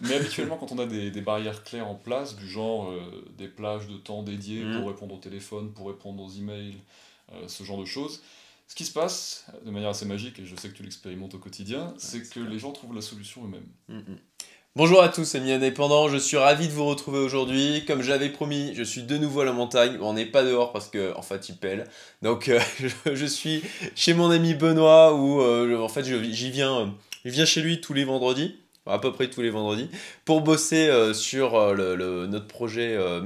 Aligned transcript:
Mais 0.00 0.14
habituellement, 0.14 0.56
quand 0.56 0.72
on 0.72 0.78
a 0.78 0.86
des, 0.86 1.10
des 1.10 1.20
barrières 1.20 1.62
claires 1.62 1.88
en 1.88 1.94
place, 1.94 2.36
du 2.36 2.48
genre 2.48 2.90
euh, 2.90 3.24
des 3.36 3.48
plages 3.48 3.86
de 3.86 3.96
temps 3.96 4.22
dédiées 4.22 4.64
pour 4.76 4.88
répondre 4.88 5.14
au 5.14 5.18
téléphone, 5.18 5.72
pour 5.72 5.88
répondre 5.88 6.22
aux 6.22 6.30
emails, 6.30 6.76
euh, 7.32 7.48
ce 7.48 7.64
genre 7.64 7.78
de 7.78 7.84
choses, 7.84 8.22
ce 8.66 8.74
qui 8.74 8.84
se 8.84 8.92
passe 8.92 9.46
de 9.64 9.70
manière 9.70 9.90
assez 9.90 10.06
magique, 10.06 10.38
et 10.38 10.46
je 10.46 10.56
sais 10.56 10.68
que 10.68 10.74
tu 10.74 10.82
l'expérimentes 10.82 11.34
au 11.34 11.38
quotidien, 11.38 11.94
c'est 11.98 12.28
que 12.28 12.40
les 12.40 12.58
gens 12.58 12.72
trouvent 12.72 12.94
la 12.94 13.00
solution 13.00 13.44
eux-mêmes. 13.44 13.68
Mm, 13.88 14.12
mm. 14.12 14.18
Bonjour 14.76 15.02
à 15.02 15.08
tous, 15.08 15.34
amis 15.34 15.50
indépendants. 15.50 16.08
Je 16.08 16.16
suis 16.16 16.36
ravi 16.36 16.68
de 16.68 16.72
vous 16.72 16.84
retrouver 16.86 17.18
aujourd'hui. 17.18 17.84
Comme 17.88 18.02
j'avais 18.02 18.28
promis, 18.28 18.72
je 18.76 18.84
suis 18.84 19.02
de 19.02 19.18
nouveau 19.18 19.40
à 19.40 19.44
la 19.44 19.52
montagne. 19.52 19.98
Bon, 19.98 20.10
on 20.10 20.12
n'est 20.12 20.26
pas 20.26 20.44
dehors 20.44 20.72
parce 20.72 20.88
que, 20.88 21.12
en 21.16 21.22
fait, 21.22 21.48
il 21.48 21.56
pèle. 21.56 21.88
Donc, 22.22 22.48
euh, 22.48 22.60
je, 22.78 23.16
je 23.16 23.26
suis 23.26 23.64
chez 23.96 24.14
mon 24.14 24.30
ami 24.30 24.54
Benoît 24.54 25.12
où, 25.16 25.40
euh, 25.40 25.76
en 25.80 25.88
fait, 25.88 26.04
j'y 26.04 26.52
viens, 26.52 26.94
je 27.24 27.30
viens 27.30 27.44
chez 27.44 27.62
lui 27.62 27.80
tous 27.80 27.94
les 27.94 28.04
vendredis. 28.04 28.59
À 28.86 28.98
peu 28.98 29.12
près 29.12 29.28
tous 29.28 29.42
les 29.42 29.50
vendredis, 29.50 29.88
pour 30.24 30.40
bosser 30.40 30.88
euh, 30.88 31.12
sur 31.12 31.54
euh, 31.54 31.74
le, 31.74 32.26
notre 32.26 32.46
projet 32.46 32.96
euh, 32.96 33.20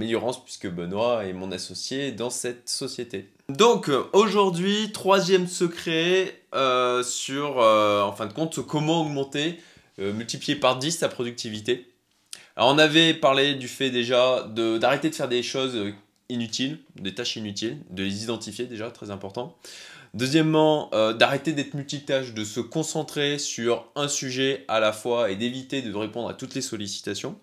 puisque 0.45 0.69
Benoît 0.69 1.25
est 1.27 1.33
mon 1.33 1.53
associé 1.53 2.11
dans 2.13 2.29
cette 2.29 2.69
société. 2.69 3.31
Donc 3.49 3.89
euh, 3.89 4.03
aujourd'hui, 4.13 4.91
troisième 4.93 5.47
secret 5.47 6.41
sur, 7.03 7.57
en 7.57 8.13
fin 8.13 8.27
de 8.27 8.33
compte, 8.33 8.65
comment 8.67 9.03
augmenter 9.03 9.59
multiplier 9.99 10.57
par 10.57 10.79
10 10.79 10.99
sa 10.99 11.09
productivité. 11.09 11.89
Alors 12.57 12.71
on 12.71 12.79
avait 12.79 13.15
parlé 13.15 13.55
du 13.55 13.69
fait 13.69 13.91
déjà 13.91 14.47
d'arrêter 14.81 15.11
de, 15.11 15.15
faire 15.15 15.29
des 15.29 15.43
choses 15.43 15.93
inutiles, 16.29 16.79
des 16.97 17.15
tâches 17.15 17.37
inutiles, 17.37 17.79
de 17.91 18.03
les 18.03 18.23
identifier 18.23 18.67
déjà, 18.67 18.91
très 18.91 19.11
important. 19.11 19.57
Deuxièmement, 20.15 20.91
euh, 20.95 21.13
d'arrêter 21.13 21.53
d'être 21.53 21.75
multitâche, 21.75 22.35
de 22.35 22.45
se 22.45 22.61
concentrer 22.61 23.39
sur 23.39 23.91
un 23.97 24.07
sujet 24.07 24.65
à 24.69 24.79
la 24.79 24.93
fois 24.93 25.31
et 25.31 25.37
d'éviter 25.37 25.83
de 25.83 25.93
répondre 25.93 26.29
à 26.29 26.35
toutes 26.35 26.55
les 26.55 26.63
sollicitations. 26.63 27.37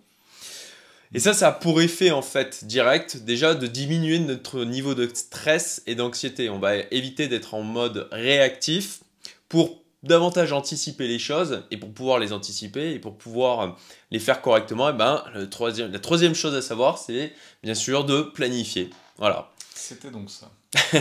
Et 1.13 1.20
ça, 1.20 1.34
ça 1.34 1.49
a 1.49 1.52
pour 1.52 1.81
effet 1.81 2.12
en 2.12 2.21
fait 2.21 2.63
direct 2.63 3.18
déjà 3.18 3.54
de 3.55 3.68
diminuer 3.68 4.20
notre 4.20 4.63
niveau 4.63 4.96
de 4.96 5.09
stress 5.13 5.84
et 5.85 5.96
d'anxiété. 5.96 6.49
On 6.49 6.59
va 6.59 6.77
éviter 6.91 7.27
d'être 7.27 7.54
en 7.54 7.63
mode 7.63 8.07
réactif 8.13 9.01
pour 9.49 9.81
davantage 10.03 10.53
anticiper 10.53 11.09
les 11.09 11.20
choses 11.20 11.63
et 11.71 11.77
pour 11.77 11.91
pouvoir 11.91 12.20
les 12.20 12.31
anticiper 12.31 12.93
et 12.93 12.99
pour 12.99 13.18
pouvoir 13.18 13.59
euh, 13.59 13.68
les 14.12 14.20
faire 14.20 14.41
correctement, 14.41 14.90
et 14.90 14.93
ben, 14.93 15.24
le 15.34 15.49
troisième, 15.49 15.91
la 15.91 15.99
troisième 15.99 16.34
chose 16.34 16.55
à 16.55 16.62
savoir, 16.62 16.98
c'est 16.98 17.34
bien 17.63 17.76
sûr 17.76 18.05
de 18.05 18.21
planifier. 18.21 18.90
Voilà. 19.22 19.50
C'était 19.74 20.10
donc 20.12 20.30
ça. 20.30 20.50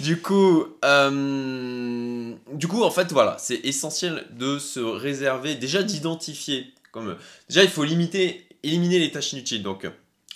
Du 0.00 0.20
coup, 0.20 0.64
euh, 0.84 2.34
du 2.52 2.68
coup, 2.68 2.82
en 2.82 2.90
fait, 2.90 3.12
voilà, 3.12 3.36
c'est 3.38 3.60
essentiel 3.64 4.26
de 4.30 4.58
se 4.58 4.80
réserver, 4.80 5.54
déjà 5.56 5.82
d'identifier. 5.82 6.72
Comme 6.92 7.16
déjà, 7.48 7.62
il 7.64 7.68
faut 7.70 7.84
limiter, 7.84 8.46
éliminer 8.62 8.98
les 8.98 9.10
tâches 9.10 9.32
inutiles. 9.34 9.62
Donc 9.62 9.86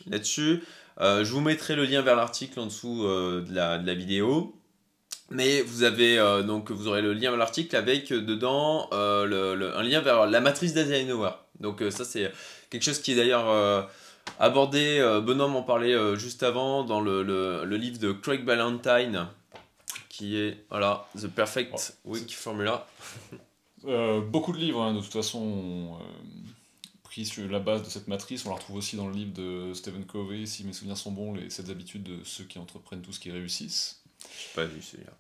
là-dessus, 0.07 0.63
euh, 1.01 1.25
je 1.25 1.33
vous 1.33 1.41
mettrai 1.41 1.75
le 1.75 1.85
lien 1.85 2.03
vers 2.03 2.17
l'article 2.17 2.61
en 2.61 2.67
dessous 2.67 3.05
euh, 3.07 3.41
de, 3.41 3.55
la, 3.55 3.79
de 3.79 3.87
la 3.87 3.95
vidéo. 3.95 4.55
Mais 5.31 5.63
vous 5.63 5.83
avez 5.83 6.17
donc 6.47 6.71
vous 6.71 6.89
aurez 6.89 7.01
le 7.01 7.15
lien 7.15 7.31
vers 7.31 7.39
l'article 7.39 7.75
avec 7.75 8.11
dedans 8.11 8.91
le- 8.93 9.55
le- 9.55 9.75
un 9.75 9.83
lien 9.83 10.03
vers 10.03 10.27
la 10.27 10.41
matrice 10.43 10.75
d'Eisenhower. 10.75 11.31
Donc 11.59 11.83
ça 11.89 12.05
c'est 12.05 12.31
quelque 12.69 12.83
chose 12.83 12.99
qui 13.01 13.13
est 13.13 13.15
d'ailleurs 13.17 13.89
abordé. 14.39 14.99
euh, 14.99 15.21
Benoît 15.21 15.49
m'en 15.49 15.63
parlait 15.63 15.95
euh, 15.95 16.17
juste 16.17 16.43
avant 16.43 16.85
dans 16.85 17.01
le, 17.01 17.23
le- 17.23 17.65
le 17.65 17.77
livre 17.77 17.99
de 17.99 18.13
Craig 18.13 18.45
Ballantyne 18.45 19.29
qui 20.09 20.37
est 20.37 20.65
voilà 20.69 21.07
The 21.19 21.27
Perfect 21.29 21.95
Week 22.05 22.35
Formula. 22.35 22.87
Euh, 23.87 24.21
beaucoup 24.21 24.53
de 24.53 24.59
livres, 24.59 24.83
hein, 24.83 24.95
de 24.95 25.01
toute 25.01 25.13
façon, 25.13 25.39
ont 25.39 25.95
euh, 25.97 25.99
pris 27.03 27.25
sur 27.27 27.49
la 27.51 27.59
base 27.59 27.83
de 27.83 27.89
cette 27.89 28.09
matrice. 28.09 28.45
On 28.47 28.51
la 28.51 28.57
retrouve 28.57 28.77
aussi 28.77 28.97
dans 28.97 29.09
le 29.09 29.15
livre 29.15 29.33
de 29.33 29.73
Stephen 29.75 30.05
Covey, 30.05 30.47
si 30.47 30.65
mes 30.65 30.73
souvenirs 30.73 30.97
sont 30.99 31.13
bons, 31.13 31.35
les 31.35 31.51
7 31.51 31.71
habitudes 31.71 32.03
de 32.05 32.23
ceux 32.25 32.45
qui 32.45 32.59
entreprennent 32.59 33.03
tout 33.03 33.13
ce 33.13 33.21
qui 33.21 33.31
réussissent. 33.31 34.03
Pas 34.55 34.65
vu 34.67 34.81
celui-là. 34.83 35.13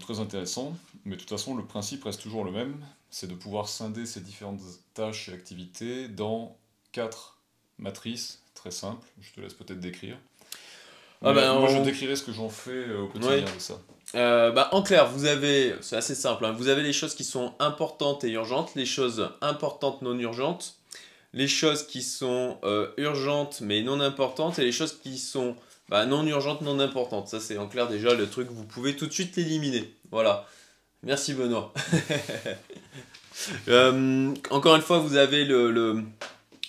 Très 0.00 0.20
intéressant, 0.20 0.74
mais 1.04 1.16
de 1.16 1.20
toute 1.20 1.28
façon, 1.28 1.54
le 1.56 1.64
principe 1.64 2.04
reste 2.04 2.22
toujours 2.22 2.44
le 2.44 2.52
même, 2.52 2.76
c'est 3.10 3.26
de 3.26 3.34
pouvoir 3.34 3.68
scinder 3.68 4.06
ces 4.06 4.20
différentes 4.20 4.60
tâches 4.94 5.28
et 5.28 5.32
activités 5.34 6.08
dans 6.08 6.56
quatre 6.92 7.37
matrices 7.78 8.40
très 8.54 8.70
simples. 8.70 9.06
Je 9.20 9.32
te 9.32 9.40
laisse 9.40 9.54
peut-être 9.54 9.80
décrire. 9.80 10.16
Ah 11.24 11.32
ben, 11.32 11.52
moi, 11.54 11.68
on- 11.70 11.76
je 11.78 11.82
décrirai 11.82 12.14
ce 12.16 12.22
que 12.22 12.32
j'en 12.32 12.48
fais 12.48 12.70
euh, 12.70 13.02
au 13.02 13.06
quotidien 13.08 13.30
Ouais. 13.36 13.42
de 13.42 13.58
ça. 13.58 13.80
Euh, 14.14 14.50
bah, 14.52 14.68
en 14.72 14.82
clair, 14.82 15.08
vous 15.10 15.24
avez, 15.26 15.74
c'est 15.80 15.96
assez 15.96 16.14
simple, 16.14 16.44
hein, 16.46 16.52
vous 16.52 16.68
avez 16.68 16.82
les 16.82 16.92
choses 16.94 17.14
qui 17.14 17.24
sont 17.24 17.54
importantes 17.58 18.24
et 18.24 18.30
urgentes, 18.30 18.70
les 18.74 18.86
choses 18.86 19.28
importantes 19.42 20.00
non 20.02 20.18
urgentes, 20.18 20.76
les 21.34 21.48
choses 21.48 21.86
qui 21.86 22.02
sont 22.02 22.56
euh, 22.64 22.88
urgentes 22.96 23.60
mais 23.60 23.82
non 23.82 24.00
importantes 24.00 24.58
et 24.58 24.64
les 24.64 24.72
choses 24.72 24.98
qui 25.02 25.18
sont 25.18 25.56
bah, 25.90 26.06
non 26.06 26.26
urgentes, 26.26 26.62
non 26.62 26.78
importantes. 26.80 27.28
Ça, 27.28 27.38
c'est 27.40 27.58
en 27.58 27.66
clair 27.68 27.88
déjà 27.88 28.14
le 28.14 28.28
truc, 28.30 28.48
vous 28.50 28.64
pouvez 28.64 28.96
tout 28.96 29.06
de 29.06 29.12
suite 29.12 29.36
l'éliminer. 29.36 29.92
Voilà. 30.10 30.46
Merci 31.02 31.34
Benoît. 31.34 31.72
Euh, 33.68 34.34
encore 34.50 34.74
une 34.76 34.82
fois, 34.82 34.98
vous 34.98 35.16
avez 35.16 35.44
le, 35.44 35.70
le- 35.70 36.02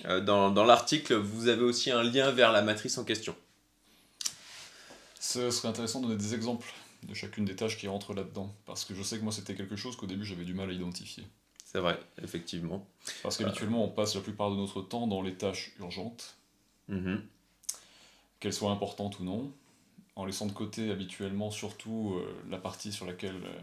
dans, 0.06 0.52
dans 0.52 0.64
l'article, 0.66 1.16
vous 1.16 1.48
avez 1.48 1.64
aussi 1.64 1.92
un 1.92 2.04
lien 2.04 2.32
vers 2.32 2.52
la 2.52 2.62
matrice 2.62 2.98
en 2.98 3.04
question. 3.04 3.36
Ce 5.20 5.52
serait 5.52 5.68
intéressant 5.68 6.00
de 6.02 6.08
donner 6.08 6.18
des 6.18 6.34
exemples 6.34 6.68
de 7.04 7.14
chacune 7.14 7.46
des 7.46 7.56
tâches 7.56 7.78
qui 7.78 7.88
rentrent 7.88 8.14
là-dedans, 8.14 8.54
parce 8.66 8.84
que 8.86 8.94
je 8.94 9.02
sais 9.04 9.18
que 9.18 9.24
moi, 9.24 9.32
c'était 9.32 9.56
quelque 9.56 9.76
chose 9.78 9.96
qu'au 9.96 10.06
début, 10.06 10.26
j'avais 10.26 10.44
du 10.44 10.54
mal 10.54 10.70
à 10.70 10.74
identifier. 10.74 11.26
C'est 11.66 11.80
vrai, 11.80 12.00
effectivement. 12.22 12.86
Parce 13.24 13.38
qu'habituellement, 13.38 13.84
on 13.86 13.90
passe 13.90 14.16
la 14.16 14.22
plupart 14.22 14.52
de 14.52 14.56
notre 14.56 14.82
temps 14.82 15.08
dans 15.08 15.22
les 15.22 15.36
tâches 15.36 15.72
urgentes, 15.80 16.36
Mhm. 16.88 17.24
qu'elles 18.40 18.54
soient 18.54 18.72
importantes 18.72 19.20
ou 19.20 19.24
non, 19.24 19.54
en 20.16 20.26
laissant 20.26 20.48
de 20.48 20.52
côté 20.52 20.92
habituellement 20.92 21.52
surtout 21.52 22.16
euh, 22.16 22.44
la 22.50 22.58
partie 22.58 22.92
sur 22.92 23.06
laquelle 23.06 23.42
euh, 23.46 23.60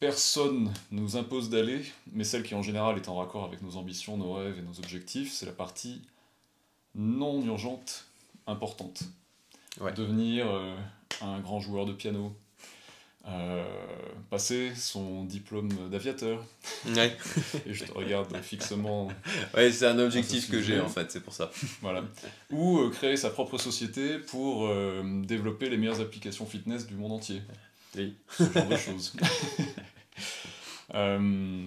personne 0.00 0.72
nous 0.90 1.16
impose 1.16 1.50
d'aller, 1.50 1.82
mais 2.12 2.24
celle 2.24 2.42
qui 2.42 2.54
en 2.54 2.62
général 2.62 2.96
est 2.96 3.08
en 3.08 3.16
raccord 3.16 3.44
avec 3.44 3.62
nos 3.62 3.76
ambitions, 3.76 4.16
nos 4.16 4.34
rêves 4.34 4.58
et 4.58 4.62
nos 4.62 4.78
objectifs, 4.78 5.32
c'est 5.32 5.46
la 5.46 5.52
partie 5.52 6.02
non 6.94 7.44
urgente 7.44 8.06
importante. 8.46 9.02
Ouais. 9.80 9.92
Devenir 9.92 10.48
euh, 10.48 10.74
un 11.20 11.40
grand 11.40 11.60
joueur 11.60 11.84
de 11.86 11.92
piano, 11.92 12.34
euh, 13.28 13.64
passer 14.30 14.72
son 14.74 15.24
diplôme 15.24 15.68
d'aviateur, 15.90 16.44
Ouais. 16.86 17.16
et 17.66 17.74
je 17.74 17.84
te 17.84 17.92
regarde 17.92 18.34
fixement 18.40 19.08
Ouais, 19.54 19.70
c'est 19.70 19.86
un 19.86 19.98
objectif 19.98 20.50
que 20.50 20.62
j'ai 20.62 20.80
en 20.80 20.88
fait, 20.88 21.10
c'est 21.10 21.22
pour 21.22 21.34
ça. 21.34 21.50
Voilà. 21.82 22.04
Ou 22.50 22.78
euh, 22.78 22.90
créer 22.90 23.16
sa 23.16 23.30
propre 23.30 23.58
société 23.58 24.18
pour 24.18 24.68
développer 25.24 25.68
les 25.68 25.76
meilleures 25.76 26.00
applications 26.00 26.46
fitness 26.46 26.86
du 26.86 26.94
monde 26.94 27.12
entier. 27.12 27.42
Oui. 27.96 28.16
Ce 28.30 28.50
genre 28.52 28.66
de 28.68 28.76
choses. 28.76 29.14
Euh, 30.94 31.58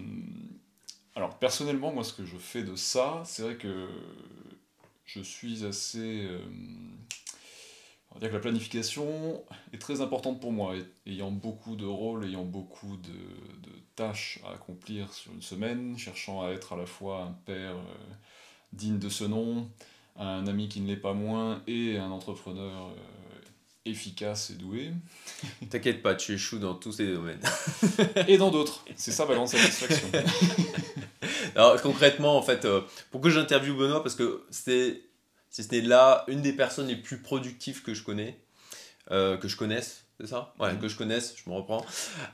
alors, 1.15 1.37
personnellement, 1.37 1.91
moi, 1.93 2.03
ce 2.03 2.13
que 2.13 2.25
je 2.25 2.37
fais 2.37 2.63
de 2.63 2.75
ça, 2.75 3.21
c'est 3.25 3.43
vrai 3.43 3.55
que 3.55 3.87
je 5.05 5.21
suis 5.21 5.65
assez. 5.65 6.25
euh, 6.25 6.39
on 8.11 8.15
va 8.15 8.19
dire 8.19 8.29
que 8.29 8.35
la 8.35 8.41
planification 8.41 9.41
est 9.73 9.77
très 9.79 10.01
importante 10.01 10.41
pour 10.41 10.51
moi, 10.51 10.75
ayant 11.05 11.31
beaucoup 11.31 11.75
de 11.75 11.85
rôles, 11.85 12.25
ayant 12.25 12.43
beaucoup 12.43 12.97
de, 12.97 13.09
de 13.09 13.71
tâches 13.95 14.39
à 14.45 14.53
accomplir 14.53 15.13
sur 15.13 15.31
une 15.31 15.41
semaine, 15.41 15.97
cherchant 15.97 16.41
à 16.43 16.49
être 16.51 16.73
à 16.73 16.77
la 16.77 16.85
fois 16.85 17.23
un 17.23 17.31
père 17.45 17.75
euh, 17.77 18.13
digne 18.73 18.99
de 18.99 19.09
ce 19.09 19.23
nom, 19.23 19.69
un 20.17 20.47
ami 20.47 20.67
qui 20.69 20.81
ne 20.81 20.87
l'est 20.87 20.97
pas 20.97 21.13
moins, 21.13 21.61
et 21.67 21.97
un 21.97 22.11
entrepreneur 22.11 22.89
euh, 22.89 23.30
efficace 23.85 24.51
et 24.51 24.53
doué, 24.53 24.91
T'inquiète 25.69 26.01
pas, 26.03 26.13
tu 26.15 26.33
échoues 26.33 26.59
dans 26.59 26.75
tous 26.75 26.91
ces 26.91 27.07
domaines. 27.07 27.39
et 28.27 28.37
dans 28.37 28.51
d'autres. 28.51 28.83
C'est 28.95 29.11
ça 29.11 29.25
ma 29.25 29.33
grande 29.33 29.47
satisfaction. 29.47 30.07
Alors 31.55 31.81
concrètement, 31.81 32.37
en 32.37 32.41
fait, 32.41 32.65
euh, 32.65 32.81
pourquoi 33.09 33.29
j'interviewe 33.31 33.75
Benoît? 33.75 34.03
Parce 34.03 34.15
que 34.15 34.43
c'est, 34.51 35.01
si 35.49 35.63
ce 35.63 35.71
n'est 35.73 35.81
là, 35.81 36.23
une 36.27 36.41
des 36.41 36.53
personnes 36.53 36.87
les 36.87 36.95
plus 36.95 37.17
productives 37.17 37.81
que 37.81 37.93
je 37.93 38.03
connais, 38.03 38.39
euh, 39.11 39.37
que 39.37 39.47
je 39.47 39.55
connaisse, 39.57 40.03
c'est 40.19 40.27
ça? 40.27 40.53
Ouais, 40.59 40.71
Mhm. 40.73 40.79
que 40.79 40.87
je 40.87 40.95
connaisse, 40.95 41.33
je 41.43 41.49
me 41.49 41.55
reprends. 41.55 41.83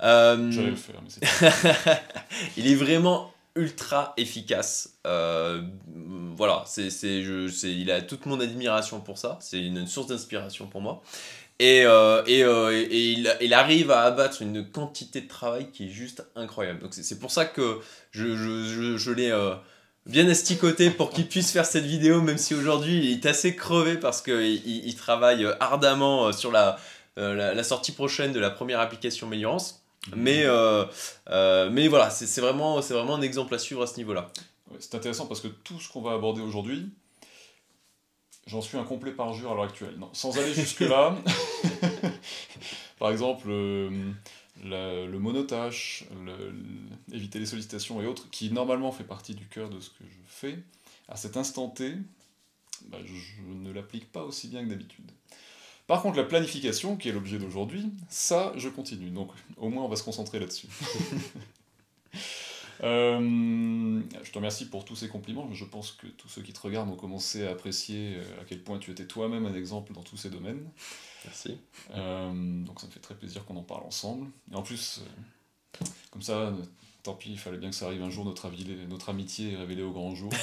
Euh, 0.03 0.51
J'allais 0.51 0.71
le 0.71 0.75
faire, 0.75 1.01
mais 1.01 1.09
c'est 1.09 2.01
il 2.57 2.67
est 2.69 2.75
vraiment 2.75 3.33
ultra 3.57 4.13
efficace. 4.17 4.97
Euh, 5.05 5.61
voilà, 6.35 6.63
c'est, 6.65 6.89
c'est, 6.89 7.19
il 7.19 7.91
a 7.91 8.01
toute 8.01 8.25
mon 8.25 8.39
admiration 8.39 9.01
pour 9.01 9.17
ça. 9.17 9.37
C'est 9.41 9.59
une, 9.59 9.87
source 9.87 10.07
d'inspiration 10.07 10.67
pour 10.67 10.81
moi. 10.81 11.01
Et, 11.59 11.83
euh, 11.85 12.23
et, 12.27 12.43
euh, 12.43 12.71
et- 12.71 12.83
et 12.83 13.11
il, 13.41 13.53
arrive 13.53 13.89
à 13.91 14.01
abattre 14.01 14.43
une 14.43 14.69
quantité 14.69 15.21
de 15.21 15.27
travail 15.27 15.71
qui 15.71 15.87
est 15.87 15.89
juste 15.89 16.23
incroyable. 16.35 16.79
Donc 16.79 16.93
c'est, 16.93 17.19
pour 17.19 17.31
ça 17.31 17.45
que 17.45 17.79
je, 18.11 18.35
je, 18.35 18.97
je, 18.97 19.11
l'ai 19.11 19.33
bien 20.05 20.29
asticoté 20.29 20.91
pour 20.91 21.09
qu'il 21.09 21.27
puisse 21.27 21.51
faire 21.51 21.65
cette 21.65 21.85
vidéo, 21.85 22.21
même 22.21 22.37
si 22.37 22.53
aujourd'hui 22.53 22.97
il 22.97 23.11
est 23.11 23.25
assez 23.25 23.55
crevé 23.55 23.95
parce 23.97 24.21
qu'il 24.21 24.39
il, 24.41 24.85
il 24.85 24.95
travaille 24.95 25.47
ardemment 25.59 26.31
sur 26.31 26.51
la, 26.51 26.77
la, 27.17 27.55
la 27.55 27.63
sortie 27.63 27.91
prochaine 27.91 28.33
de 28.33 28.39
la 28.39 28.51
première 28.51 28.79
application 28.79 29.25
Meilleurance. 29.25 29.86
Mais, 30.15 30.43
euh, 30.45 30.85
euh, 31.29 31.69
mais 31.69 31.87
voilà, 31.87 32.09
c'est 32.09 32.41
vraiment, 32.41 32.79
vraiment 32.79 33.15
un 33.15 33.21
exemple 33.21 33.53
à 33.55 33.59
suivre 33.59 33.81
à 33.83 33.87
ce 33.87 33.97
niveau-là. 33.97 34.31
C'est 34.79 34.95
intéressant 34.95 35.25
parce 35.27 35.41
que 35.41 35.47
tout 35.47 35.79
ce 35.79 35.89
qu'on 35.89 36.01
va 36.01 36.13
aborder 36.13 36.41
aujourd'hui, 36.41 36.89
j'en 38.45 38.61
suis 38.61 38.77
un 38.77 38.83
complet 38.83 39.11
parjure 39.11 39.51
à 39.51 39.55
l'heure 39.55 39.63
actuelle. 39.65 39.95
Non, 39.97 40.09
sans 40.13 40.37
aller 40.37 40.53
jusque-là, 40.53 41.15
par 42.99 43.11
exemple, 43.11 43.47
euh, 43.49 44.11
la- 44.63 45.05
le 45.05 45.19
monotache, 45.19 46.05
le- 46.25 46.51
le- 46.51 47.15
éviter 47.15 47.39
les 47.39 47.45
sollicitations 47.45 48.01
et 48.01 48.05
autres, 48.07 48.29
qui 48.29 48.51
normalement 48.51 48.91
fait 48.91 49.03
partie 49.03 49.35
du 49.35 49.45
cœur 49.47 49.69
de 49.69 49.79
ce 49.79 49.89
que 49.89 50.03
je 50.03 50.17
fais, 50.27 50.59
à 51.09 51.15
cet 51.15 51.37
instant 51.37 51.69
T, 51.69 51.95
bah, 52.87 52.97
je 53.05 53.41
ne 53.53 53.71
l'applique 53.71 54.11
pas 54.11 54.23
aussi 54.23 54.47
bien 54.47 54.63
que 54.63 54.69
d'habitude. 54.69 55.11
Par 55.87 56.01
contre, 56.01 56.17
la 56.17 56.25
planification, 56.25 56.97
qui 56.97 57.09
est 57.09 57.13
l'objet 57.13 57.39
d'aujourd'hui, 57.39 57.89
ça, 58.09 58.51
je 58.57 58.67
continue. 58.67 59.09
Donc, 59.09 59.31
au 59.55 59.69
moins, 59.69 59.85
on 59.85 59.87
va 59.87 59.95
se 59.95 60.03
concentrer 60.03 60.39
là-dessus. 60.39 60.67
Euh, 62.83 63.99
je 64.23 64.31
te 64.31 64.37
remercie 64.37 64.69
pour 64.69 64.85
tous 64.85 64.95
ces 64.95 65.07
compliments. 65.07 65.51
Je 65.51 65.65
pense 65.65 65.93
que 65.93 66.05
tous 66.05 66.27
ceux 66.27 66.43
qui 66.43 66.53
te 66.53 66.59
regardent 66.59 66.91
ont 66.91 66.95
commencé 66.95 67.43
à 67.43 67.49
apprécier 67.49 68.17
euh, 68.17 68.41
à 68.41 68.43
quel 68.45 68.61
point 68.61 68.77
tu 68.77 68.91
étais 68.91 69.07
toi-même 69.07 69.47
un 69.47 69.55
exemple 69.55 69.93
dans 69.93 70.03
tous 70.03 70.17
ces 70.17 70.29
domaines. 70.29 70.63
Merci. 71.25 71.57
Euh, 71.95 72.31
donc 72.63 72.79
ça 72.79 72.85
me 72.85 72.91
fait 72.91 72.99
très 72.99 73.15
plaisir 73.15 73.43
qu'on 73.45 73.57
en 73.57 73.63
parle 73.63 73.83
ensemble. 73.83 74.29
Et 74.51 74.55
en 74.55 74.61
plus, 74.61 75.01
euh, 75.01 75.05
comme 76.11 76.21
ça, 76.21 76.53
tant 77.01 77.15
pis, 77.15 77.31
il 77.31 77.39
fallait 77.39 77.57
bien 77.57 77.71
que 77.71 77.75
ça 77.75 77.87
arrive 77.87 78.03
un 78.03 78.11
jour, 78.11 78.25
notre, 78.25 78.47
notre 78.87 79.09
amitié 79.09 79.53
est 79.53 79.57
révélée 79.57 79.81
au 79.81 79.91
grand 79.91 80.13
jour. 80.13 80.31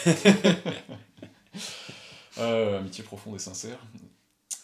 Amitié 2.37 3.05
profonde 3.05 3.37
et 3.37 3.39
sincère. 3.39 3.79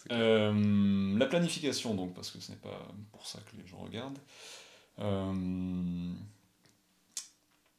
Euh, 0.09 1.17
la 1.17 1.25
planification, 1.27 1.93
donc, 1.93 2.13
parce 2.15 2.31
que 2.31 2.39
ce 2.39 2.51
n'est 2.51 2.57
pas 2.57 2.87
pour 3.11 3.27
ça 3.27 3.39
que 3.41 3.55
les 3.61 3.67
gens 3.67 3.77
regardent. 3.77 4.17
Euh, 4.99 6.11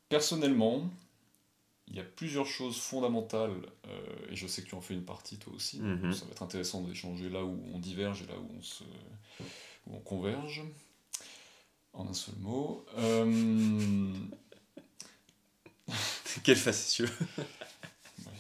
personnellement, 0.09 0.89
il 1.89 1.97
y 1.97 2.01
a 2.01 2.05
plusieurs 2.05 2.47
choses 2.47 2.77
fondamentales, 2.79 3.61
euh, 3.89 4.31
et 4.31 4.37
je 4.37 4.47
sais 4.47 4.63
que 4.63 4.69
tu 4.69 4.75
en 4.75 4.81
fais 4.81 4.95
une 4.95 5.05
partie 5.05 5.37
toi 5.39 5.53
aussi, 5.53 5.79
donc 5.79 6.01
Mhm. 6.01 6.13
ça 6.13 6.25
va 6.27 6.31
être 6.31 6.43
intéressant 6.43 6.81
d'échanger 6.83 7.29
là 7.29 7.45
où 7.45 7.61
on 7.75 7.79
diverge 7.79 8.23
et 8.23 8.27
là 8.27 8.35
où 8.39 8.49
on, 8.59 8.63
se, 8.63 8.85
où 9.87 9.97
on 9.97 10.01
converge, 10.01 10.63
en 11.93 12.07
un 12.07 12.15
seul 12.15 12.37
mot. 12.37 12.87
Quel 16.45 16.57
facétieux. 16.57 17.11
Ouais, 17.39 18.33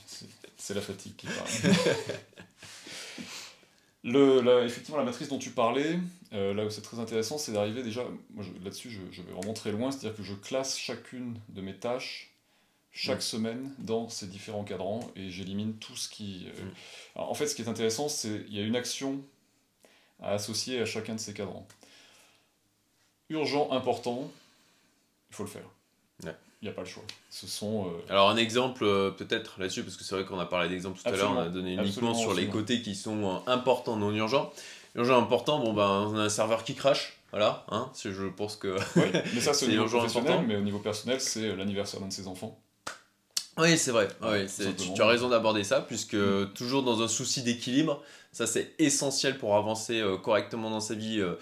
c'est 0.57 0.75
la 0.75 0.81
fatigue 0.81 1.15
qui 1.17 1.27
parle. 1.27 1.49
Le, 4.05 4.41
la- 4.41 4.65
effectivement, 4.65 4.99
la 4.99 5.05
matrice 5.05 5.29
dont 5.29 5.39
tu 5.39 5.51
parlais, 5.51 5.99
euh, 6.33 6.55
là 6.55 6.65
où 6.67 6.71
c'est 6.71 6.83
très 6.83 6.99
intéressant, 6.99 7.39
c'est 7.39 7.53
d'arriver 7.53 7.83
déjà, 7.85 8.05
là-dessus 8.65 8.91
je, 8.91 9.01
je 9.13 9.23
vais 9.23 9.33
vraiment 9.33 9.53
très 9.55 9.71
loin, 9.71 9.93
c'est-à-dire 9.93 10.17
que 10.17 10.25
je 10.25 10.35
classe 10.35 10.77
chacune 10.77 11.39
de 11.51 11.61
mes 11.61 11.75
tâches 11.77 12.31
chaque 12.93 13.19
Mm. 13.19 13.23
semaine 13.23 13.75
dans 13.79 14.09
ces 14.09 14.27
différents 14.27 14.65
cadrans 14.65 15.01
et 15.17 15.31
j'élimine 15.31 15.75
tout 15.77 15.97
ce 15.97 16.09
qui... 16.09 16.47
euh, 16.49 16.65
Mm. 16.65 16.71
Alors, 17.17 17.31
en 17.31 17.35
fait, 17.35 17.47
ce 17.47 17.55
qui 17.55 17.63
est 17.63 17.69
intéressant, 17.69 18.09
c'est 18.09 18.45
qu'il 18.45 18.57
y 18.57 18.61
a 18.61 18.65
une 18.65 18.77
action 18.77 19.23
à 20.21 20.33
associer 20.33 20.81
à 20.81 20.87
chacun 20.87 21.15
de 21.15 21.21
ces 21.21 21.35
cadrans. 21.35 21.67
Urgent, 23.31 23.71
important, 23.73 24.31
il 25.31 25.37
faut 25.37 25.45
le 25.45 25.49
faire. 25.51 25.69
Ouais. 26.25 26.35
Il 26.63 26.67
n'y 26.67 26.71
a 26.71 26.75
pas 26.75 26.83
le 26.83 26.87
choix. 26.87 27.03
Ce 27.29 27.49
sont... 27.49 27.87
euh, 27.87 27.91
Alors 28.09 28.31
un 28.31 28.37
exemple 28.37 28.85
euh, 28.85 29.11
peut-être 29.11 29.59
là-dessus, 29.59 29.83
parce 29.83 29.97
que 29.97 30.05
c'est 30.05 30.15
vrai 30.15 30.25
qu'on 30.25 30.39
a 30.39 30.47
parlé 30.47 30.69
d'exemples 30.69 31.01
tout 31.03 31.09
à 31.09 31.11
l'heure, 31.11 31.33
on 31.33 31.41
a 31.41 31.49
donné 31.49 31.75
uniquement 31.75 32.15
sur 32.15 32.29
les 32.31 32.45
absolument. 32.45 32.53
côtés 32.53 32.83
qui 32.83 32.95
sont 32.95 33.25
euh, 33.25 33.51
importants, 33.53 33.97
non 33.97 34.13
urgents. 34.13 34.53
Urgent 34.95 35.21
important, 35.21 35.59
bon 35.59 35.73
ben 35.73 35.89
on 36.13 36.17
a 36.17 36.23
un 36.23 36.29
serveur 36.29 36.63
qui 36.63 36.75
crache, 36.75 37.19
voilà, 37.33 37.65
hein, 37.71 37.91
je 38.05 38.29
pense 38.29 38.57
que... 38.57 38.77
Oui, 38.97 39.07
mais 39.35 39.41
ça 39.41 39.55
c'est 39.55 39.67
au 39.67 39.69
niveau 39.71 39.87
professionnel, 39.87 40.31
important. 40.33 40.47
mais 40.47 40.55
au 40.57 40.61
niveau 40.61 40.79
personnel, 40.79 41.21
c'est 41.21 41.57
l'anniversaire 41.57 41.99
d'un 42.01 42.09
de 42.09 42.13
ses 42.13 42.29
enfants. 42.29 42.61
Oui, 43.59 43.77
c'est 43.77 43.91
vrai. 43.91 44.09
Ouais, 44.23 44.47
tu, 44.47 45.03
as 45.03 45.07
raison 45.07 45.29
d'aborder 45.29 45.63
ça, 45.63 45.83
puisque 45.83 46.17
toujours 46.55 46.83
dans 46.83 47.03
un 47.03 47.09
souci 47.09 47.43
d'équilibre, 47.43 48.03
ça 48.33 48.47
c'est 48.47 48.73
essentiel 48.79 49.37
pour 49.37 49.57
avancer 49.57 50.01
euh, 50.01 50.17
correctement 50.17 50.71
dans 50.71 50.81
sa 50.81 50.95
vie. 50.95 51.21
euh, 51.21 51.35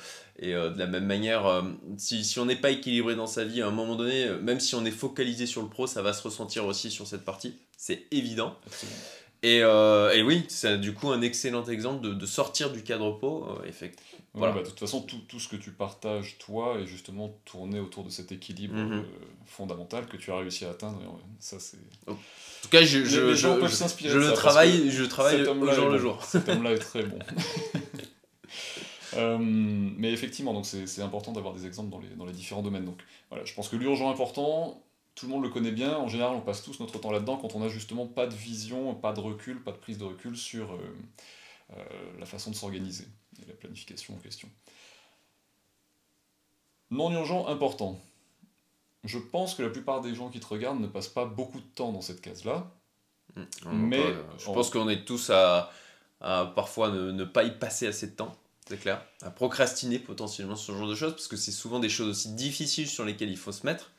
et 0.43 0.55
euh, 0.55 0.71
de 0.71 0.79
la 0.79 0.87
même 0.87 1.05
manière, 1.05 1.47
euh, 1.47 1.63
si, 1.99 2.25
si 2.25 2.39
on 2.39 2.47
n'est 2.47 2.57
pas 2.57 2.71
équilibré 2.71 3.15
dans 3.15 3.27
sa 3.27 3.45
vie, 3.45 3.61
à 3.61 3.69
un 3.69 3.71
moment 3.71 3.95
donné, 3.95 4.25
euh, 4.25 4.41
même 4.41 4.59
si 4.59 4.75
on 4.75 4.85
est 4.87 4.91
focalisé 4.91 5.45
sur 5.47 5.63
le 5.63 5.69
pro, 5.69 5.87
ça 5.87 6.01
va 6.03 6.13
se 6.15 6.23
ressentir 6.23 6.65
aussi 6.67 6.91
sur 6.91 7.07
cette 7.07 7.25
partie. 7.25 7.55
C'est 7.77 8.05
évident. 8.11 8.57
Absolument. 8.67 8.99
Et, 9.43 9.63
euh, 9.63 10.13
et 10.13 10.23
oui, 10.23 10.45
c'est 10.49 10.79
du 10.79 10.95
coup 10.95 11.11
un 11.11 11.21
excellent 11.23 11.65
exemple 11.65 12.03
de, 12.03 12.15
de 12.15 12.27
sortir 12.27 12.71
du 12.73 12.83
cadre 12.83 13.11
pro. 13.19 13.47
euh, 13.51 13.67
Ouais, 14.33 14.39
Voilà. 14.39 14.55
bah, 14.55 14.63
de 14.63 14.69
toute 14.69 14.79
façon, 14.79 15.03
tout, 15.03 15.19
tout 15.29 15.41
ce 15.41 15.49
que 15.49 15.57
tu 15.57 15.73
partages, 15.73 16.39
toi, 16.39 16.79
est 16.79 16.87
justement 16.87 17.37
tourné 17.45 17.81
autour 17.81 18.05
de 18.05 18.11
cet 18.11 18.31
équilibre 18.31 18.75
Mhm. 18.77 18.93
euh, 19.01 19.03
fondamental 19.45 20.07
que 20.07 20.17
tu 20.17 20.31
as 20.31 20.37
réussi 20.37 20.65
à 20.65 20.71
atteindre. 20.71 21.01
ça, 21.41 21.59
c'est... 21.59 21.79
En 22.07 22.15
tout 22.15 22.69
cas, 22.71 22.83
je, 22.83 23.05
je, 23.05 23.21
les 23.21 23.35
gens 23.37 23.55
je- 23.57 23.61
peuvent 23.61 23.71
je- 23.71 23.75
s'inspirer 23.75 24.11
je 24.13 24.19
de 24.19 24.21
le 24.23 24.27
ça, 24.29 24.35
travaille, 24.35 24.89
je 24.91 25.03
travaille 25.05 25.43
au 25.43 25.73
jour 25.73 25.87
le 25.89 25.93
bon. 25.93 25.99
jour. 25.99 26.25
Cet 26.25 26.49
homme-là 26.49 26.73
est 26.73 26.79
très 26.79 27.03
bon. 27.03 27.19
Euh, 29.15 29.39
mais 29.41 30.13
effectivement, 30.13 30.53
donc 30.55 30.67
c'est 30.67 31.03
important 31.03 31.33
d'avoir 31.33 31.53
des 31.53 31.67
exemples 31.67 31.91
dans 31.91 31.99
les, 31.99 32.09
dans 32.11 32.27
les 32.27 32.33
différents 32.33 32.63
domaines. 32.63 32.85
Donc 32.85 33.01
voilà, 33.29 33.45
je 33.45 33.53
pense 33.55 33.69
que 33.69 33.75
l'urgent 33.75 34.09
important, 34.09 34.85
tout 35.17 35.27
le 35.27 35.33
monde 35.33 35.43
le 35.43 35.49
connaît 35.49 35.73
bien. 35.73 35.97
En 35.97 36.07
général, 36.07 36.37
on 36.37 36.41
passe 36.41 36.63
tous 36.63 36.79
notre 36.79 36.97
temps 37.01 37.11
là-dedans 37.11 37.37
quand 37.37 37.57
on 37.57 37.59
n'a 37.61 37.69
justement 37.69 38.07
pas 38.07 38.29
de 38.29 38.35
vision, 38.37 38.95
pas 38.95 39.13
de 39.13 39.19
recul, 39.19 39.65
pas 39.65 39.73
de 39.73 39.79
prise 39.79 39.99
de 39.99 40.05
recul 40.05 40.37
sur 40.37 40.73
euh, 40.75 40.79
euh, 41.77 41.83
la 42.21 42.27
façon 42.27 42.51
de 42.53 42.55
s'organiser 42.57 43.05
la 43.51 43.57
planification 43.57 44.15
en 44.15 44.19
question. 44.19 44.49
Non 46.91 47.11
urgent 47.13 47.47
important. 47.47 48.01
Je 49.05 49.19
pense 49.19 49.55
que 49.55 49.63
la 49.63 49.71
plupart 49.71 50.01
des 50.01 50.15
gens 50.15 50.29
qui 50.29 50.41
te 50.41 50.47
regardent 50.47 50.81
ne 50.81 50.87
passent 50.87 51.09
pas 51.09 51.25
beaucoup 51.25 51.61
de 51.61 51.67
temps 51.75 51.93
dans 51.93 52.01
cette 52.03 52.21
case-là. 52.21 52.71
On 53.65 53.73
Mais- 53.73 54.03
peut- 54.03 54.25
je 54.39 54.45
pense 54.47 54.71
qu'on 54.71 54.89
est 54.89 55.05
tous 55.05 55.31
à, 55.31 55.71
à 56.21 56.53
parfois 56.55 56.91
ne, 56.91 57.13
ne 57.13 57.25
pas 57.25 57.45
y 57.45 57.57
passer 57.57 57.87
assez 57.87 58.09
de 58.09 58.17
temps, 58.17 58.35
c'est 58.69 58.79
clair. 58.79 59.05
À 59.23 59.31
procrastiner 59.31 59.99
potentiellement 60.01 60.57
ce 60.57 60.73
genre 60.73 60.89
de 60.89 60.95
choses, 60.97 61.13
parce 61.13 61.29
que 61.29 61.37
c'est 61.37 61.53
souvent 61.53 61.79
des 61.79 61.89
choses 61.89 62.09
aussi 62.09 62.33
difficiles 62.35 62.89
sur 62.89 63.05
lesquelles 63.05 63.31
il 63.31 63.39
faut 63.39 63.53
se 63.53 63.65
mettre. 63.65 63.93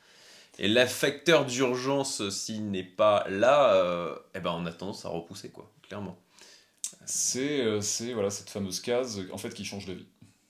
Et 0.59 0.68
l'affecteur 0.68 1.45
d'urgence, 1.45 2.27
s'il 2.30 2.69
n'est 2.71 2.83
pas 2.83 3.25
là, 3.30 3.74
euh, 3.74 4.15
eh 4.36 4.42
ben 4.42 4.51
on 4.51 4.65
a 4.65 4.71
tendance 4.74 5.06
à 5.06 5.09
repousser, 5.09 5.50
quoi, 5.50 5.71
clairement. 5.83 6.18
C'est 7.06 7.62
euh, 7.62 7.81
c'est, 7.81 8.13
voilà, 8.13 8.30
cette 8.30 8.50
fameuse 8.50 8.80
case 8.80 9.21
en 9.31 9.38
fait, 9.38 9.53
qui 9.53 9.65
change 9.65 9.88
la 9.88 9.94
vie. 9.95 10.06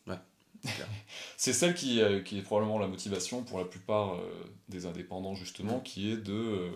Ouais, 0.08 0.18
c'est 1.38 1.54
celle 1.54 1.74
qui, 1.74 2.02
euh, 2.02 2.22
qui 2.22 2.38
est 2.38 2.42
probablement 2.42 2.78
la 2.80 2.88
motivation 2.88 3.44
pour 3.44 3.58
la 3.60 3.66
plupart 3.66 4.16
euh, 4.16 4.44
des 4.70 4.86
indépendants, 4.86 5.36
justement, 5.36 5.78
Mm. 5.80 5.84
qui 5.84 6.12
est 6.12 6.18
de 6.18 6.70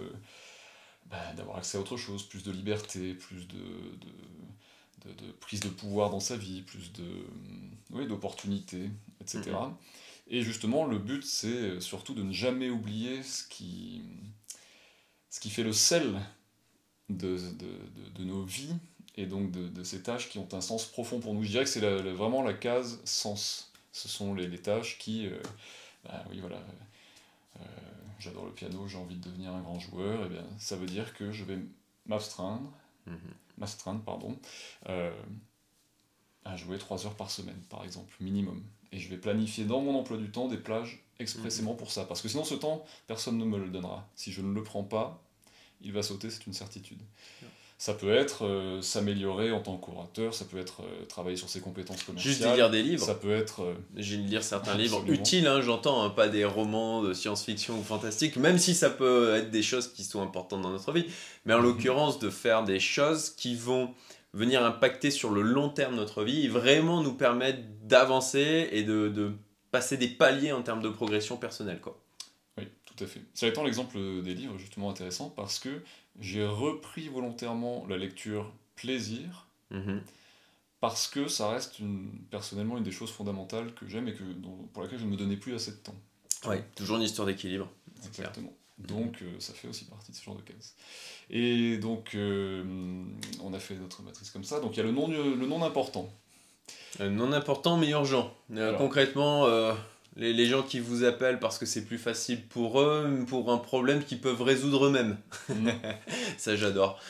bah, 1.07 1.33
d'avoir 1.37 1.57
accès 1.57 1.77
à 1.77 1.81
autre 1.81 1.97
chose, 1.97 2.23
plus 2.23 2.43
de 2.43 2.51
liberté, 2.51 3.13
plus 3.13 3.47
de, 3.47 3.57
de, 3.57 5.09
de- 5.11 5.25
de 5.27 5.31
prise 5.33 5.59
de 5.59 5.69
pouvoir 5.69 6.09
dans 6.09 6.19
sa 6.19 6.35
vie, 6.35 6.61
plus 6.63 6.91
de 6.93 7.03
oui, 7.91 8.07
d'opportunités, 8.07 8.89
etc. 9.21 9.51
Et 10.27 10.41
justement, 10.41 10.85
le 10.85 10.97
but, 10.97 11.23
c'est 11.23 11.79
surtout 11.79 12.15
de 12.15 12.23
ne 12.23 12.33
jamais 12.33 12.71
oublier 12.71 13.21
ce 13.21 13.43
qui, 13.47 14.01
ce 15.29 15.39
qui 15.39 15.51
fait 15.51 15.61
le 15.61 15.73
sel 15.73 16.19
de, 17.09 17.37
de, 17.37 17.51
de- 17.59 18.09
de 18.15 18.23
nos 18.23 18.43
vies 18.43 18.73
et 19.17 19.25
donc 19.25 19.51
de, 19.51 19.67
de 19.67 19.83
ces 19.83 20.01
tâches 20.03 20.29
qui 20.29 20.39
ont 20.39 20.47
un 20.53 20.61
sens 20.61 20.85
profond 20.85 21.19
pour 21.19 21.33
nous. 21.33 21.43
Je 21.43 21.49
dirais 21.49 21.63
que 21.63 21.69
c'est 21.69 21.81
la- 21.81 22.01
la- 22.01 22.13
vraiment 22.13 22.41
la 22.43 22.53
case 22.53 22.99
sens. 23.05 23.71
Ce 23.91 24.07
sont 24.09 24.33
les, 24.33 24.47
les 24.47 24.61
tâches 24.61 24.97
qui, 24.97 25.27
euh, 25.27 25.39
bah 26.03 26.23
oui 26.29 26.39
voilà, 26.41 26.57
euh, 27.61 27.63
j'adore 28.19 28.45
le 28.45 28.51
piano, 28.51 28.87
j'ai 28.87 28.97
envie 28.97 29.15
de 29.15 29.23
devenir 29.23 29.51
un 29.53 29.61
grand 29.61 29.79
joueur, 29.79 30.25
et 30.25 30.29
bien 30.29 30.45
ça 30.59 30.75
veut 30.75 30.85
dire 30.87 31.13
que 31.13 31.31
je 31.31 31.43
vais 31.43 31.59
m'abstreindre, 32.05 32.69
Mhm. 33.07 33.17
m'astreindre 33.57 34.01
pardon, 34.01 34.37
euh, 34.89 35.11
à 36.43 36.55
jouer 36.57 36.77
3 36.77 37.05
heures 37.05 37.15
par 37.15 37.31
semaine 37.31 37.59
par 37.69 37.83
exemple, 37.83 38.13
minimum. 38.19 38.63
Et 38.91 38.99
je 38.99 39.09
vais 39.09 39.17
planifier 39.17 39.65
dans 39.65 39.81
mon 39.81 39.95
emploi 39.97 40.17
du 40.17 40.29
temps 40.31 40.47
des 40.47 40.57
plages 40.57 41.03
expressément 41.19 41.73
pour 41.75 41.91
ça, 41.91 42.05
parce 42.05 42.21
que 42.21 42.27
sinon 42.27 42.43
ce 42.43 42.55
temps, 42.55 42.85
personne 43.07 43.37
ne 43.37 43.45
me 43.45 43.57
le 43.57 43.69
donnera. 43.69 44.07
Si 44.15 44.31
je 44.31 44.41
ne 44.41 44.53
le 44.53 44.63
prends 44.63 44.83
pas, 44.83 45.21
il 45.81 45.91
va 45.93 46.03
sauter, 46.03 46.29
c'est 46.29 46.45
une 46.47 46.53
certitude. 46.53 46.99
Ça 47.77 47.93
peut 47.93 48.13
être 48.13 48.45
euh, 48.45 48.81
s'améliorer 48.81 49.51
en 49.51 49.59
tant 49.61 49.75
qu'orateur, 49.77 50.33
ça 50.33 50.45
peut 50.45 50.57
être 50.57 50.81
euh, 50.81 51.05
travailler 51.09 51.35
sur 51.35 51.49
ses 51.49 51.59
compétences 51.59 52.03
commerciales. 52.03 52.33
Juste 52.33 52.47
de 52.49 52.55
lire 52.55 52.69
des 52.69 52.81
livres. 52.81 53.05
Ça 53.05 53.15
peut 53.15 53.35
être. 53.35 53.63
euh, 53.63 53.73
J'ai 53.97 54.15
de 54.17 54.23
lire 54.27 54.43
certains 54.43 54.75
livres 54.77 55.03
utiles, 55.13 55.45
hein, 55.45 55.59
j'entends, 55.61 56.01
hein, 56.03 56.09
pas 56.09 56.29
des 56.29 56.45
romans 56.45 57.01
de 57.03 57.13
science-fiction 57.13 57.77
ou 57.77 57.83
fantastique, 57.83 58.37
même 58.37 58.57
si 58.57 58.73
ça 58.75 58.89
peut 58.89 59.35
être 59.35 59.51
des 59.51 59.61
choses 59.61 59.89
qui 59.91 60.03
sont 60.05 60.21
importantes 60.21 60.61
dans 60.61 60.69
notre 60.69 60.93
vie, 60.93 61.05
mais 61.43 61.53
en 61.53 61.57
Mhm. 61.57 61.63
l'occurrence 61.65 62.17
de 62.19 62.29
faire 62.29 62.63
des 62.63 62.79
choses 62.79 63.29
qui 63.31 63.55
vont 63.55 63.93
venir 64.33 64.65
impacter 64.65 65.11
sur 65.11 65.31
le 65.31 65.41
long 65.41 65.67
terme 65.69 65.95
notre 65.95 66.23
vie 66.23 66.45
et 66.45 66.47
vraiment 66.47 67.01
nous 67.01 67.13
permettre 67.13 67.59
d'avancer 67.83 68.69
et 68.71 68.83
de, 68.83 69.09
de 69.09 69.31
passer 69.71 69.97
des 69.97 70.07
paliers 70.07 70.53
en 70.53 70.61
termes 70.61 70.81
de 70.81 70.89
progression 70.89 71.35
personnelle. 71.35 71.81
Quoi. 71.81 71.97
Tout 72.95 73.03
à 73.03 73.07
fait. 73.07 73.21
Ça 73.33 73.47
étant 73.47 73.63
l'exemple 73.63 73.97
des 74.23 74.33
livres, 74.33 74.57
justement 74.57 74.89
intéressant, 74.89 75.29
parce 75.29 75.59
que 75.59 75.81
j'ai 76.19 76.45
repris 76.45 77.09
volontairement 77.09 77.85
la 77.89 77.97
lecture 77.97 78.51
plaisir, 78.75 79.47
Mhm. 79.71 80.01
parce 80.79 81.07
que 81.07 81.27
ça 81.27 81.49
reste 81.49 81.79
une, 81.79 82.09
personnellement 82.29 82.77
une 82.77 82.83
des 82.83 82.91
choses 82.91 83.11
fondamentales 83.11 83.73
que 83.73 83.87
j'aime 83.87 84.07
et 84.07 84.13
que, 84.13 84.23
pour 84.73 84.83
laquelle 84.83 84.99
je 84.99 85.05
ne 85.05 85.09
me 85.11 85.17
donnais 85.17 85.37
plus 85.37 85.55
assez 85.55 85.71
de 85.71 85.77
temps. 85.77 85.95
Oui, 86.47 86.57
toujours 86.75 86.97
une 86.97 87.03
histoire 87.03 87.25
d'équilibre. 87.27 87.67
Exactement. 88.05 88.53
Donc 88.77 89.21
euh, 89.21 89.39
ça 89.39 89.53
fait 89.53 89.67
aussi 89.69 89.85
partie 89.85 90.11
de 90.11 90.17
ce 90.17 90.23
genre 90.23 90.35
de 90.35 90.41
case. 90.41 90.75
Et 91.29 91.77
donc 91.77 92.13
euh, 92.13 92.63
on 93.41 93.53
a 93.53 93.59
fait 93.59 93.75
notre 93.75 94.01
matrice 94.03 94.29
comme 94.29 94.43
ça. 94.43 94.59
Donc 94.59 94.73
il 94.73 94.77
y 94.77 94.79
a 94.81 94.83
le 94.83 94.91
non, 94.91 95.07
le 95.07 95.47
non 95.47 95.63
important. 95.63 96.07
non 96.99 97.31
important 97.31 97.77
mais 97.77 97.89
urgent. 97.89 98.33
concrètement, 98.77 99.47
les, 100.15 100.33
les, 100.33 100.45
gens 100.45 100.63
qui 100.63 100.79
vous 100.79 101.03
appellent 101.03 101.39
parce 101.39 101.57
que 101.57 101.65
c'est 101.65 101.85
plus 101.85 101.97
facile 101.97 102.41
pour 102.41 102.79
eux, 102.79 103.25
pour 103.27 103.51
un 103.51 103.57
problème 103.57 104.03
qu'ils 104.03 104.21
peuvent 104.21 104.41
résoudre 104.41 104.85
eux-mêmes. 104.85 105.17
Mm. 105.49 105.69
ça 106.37 106.55
j'adore. 106.55 106.99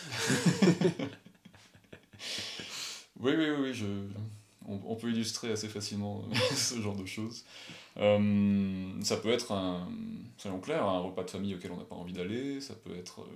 Oui, 3.19 3.31
oui, 3.38 3.50
oui, 3.59 3.74
je... 3.74 3.85
on, 4.67 4.95
peut 4.95 5.09
illustrer 5.09 5.51
assez 5.51 5.69
facilement 5.69 6.25
ce 6.55 6.81
genre 6.81 6.95
de 6.95 7.05
choses. 7.05 7.45
Euh, 7.97 8.91
ça 9.01 9.17
peut 9.17 9.29
être, 9.29 9.53
un, 9.53 9.88
soyons 10.38 10.59
clairs, 10.59 10.85
un 10.85 11.00
repas 11.00 11.24
de 11.24 11.29
famille 11.29 11.55
auquel 11.55 11.71
on 11.71 11.77
n'a 11.77 11.85
pas 11.85 11.95
envie 11.95 12.13
d'aller, 12.13 12.59
ça 12.59 12.75
peut 12.75 12.95
être 12.95 13.21
euh, 13.21 13.35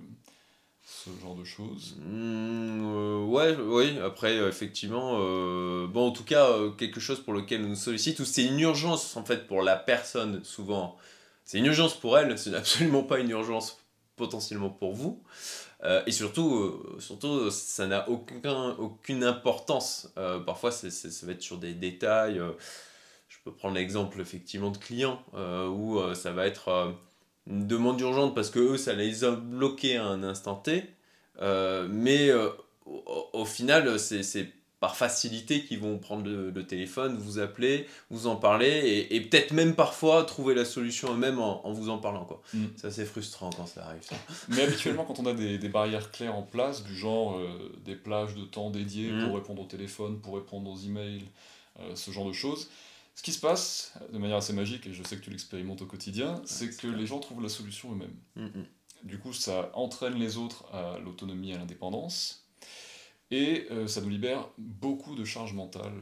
ce 1.04 1.10
genre 1.22 1.34
de 1.34 1.44
choses? 1.44 1.96
Mmh, 1.98 2.80
euh, 2.82 3.24
ouais, 3.24 3.56
oui, 3.56 3.98
après, 4.04 4.36
effectivement, 4.36 5.18
bon, 5.86 6.08
en 6.08 6.10
tout 6.10 6.24
cas, 6.24 6.48
quelque 6.78 7.00
chose 7.00 7.20
pour 7.20 7.32
lequel 7.32 7.64
on 7.64 7.68
nous 7.68 7.74
sollicite, 7.74 8.18
ou 8.20 8.24
c'est 8.24 8.44
une 8.44 8.60
urgence, 8.60 9.16
en 9.16 9.24
fait, 9.24 9.46
pour 9.46 9.62
la 9.62 9.76
personne, 9.76 10.42
souvent. 10.44 10.96
C'est 11.44 11.58
une 11.58 11.66
urgence 11.66 11.94
pour 11.94 12.18
elle, 12.18 12.38
c'est 12.38 12.54
absolument 12.54 13.02
pas 13.02 13.18
une 13.18 13.30
urgence 13.30 13.78
potentiellement 14.16 14.70
pour 14.70 14.92
vous. 14.92 15.22
Euh, 15.82 16.02
et 16.06 16.12
surtout, 16.12 16.54
euh, 16.54 16.96
surtout 17.00 17.50
ça 17.50 17.86
n'a 17.86 18.08
aucun, 18.08 18.70
aucune 18.78 19.24
importance. 19.24 20.12
Euh, 20.18 20.38
parfois, 20.38 20.70
ça 20.70 20.88
va 21.26 21.32
être 21.32 21.42
sur 21.42 21.58
des 21.58 21.74
détails. 21.74 22.40
je 23.28 23.36
peux 23.44 23.52
prendre 23.52 23.74
l'exemple 23.74 24.20
effectivement 24.20 24.70
de 24.70 24.78
clients 24.78 25.22
où 25.34 25.98
ça 26.14 26.32
va 26.32 26.46
être 26.46 26.94
une 27.50 27.66
demande 27.66 28.00
urgente 28.00 28.34
parce 28.34 28.50
que 28.50 28.60
eux, 28.60 28.76
ça 28.76 28.94
les 28.94 29.24
a 29.24 29.32
bloqués 29.32 29.96
à 29.96 30.04
un 30.04 30.22
instant 30.22 30.54
T. 30.54 30.84
mais 31.40 32.32
au, 32.86 33.14
au, 33.32 33.44
final, 33.44 33.98
c'est 33.98 34.52
par 34.80 34.96
facilité 34.96 35.62
qui 35.62 35.76
vont 35.76 35.98
prendre 35.98 36.26
le, 36.26 36.66
téléphone, 36.66 37.16
vous 37.18 37.38
appeler, 37.38 37.86
vous 38.10 38.26
en 38.26 38.36
parler 38.36 39.06
et, 39.10 39.20
peut-être 39.20 39.52
même 39.52 39.74
parfois 39.74 40.24
trouver 40.24 40.54
la 40.54 40.64
solution 40.64 41.12
eux-mêmes 41.12 41.38
en, 41.38 41.70
vous 41.70 41.90
en 41.90 41.98
parlant. 41.98 42.24
quoi. 42.24 42.40
Mm. 42.54 42.64
C'est 42.76 42.86
assez 42.86 43.04
frustrant 43.04 43.50
quand 43.50 43.66
ça 43.66 43.84
arrive. 43.84 44.02
Ça. 44.02 44.16
Mais 44.48 44.62
habituellement, 44.62 45.04
quand 45.04 45.20
on 45.20 45.26
a 45.26 45.34
des, 45.34 45.68
barrières 45.68 46.10
claires 46.10 46.34
en 46.34 46.42
place, 46.42 46.82
du 46.82 46.96
genre 46.96 47.36
euh, 47.36 47.72
des 47.84 47.94
plages 47.94 48.34
de 48.34 48.44
temps 48.44 48.70
dédiées 48.70 49.10
mm. 49.10 49.26
pour 49.26 49.36
répondre 49.36 49.62
au 49.62 49.66
téléphone, 49.66 50.18
pour 50.18 50.34
répondre 50.36 50.70
aux 50.70 50.78
emails, 50.78 51.24
euh, 51.80 51.94
ce 51.94 52.10
genre 52.10 52.26
de 52.26 52.32
choses, 52.32 52.70
ce 53.20 53.22
qui 53.22 53.32
se 53.32 53.38
passe 53.38 53.92
de 54.10 54.16
manière 54.16 54.38
assez 54.38 54.54
magique, 54.54 54.86
et 54.86 54.94
je 54.94 55.02
sais 55.02 55.14
que 55.14 55.20
tu 55.20 55.28
l'expérimentes 55.28 55.82
au 55.82 55.86
quotidien, 55.86 56.40
c'est 56.46 56.74
que 56.74 56.86
les 56.86 57.04
gens 57.04 57.18
trouvent 57.18 57.42
la 57.42 57.50
solution 57.50 57.92
eux-mêmes. 57.92 58.16
Mm, 58.34 58.62
du 59.02 59.18
coup, 59.18 59.34
ça 59.34 59.70
entraîne 59.74 60.14
les 60.14 60.38
autres 60.38 60.64
à 60.72 60.98
l'autonomie 61.00 61.50
et 61.50 61.54
à 61.54 61.58
l'indépendance 61.58 62.48
et 63.30 63.66
euh, 63.70 63.86
ça 63.86 64.00
nous 64.00 64.08
libère 64.08 64.48
beaucoup 64.56 65.14
de 65.16 65.26
charge 65.26 65.52
mentale. 65.52 65.92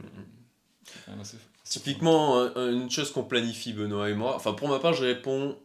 Typiquement, 1.65 2.55
une 2.55 2.89
chose 2.89 3.11
qu'on 3.11 3.25
planifie, 3.25 3.73
Benoît 3.73 4.09
et 4.09 4.13
moi, 4.13 4.33
enfin 4.33 4.53
pour 4.53 4.69
ma 4.69 4.79
part, 4.79 4.93
je 4.93 5.03
réponds 5.03 5.57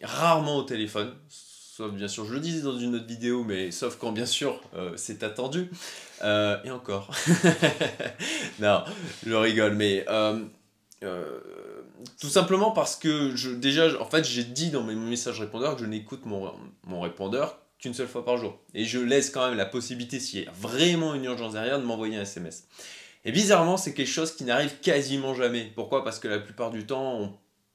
rarement 0.00 0.58
au 0.58 0.62
téléphone, 0.62 1.12
sauf 1.28 1.90
bien 1.90 2.06
sûr, 2.06 2.24
je 2.24 2.34
le 2.34 2.40
disais 2.40 2.62
dans 2.62 2.78
une 2.78 2.94
autre 2.94 3.06
vidéo, 3.06 3.42
mais 3.42 3.72
sauf 3.72 3.96
quand 3.98 4.12
bien 4.12 4.26
sûr 4.26 4.60
euh, 4.74 4.92
c'est 4.94 5.24
attendu. 5.24 5.72
Euh, 6.22 6.62
et 6.62 6.70
encore. 6.70 7.10
non, 8.60 8.84
je 9.26 9.34
rigole, 9.34 9.74
mais 9.74 10.06
tout 11.00 12.28
simplement 12.28 12.70
parce 12.70 12.96
que 12.96 13.34
je, 13.36 13.50
déjà, 13.50 14.00
en 14.00 14.04
fait, 14.04 14.24
j'ai 14.24 14.44
dit 14.44 14.70
dans 14.70 14.82
mes 14.82 14.94
messages 14.94 15.40
répondeurs 15.40 15.76
que 15.76 15.82
je 15.82 15.86
n'écoute 15.86 16.24
mon, 16.26 16.52
mon 16.84 17.00
répondeur 17.00 17.58
qu'une 17.78 17.94
seule 17.94 18.08
fois 18.08 18.24
par 18.24 18.36
jour. 18.36 18.58
Et 18.74 18.84
je 18.84 18.98
laisse 18.98 19.30
quand 19.30 19.48
même 19.48 19.56
la 19.56 19.66
possibilité, 19.66 20.18
s'il 20.18 20.44
y 20.44 20.46
a 20.46 20.52
vraiment 20.52 21.14
une 21.14 21.24
urgence 21.24 21.52
derrière, 21.52 21.78
de 21.78 21.84
m'envoyer 21.84 22.16
un 22.16 22.22
SMS. 22.22 22.66
Et 23.24 23.32
bizarrement, 23.32 23.76
c'est 23.76 23.94
quelque 23.94 24.08
chose 24.08 24.34
qui 24.34 24.44
n'arrive 24.44 24.80
quasiment 24.80 25.34
jamais. 25.34 25.70
Pourquoi? 25.74 26.02
Parce 26.02 26.18
que 26.18 26.28
la 26.28 26.38
plupart 26.38 26.70
du 26.70 26.86
temps, 26.86 27.20
on 27.20 27.34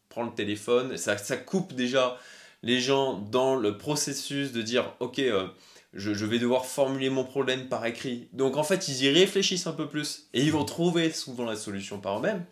prend 0.09 0.23
le 0.23 0.33
téléphone, 0.33 0.97
ça, 0.97 1.17
ça 1.17 1.37
coupe 1.37 1.73
déjà 1.73 2.17
les 2.61 2.79
gens 2.79 3.19
dans 3.19 3.55
le 3.55 3.77
processus 3.77 4.51
de 4.51 4.61
dire, 4.61 4.93
ok, 4.99 5.19
euh, 5.19 5.47
je, 5.93 6.25
vais 6.25 6.39
devoir 6.39 6.65
formuler 6.65 7.09
mon 7.09 7.23
problème 7.23 7.67
par 7.67 7.85
écrit. 7.85 8.29
Donc 8.33 8.57
en 8.57 8.63
fait, 8.63 8.87
ils 8.87 9.03
y 9.03 9.09
réfléchissent 9.09 9.67
un 9.67 9.73
peu 9.73 9.87
plus 9.87 10.29
et 10.33 10.41
ils 10.41 10.51
vont 10.51 10.65
trouver 10.65 11.11
souvent 11.11 11.45
la 11.45 11.55
solution 11.55 11.99
par 11.99 12.19
eux-mêmes. 12.19 12.45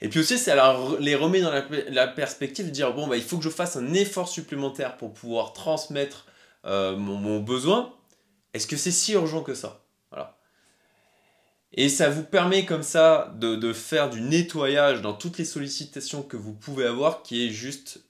Et 0.00 0.08
puis 0.08 0.20
aussi, 0.20 0.38
ça 0.38 0.76
les 1.00 1.14
remet 1.14 1.40
dans 1.40 1.50
la, 1.50 2.06
perspective 2.06 2.66
de 2.66 2.70
dire, 2.70 2.92
bon, 2.92 3.06
bah, 3.06 3.16
il 3.16 3.22
faut 3.22 3.38
que 3.38 3.44
je 3.44 3.50
fasse 3.50 3.76
un 3.76 3.94
effort 3.94 4.28
supplémentaire 4.28 4.96
pour 4.96 5.12
pouvoir 5.14 5.52
transmettre 5.52 6.26
euh, 6.66 6.96
mon, 6.96 7.40
besoin, 7.40 7.94
est-ce 8.52 8.66
que 8.66 8.76
c'est 8.76 8.90
si 8.90 9.12
urgent 9.12 9.42
que 9.42 9.54
ça? 9.54 9.84
Voilà. 10.10 10.36
Et 11.72 11.88
ça 11.88 12.10
vous 12.10 12.24
permet 12.24 12.64
comme 12.64 12.82
ça 12.82 13.32
de, 13.36 13.72
faire 13.72 14.10
du 14.10 14.20
nettoyage 14.20 15.00
dans 15.00 15.14
toutes 15.14 15.38
les 15.38 15.44
sollicitations 15.44 16.22
que 16.22 16.36
vous 16.36 16.52
pouvez 16.52 16.86
avoir 16.86 17.22
qui 17.22 17.46
est 17.46 17.50
juste 17.50 18.00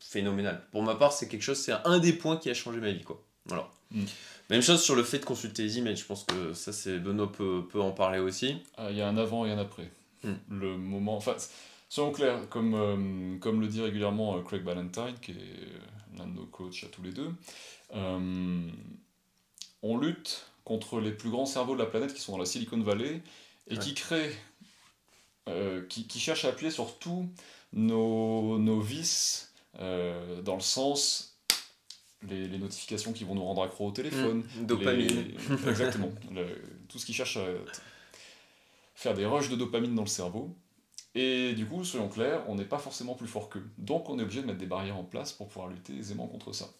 phénoménal. 0.00 0.62
Pour 0.72 0.82
ma 0.82 0.94
part, 0.94 1.12
c'est 1.12 1.28
quelque 1.28 1.42
chose, 1.42 1.58
c'est 1.58 1.72
un 1.84 1.98
des 1.98 2.12
points 2.12 2.36
qui 2.36 2.50
a 2.50 2.54
changé 2.54 2.78
ma 2.78 2.90
vie. 2.90 3.02
Quoi. 3.02 3.22
Voilà. 3.46 3.68
Mm. 3.90 4.04
Même 4.50 4.62
chose 4.62 4.82
sur 4.82 4.94
le 4.94 5.02
fait 5.02 5.20
de 5.20 5.24
consulter 5.24 5.62
les 5.62 5.78
emails, 5.78 5.96
je 5.96 6.04
pense 6.04 6.24
que 6.24 6.52
ça, 6.52 6.72
c'est 6.72 6.98
Benoît 6.98 7.32
peut, 7.32 7.62
peut 7.70 7.80
en 7.80 7.92
parler 7.92 8.18
aussi. 8.18 8.56
Ah, 8.76 8.88
il 8.90 8.96
y 8.98 9.00
a 9.00 9.08
un 9.08 9.16
avant 9.16 9.46
et 9.46 9.50
un 9.50 9.58
après. 9.58 9.88
Mm. 10.24 10.60
Le 10.60 10.76
moment. 10.76 11.16
Enfin, 11.16 11.36
soyons 11.88 12.12
clairs, 12.12 12.48
comme, 12.48 12.74
euh, 12.74 13.38
comme 13.38 13.60
le 13.60 13.68
dit 13.68 13.80
régulièrement 13.80 14.36
euh, 14.36 14.42
Craig 14.42 14.62
Ballantyne, 14.62 15.14
qui 15.20 15.32
est 15.32 16.16
l'un 16.16 16.26
de 16.26 16.32
nos 16.32 16.46
coachs 16.46 16.84
à 16.84 16.86
tous 16.88 17.02
les 17.02 17.12
deux, 17.12 17.30
euh, 17.94 18.70
on 19.82 19.98
lutte 19.98 20.46
contre 20.64 21.00
les 21.00 21.12
plus 21.12 21.30
grands 21.30 21.46
cerveaux 21.46 21.74
de 21.74 21.80
la 21.80 21.86
planète 21.86 22.14
qui 22.14 22.20
sont 22.20 22.32
dans 22.32 22.38
la 22.38 22.46
Silicon 22.46 22.80
Valley 22.80 23.20
et 23.68 23.78
qui 23.78 23.94
créent, 23.94 24.34
euh, 25.48 25.86
qui, 25.88 26.06
qui, 26.06 26.18
cherchent 26.18 26.44
à 26.44 26.48
appuyer 26.48 26.70
sur 26.70 26.98
tous 26.98 27.28
nos, 27.72 28.58
nos 28.58 28.80
vices 28.80 29.52
euh, 29.78 30.40
dans 30.42 30.54
le 30.54 30.60
sens 30.60 31.38
les, 32.26 32.48
les, 32.48 32.58
notifications 32.58 33.12
qui 33.12 33.24
vont 33.24 33.34
nous 33.34 33.44
rendre 33.44 33.62
accro 33.62 33.88
au 33.88 33.90
téléphone. 33.90 34.42
Mmh, 34.56 34.66
dopamine. 34.66 35.34
exactement. 35.68 36.10
tout 36.88 36.98
ce 36.98 37.04
qui 37.04 37.12
cherche 37.12 37.36
à 37.36 37.46
faire 38.94 39.14
des 39.14 39.26
rushs 39.26 39.48
de 39.48 39.56
dopamine 39.56 39.94
dans 39.94 40.02
le 40.02 40.08
cerveau. 40.08 40.56
Et 41.14 41.52
du 41.54 41.66
coup, 41.66 41.84
soyons 41.84 42.08
clairs, 42.08 42.42
on 42.48 42.56
n'est 42.56 42.64
pas 42.64 42.78
forcément 42.78 43.14
plus 43.14 43.28
fort 43.28 43.48
qu'eux. 43.48 43.68
Donc 43.78 44.08
on 44.08 44.18
est 44.18 44.22
obligé 44.22 44.42
de 44.42 44.46
mettre 44.46 44.58
des 44.58 44.66
barrières 44.66 44.96
en 44.96 45.04
place 45.04 45.32
pour 45.32 45.48
pouvoir 45.48 45.68
lutter 45.68 45.94
aisément 45.96 46.26
contre 46.26 46.52
ça. 46.52 46.72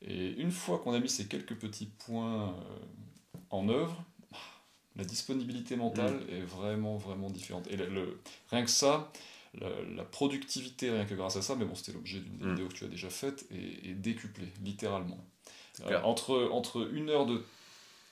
Et 0.00 0.30
une 0.32 0.50
fois 0.50 0.78
qu'on 0.78 0.94
a 0.94 0.98
mis 0.98 1.08
ces 1.08 1.26
quelques 1.26 1.54
petits 1.54 1.86
points 1.86 2.48
euh, 2.48 2.52
en 3.50 3.68
œuvre, 3.68 4.04
la 4.96 5.04
disponibilité 5.04 5.76
mentale 5.76 6.14
mm. 6.14 6.34
est 6.34 6.40
vraiment, 6.40 6.96
vraiment 6.96 7.30
différente. 7.30 7.66
Et 7.68 7.76
le, 7.76 8.20
rien 8.50 8.64
que 8.64 8.70
ça, 8.70 9.12
la, 9.60 10.04
productivité, 10.04 10.90
rien 10.90 11.04
que 11.04 11.14
grâce 11.14 11.36
à 11.36 11.42
ça, 11.42 11.54
mais 11.54 11.64
bon, 11.64 11.74
c'était 11.74 11.92
l'objet 11.92 12.20
d'une 12.20 12.46
mm. 12.46 12.50
vidéo 12.50 12.68
que 12.68 12.74
tu 12.74 12.84
as 12.84 12.88
déjà 12.88 13.10
faite, 13.10 13.46
est, 13.50 13.94
décuplée, 13.94 14.48
littéralement. 14.62 15.18
Euh, 15.86 16.00
entre, 16.02 16.50
entre 16.52 16.88
une 16.92 17.08
heure 17.08 17.26
de 17.26 17.44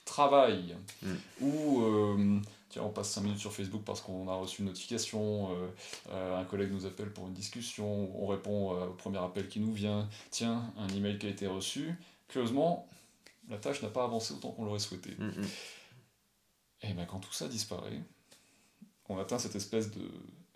travail 0.04 0.76
mm. 1.02 1.14
ou 1.40 1.82
euh, 1.82 2.40
tiens, 2.70 2.82
on 2.82 2.90
passe 2.90 3.10
5 3.10 3.22
minutes 3.22 3.38
sur 3.38 3.52
Facebook 3.52 3.82
parce 3.84 4.00
qu'on 4.00 4.28
a 4.28 4.34
reçu 4.34 4.62
une 4.62 4.68
notification, 4.68 5.52
euh, 5.52 5.68
euh, 6.10 6.40
un 6.40 6.44
collègue 6.44 6.72
nous 6.72 6.86
appelle 6.86 7.12
pour 7.12 7.26
une 7.26 7.34
discussion, 7.34 8.10
on 8.20 8.26
répond 8.26 8.74
euh, 8.74 8.86
au 8.86 8.94
premier 8.94 9.18
appel 9.18 9.48
qui 9.48 9.60
nous 9.60 9.72
vient, 9.72 10.08
tiens, 10.30 10.72
un 10.78 10.88
email 10.88 11.18
qui 11.18 11.26
a 11.26 11.30
été 11.30 11.46
reçu. 11.46 11.94
Curieusement, 12.28 12.88
la 13.48 13.58
tâche 13.58 13.82
n'a 13.82 13.88
pas 13.88 14.04
avancé 14.04 14.32
autant 14.32 14.52
qu'on 14.52 14.64
l'aurait 14.64 14.78
souhaité. 14.78 15.10
Mm. 15.18 15.42
Et 16.82 16.94
bien 16.94 17.04
quand 17.04 17.18
tout 17.18 17.32
ça 17.32 17.48
disparaît, 17.48 18.00
on 19.08 19.18
atteint 19.18 19.38
cette 19.38 19.56
espèce 19.56 19.90
de 19.90 20.08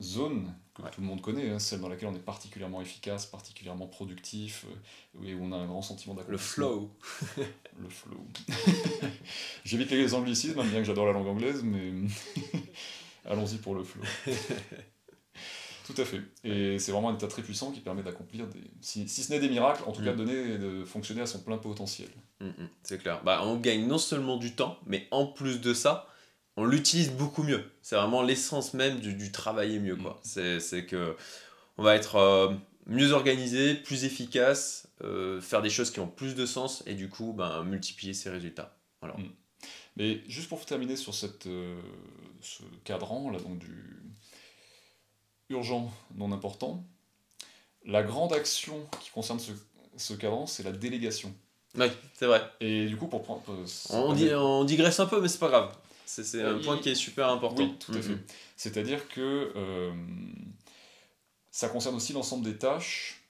zone 0.04 0.54
que 0.74 0.82
tout 0.82 1.00
le 1.00 1.06
monde 1.06 1.20
connaît, 1.20 1.50
hein, 1.50 1.58
celle 1.58 1.80
dans 1.80 1.88
laquelle 1.88 2.08
on 2.08 2.14
est 2.14 2.24
particulièrement 2.24 2.80
efficace, 2.80 3.26
particulièrement 3.26 3.86
productif, 3.86 4.66
euh, 4.68 5.26
et 5.26 5.34
où 5.34 5.44
on 5.44 5.52
a 5.52 5.56
un 5.56 5.66
grand 5.66 5.82
sentiment 5.82 6.14
d'accomplissement. 6.14 6.66
Le 7.36 7.38
flow. 7.38 7.50
le 7.78 7.88
flow. 7.88 8.26
J'évite 9.64 9.90
les 9.90 10.14
anglicismes, 10.14 10.62
bien 10.64 10.80
que 10.80 10.84
j'adore 10.84 11.06
la 11.06 11.12
langue 11.12 11.28
anglaise, 11.28 11.62
mais 11.62 11.92
allons-y 13.24 13.58
pour 13.58 13.74
le 13.74 13.84
flow. 13.84 14.02
Tout 15.86 15.94
à 16.00 16.04
fait. 16.04 16.20
Et 16.44 16.78
c'est 16.78 16.92
vraiment 16.92 17.10
un 17.10 17.14
état 17.14 17.28
très 17.28 17.42
puissant 17.42 17.70
qui 17.70 17.80
permet 17.80 18.02
d'accomplir 18.02 18.46
des. 18.48 18.60
Si, 18.80 19.06
ce 19.06 19.30
n'est 19.30 19.38
des 19.38 19.50
miracles, 19.50 19.82
en 19.86 19.92
tout 19.92 20.02
cas 20.02 20.12
de 20.12 20.22
mm. 20.22 20.26
donner 20.26 20.58
de 20.58 20.84
fonctionner 20.84 21.20
à 21.20 21.26
son 21.26 21.40
plein 21.40 21.58
potentiel. 21.58 22.08
Mm, 22.40 22.46
mm, 22.46 22.68
c'est 22.82 22.98
clair. 22.98 23.22
Bah, 23.22 23.42
on 23.44 23.56
gagne 23.56 23.86
non 23.86 23.98
seulement 23.98 24.38
du 24.38 24.54
temps, 24.54 24.78
mais 24.86 25.06
en 25.10 25.26
plus 25.26 25.60
de 25.60 25.74
ça, 25.74 26.08
on 26.56 26.64
l'utilise 26.64 27.10
beaucoup 27.12 27.42
mieux. 27.42 27.64
C'est 27.82 27.96
vraiment 27.96 28.22
l'essence 28.22 28.74
même 28.74 29.00
du, 29.00 29.14
du, 29.14 29.32
travailler 29.32 29.78
mieux. 29.78 29.96
quoi. 29.96 30.20
Mm. 30.36 30.60
C'est 30.60 30.86
que 30.86 31.16
on 31.78 31.82
va 31.82 31.94
être 31.96 32.16
euh, 32.16 32.52
mieux 32.86 33.12
organisé, 33.12 33.74
plus 33.74 34.04
efficace, 34.04 34.88
euh, 35.02 35.40
faire 35.40 35.62
des 35.62 35.70
choses 35.70 35.90
qui 35.90 36.00
ont 36.00 36.06
plus 36.06 36.34
de 36.34 36.46
sens 36.46 36.82
et 36.86 36.94
du 36.94 37.08
coup 37.08 37.32
ben, 37.32 37.64
multiplier 37.64 38.14
ses 38.14 38.30
résultats. 38.30 38.76
Voilà. 39.00 39.16
Mm. 39.16 39.30
Mais 39.96 40.20
juste 40.28 40.48
pour 40.48 40.64
terminer 40.66 40.96
sur 40.96 41.14
cette, 41.14 41.46
euh, 41.46 41.80
ce 42.40 42.62
cadran 42.84 43.30
là, 43.30 43.38
donc 43.38 43.58
du 43.58 44.02
urgent 45.50 45.92
non 46.16 46.32
important, 46.32 46.84
la 47.84 48.02
grande 48.02 48.32
action 48.32 48.86
qui 49.00 49.10
concerne 49.10 49.38
ce, 49.40 49.52
ce 49.96 50.14
cadran, 50.14 50.46
c'est 50.46 50.62
la 50.62 50.72
délégation. 50.72 51.32
Oui, 51.76 51.86
c'est 52.14 52.26
vrai. 52.26 52.42
Et 52.60 52.86
du 52.86 52.96
coup, 52.96 53.08
pour 53.08 53.22
prendre. 53.22 53.42
euh, 53.50 53.66
On, 53.90 54.12
dit- 54.14 54.32
on 54.34 54.64
digresse 54.64 55.00
un 55.00 55.06
peu, 55.06 55.20
mais 55.20 55.28
c'est 55.28 55.38
pas 55.38 55.48
grave. 55.48 55.76
C'est 56.14 56.22
c'est 56.22 56.42
un 56.42 56.58
Euh, 56.58 56.62
point 56.62 56.78
qui 56.78 56.90
est 56.90 56.94
super 56.94 57.28
important. 57.28 57.64
Oui, 57.64 57.74
tout 57.80 57.92
à 57.92 58.00
fait. 58.00 58.10
Mhm. 58.10 58.22
C'est-à-dire 58.56 59.08
que 59.08 59.52
euh, 59.56 59.92
ça 61.50 61.68
concerne 61.68 61.96
aussi 61.96 62.12
l'ensemble 62.12 62.44
des 62.44 62.56
tâches 62.56 63.20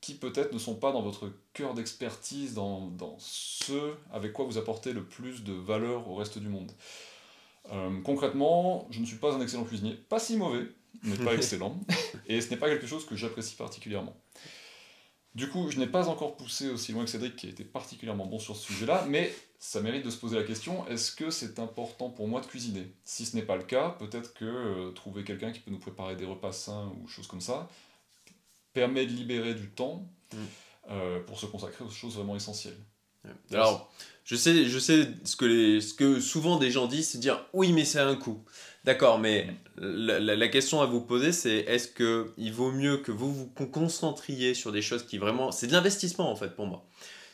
qui 0.00 0.14
peut-être 0.14 0.52
ne 0.52 0.58
sont 0.58 0.76
pas 0.76 0.92
dans 0.92 1.02
votre 1.02 1.30
cœur 1.52 1.74
d'expertise, 1.74 2.54
dans, 2.54 2.86
dans 2.86 3.16
ce 3.18 3.92
avec 4.12 4.32
quoi 4.32 4.46
vous 4.46 4.56
apportez 4.56 4.92
le 4.94 5.04
plus 5.04 5.42
de 5.44 5.52
valeur 5.52 6.08
au 6.08 6.14
reste 6.14 6.38
du 6.38 6.48
monde. 6.48 6.72
Euh, 7.72 8.00
concrètement, 8.02 8.86
je 8.90 9.00
ne 9.00 9.04
suis 9.04 9.16
pas 9.16 9.34
un 9.34 9.40
excellent 9.40 9.64
cuisinier, 9.64 9.94
pas 10.08 10.20
si 10.20 10.36
mauvais, 10.36 10.66
mais 11.02 11.16
pas 11.16 11.34
excellent, 11.40 11.78
et 12.26 12.40
ce 12.40 12.50
n'est 12.50 12.56
pas 12.56 12.68
quelque 12.68 12.86
chose 12.86 13.04
que 13.04 13.16
j'apprécie 13.16 13.56
particulièrement. 13.56 14.16
Du 15.36 15.48
coup, 15.48 15.70
je 15.70 15.78
n'ai 15.78 15.86
pas 15.86 16.08
encore 16.08 16.36
poussé 16.36 16.70
aussi 16.70 16.92
loin 16.92 17.04
que 17.04 17.10
Cédric, 17.10 17.36
qui 17.36 17.46
a 17.46 17.50
été 17.50 17.62
particulièrement 17.62 18.26
bon 18.26 18.38
sur 18.38 18.56
ce 18.56 18.66
sujet-là, 18.66 19.04
mais 19.08 19.32
ça 19.58 19.80
mérite 19.82 20.04
de 20.04 20.10
se 20.10 20.16
poser 20.16 20.36
la 20.36 20.44
question, 20.44 20.88
est-ce 20.88 21.12
que 21.12 21.30
c'est 21.30 21.58
important 21.58 22.08
pour 22.08 22.26
moi 22.26 22.40
de 22.40 22.46
cuisiner? 22.46 22.90
Si 23.04 23.26
ce 23.26 23.36
n'est 23.36 23.42
pas 23.42 23.56
le 23.56 23.62
cas, 23.62 23.90
peut-être 23.90 24.32
que 24.34 24.44
euh, 24.44 24.90
trouver 24.92 25.24
quelqu'un 25.24 25.52
qui 25.52 25.60
peut 25.60 25.70
nous 25.70 25.78
préparer 25.78 26.16
des 26.16 26.24
repas 26.24 26.52
sains 26.52 26.90
ou 26.98 27.06
choses 27.06 27.26
comme 27.26 27.40
ça 27.42 27.68
permet 28.72 29.06
de 29.06 29.12
libérer 29.12 29.54
du 29.54 29.68
temps 29.68 30.08
Mm. 30.32 30.36
euh, 30.90 31.20
pour 31.20 31.38
se 31.38 31.46
consacrer 31.46 31.84
aux 31.84 31.90
choses 31.90 32.16
vraiment 32.16 32.36
essentielles. 32.36 32.78
Alors, 33.52 33.92
je 34.24 34.36
sais, 34.36 34.66
je 34.66 34.78
sais 34.78 35.08
ce, 35.24 35.36
que 35.36 35.44
les, 35.44 35.80
ce 35.80 35.94
que 35.94 36.20
souvent 36.20 36.58
des 36.58 36.70
gens 36.70 36.86
disent, 36.86 37.10
c'est 37.10 37.18
dire 37.18 37.44
oui, 37.52 37.72
mais 37.72 37.84
c'est 37.84 37.98
un 37.98 38.14
coût. 38.14 38.44
D'accord, 38.86 39.18
mais 39.18 39.48
la, 39.76 40.20
la- 40.20 40.48
question 40.48 40.80
à 40.80 40.86
vous 40.86 41.00
poser, 41.00 41.32
c'est 41.32 41.56
est-ce 41.56 41.88
que 41.88 42.32
il 42.38 42.52
vaut 42.52 42.70
mieux 42.70 42.98
que 42.98 43.10
vous 43.10 43.34
vous 43.34 43.46
con- 43.46 43.66
concentriez 43.66 44.54
sur 44.54 44.70
des 44.70 44.80
choses 44.80 45.04
qui 45.04 45.18
vraiment. 45.18 45.50
C'est 45.50 45.66
de 45.66 45.72
l'investissement 45.72 46.30
en 46.30 46.36
fait 46.36 46.54
pour 46.54 46.66
moi. 46.66 46.86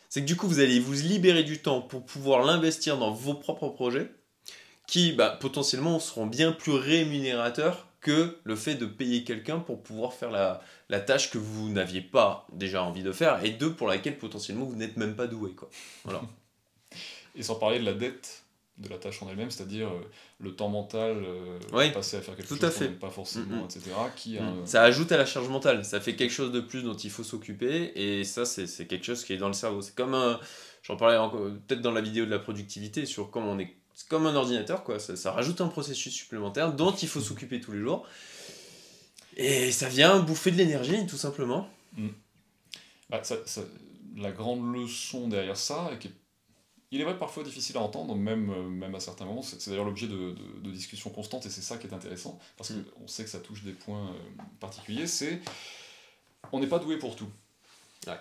C'est 0.08 0.22
que 0.22 0.26
du 0.26 0.34
coup, 0.34 0.48
vous 0.48 0.60
allez 0.60 0.80
vous 0.80 0.94
libérer 0.94 1.42
du 1.44 1.60
temps 1.60 1.82
pour 1.82 2.04
pouvoir 2.04 2.42
l'investir 2.44 2.96
dans 2.98 3.12
vos 3.12 3.34
propres 3.34 3.68
projets 3.68 4.10
qui 4.86 5.12
bah, 5.12 5.36
potentiellement 5.40 6.00
seront 6.00 6.26
bien 6.26 6.52
plus 6.52 6.72
rémunérateurs 6.72 7.86
que 8.00 8.36
le 8.44 8.56
fait 8.56 8.74
de 8.74 8.86
payer 8.86 9.22
quelqu'un 9.22 9.58
pour 9.58 9.82
pouvoir 9.82 10.12
faire 10.14 10.30
la, 10.30 10.60
la 10.88 11.00
tâche 11.00 11.30
que 11.30 11.38
vous 11.38 11.68
n'aviez 11.68 12.00
pas 12.00 12.46
déjà 12.52 12.82
envie 12.82 13.02
de 13.02 13.12
faire 13.12 13.44
et 13.44 13.50
deux 13.50 13.72
pour 13.74 13.86
laquelle 13.88 14.18
potentiellement 14.18 14.64
vous 14.64 14.74
n'êtes 14.76 14.96
même 14.96 15.14
pas 15.14 15.26
doué. 15.28 15.52
Quoi. 15.52 15.70
Et 17.36 17.42
sans 17.42 17.54
parler 17.54 17.78
de 17.78 17.84
la 17.84 17.92
dette 17.94 18.41
de 18.82 18.88
la 18.88 18.98
tâche 18.98 19.22
en 19.22 19.28
elle-même, 19.30 19.50
c'est-à-dire 19.50 19.88
euh, 19.88 20.00
le 20.40 20.54
temps 20.54 20.68
mental 20.68 21.22
euh, 21.24 21.58
Oui, 21.72 21.90
passé 21.92 22.16
à 22.16 22.20
faire 22.20 22.36
quelque 22.36 22.48
tout 22.48 22.56
chose 22.56 22.64
à 22.82 22.86
qu'on 22.86 22.92
pas 22.94 23.10
forcément, 23.10 23.56
Mm, 23.56 23.62
mm. 23.62 23.64
etc., 23.64 23.80
qui 24.16 24.38
a 24.38 24.44
un- 24.44 24.66
Ça 24.66 24.82
ajoute 24.82 25.10
à 25.12 25.16
la 25.16 25.24
charge 25.26 25.48
mentale, 25.48 25.84
ça 25.84 26.00
fait 26.00 26.14
quelque 26.16 26.30
chose 26.32 26.52
de 26.52 26.60
plus 26.60 26.82
dont 26.82 26.94
il 26.96 27.10
faut 27.10 27.24
s'occuper, 27.24 27.92
et 27.94 28.24
ça, 28.24 28.44
c'est 28.44 28.86
quelque 28.86 29.04
chose 29.04 29.24
qui 29.24 29.32
est 29.32 29.38
dans 29.38 29.48
le 29.48 29.54
cerveau. 29.54 29.80
C'est 29.82 29.94
comme 29.94 30.14
un. 30.14 30.38
J'en 30.82 30.96
parlais 30.96 31.16
peut-être 31.66 31.80
dans 31.80 31.92
la 31.92 32.00
vidéo 32.00 32.24
de 32.26 32.30
la 32.30 32.38
productivité 32.40 33.06
sur 33.06 33.30
comment 33.30 33.52
on 33.52 33.58
est. 33.58 33.74
C'est 33.94 34.08
comme 34.08 34.26
un 34.26 34.34
ordinateur, 34.34 34.82
quoi. 34.84 34.98
Ça, 34.98 35.14
ça 35.16 35.30
rajoute 35.32 35.60
un 35.60 35.68
processus 35.68 36.12
supplémentaire 36.12 36.72
dont 36.72 36.92
il 36.92 37.06
faut 37.08 37.20
s'occuper 37.20 37.60
tous 37.60 37.72
les 37.72 37.80
jours. 37.80 38.04
Et 39.36 39.70
ça 39.70 39.88
vient 39.88 40.18
bouffer 40.18 40.50
de 40.50 40.56
l'énergie, 40.56 41.06
tout 41.06 41.16
simplement. 41.16 41.68
Bah, 43.10 43.20
ça- 43.22 43.36
ça- 43.46 43.62
la 44.16 44.30
grande 44.32 44.74
leçon 44.74 45.28
derrière 45.28 45.56
ça, 45.56 45.90
et 45.94 45.98
qui 45.98 46.08
est- 46.08 46.12
il 46.92 47.00
est 47.00 47.04
vrai 47.04 47.18
parfois 47.18 47.42
difficile 47.42 47.76
à 47.78 47.80
entendre, 47.80 48.14
même, 48.14 48.50
euh, 48.50 48.62
même 48.68 48.94
à 48.94 49.00
certains 49.00 49.24
moments, 49.24 49.42
c'est 49.42 49.68
d'ailleurs 49.68 49.84
l'objet 49.86 50.06
de, 50.06 50.32
de- 50.32 50.60
de 50.60 50.70
discussions 50.70 51.10
constantes, 51.10 51.46
et 51.46 51.50
c'est 51.50 51.62
ça 51.62 51.78
qui 51.78 51.86
est 51.88 51.94
intéressant, 51.94 52.38
parce 52.56 52.70
Mm. 52.70 52.84
qu'on 52.84 53.08
sait 53.08 53.24
que 53.24 53.30
ça 53.30 53.40
touche 53.40 53.64
des 53.64 53.72
points 53.72 54.10
euh, 54.10 54.42
particuliers, 54.60 55.06
c'est 55.08 55.40
on 56.52 56.60
n'est 56.60 56.66
pas 56.68 56.78
doué 56.78 56.98
pour 56.98 57.16
tout. 57.16 57.28
Ouais. 58.06 58.18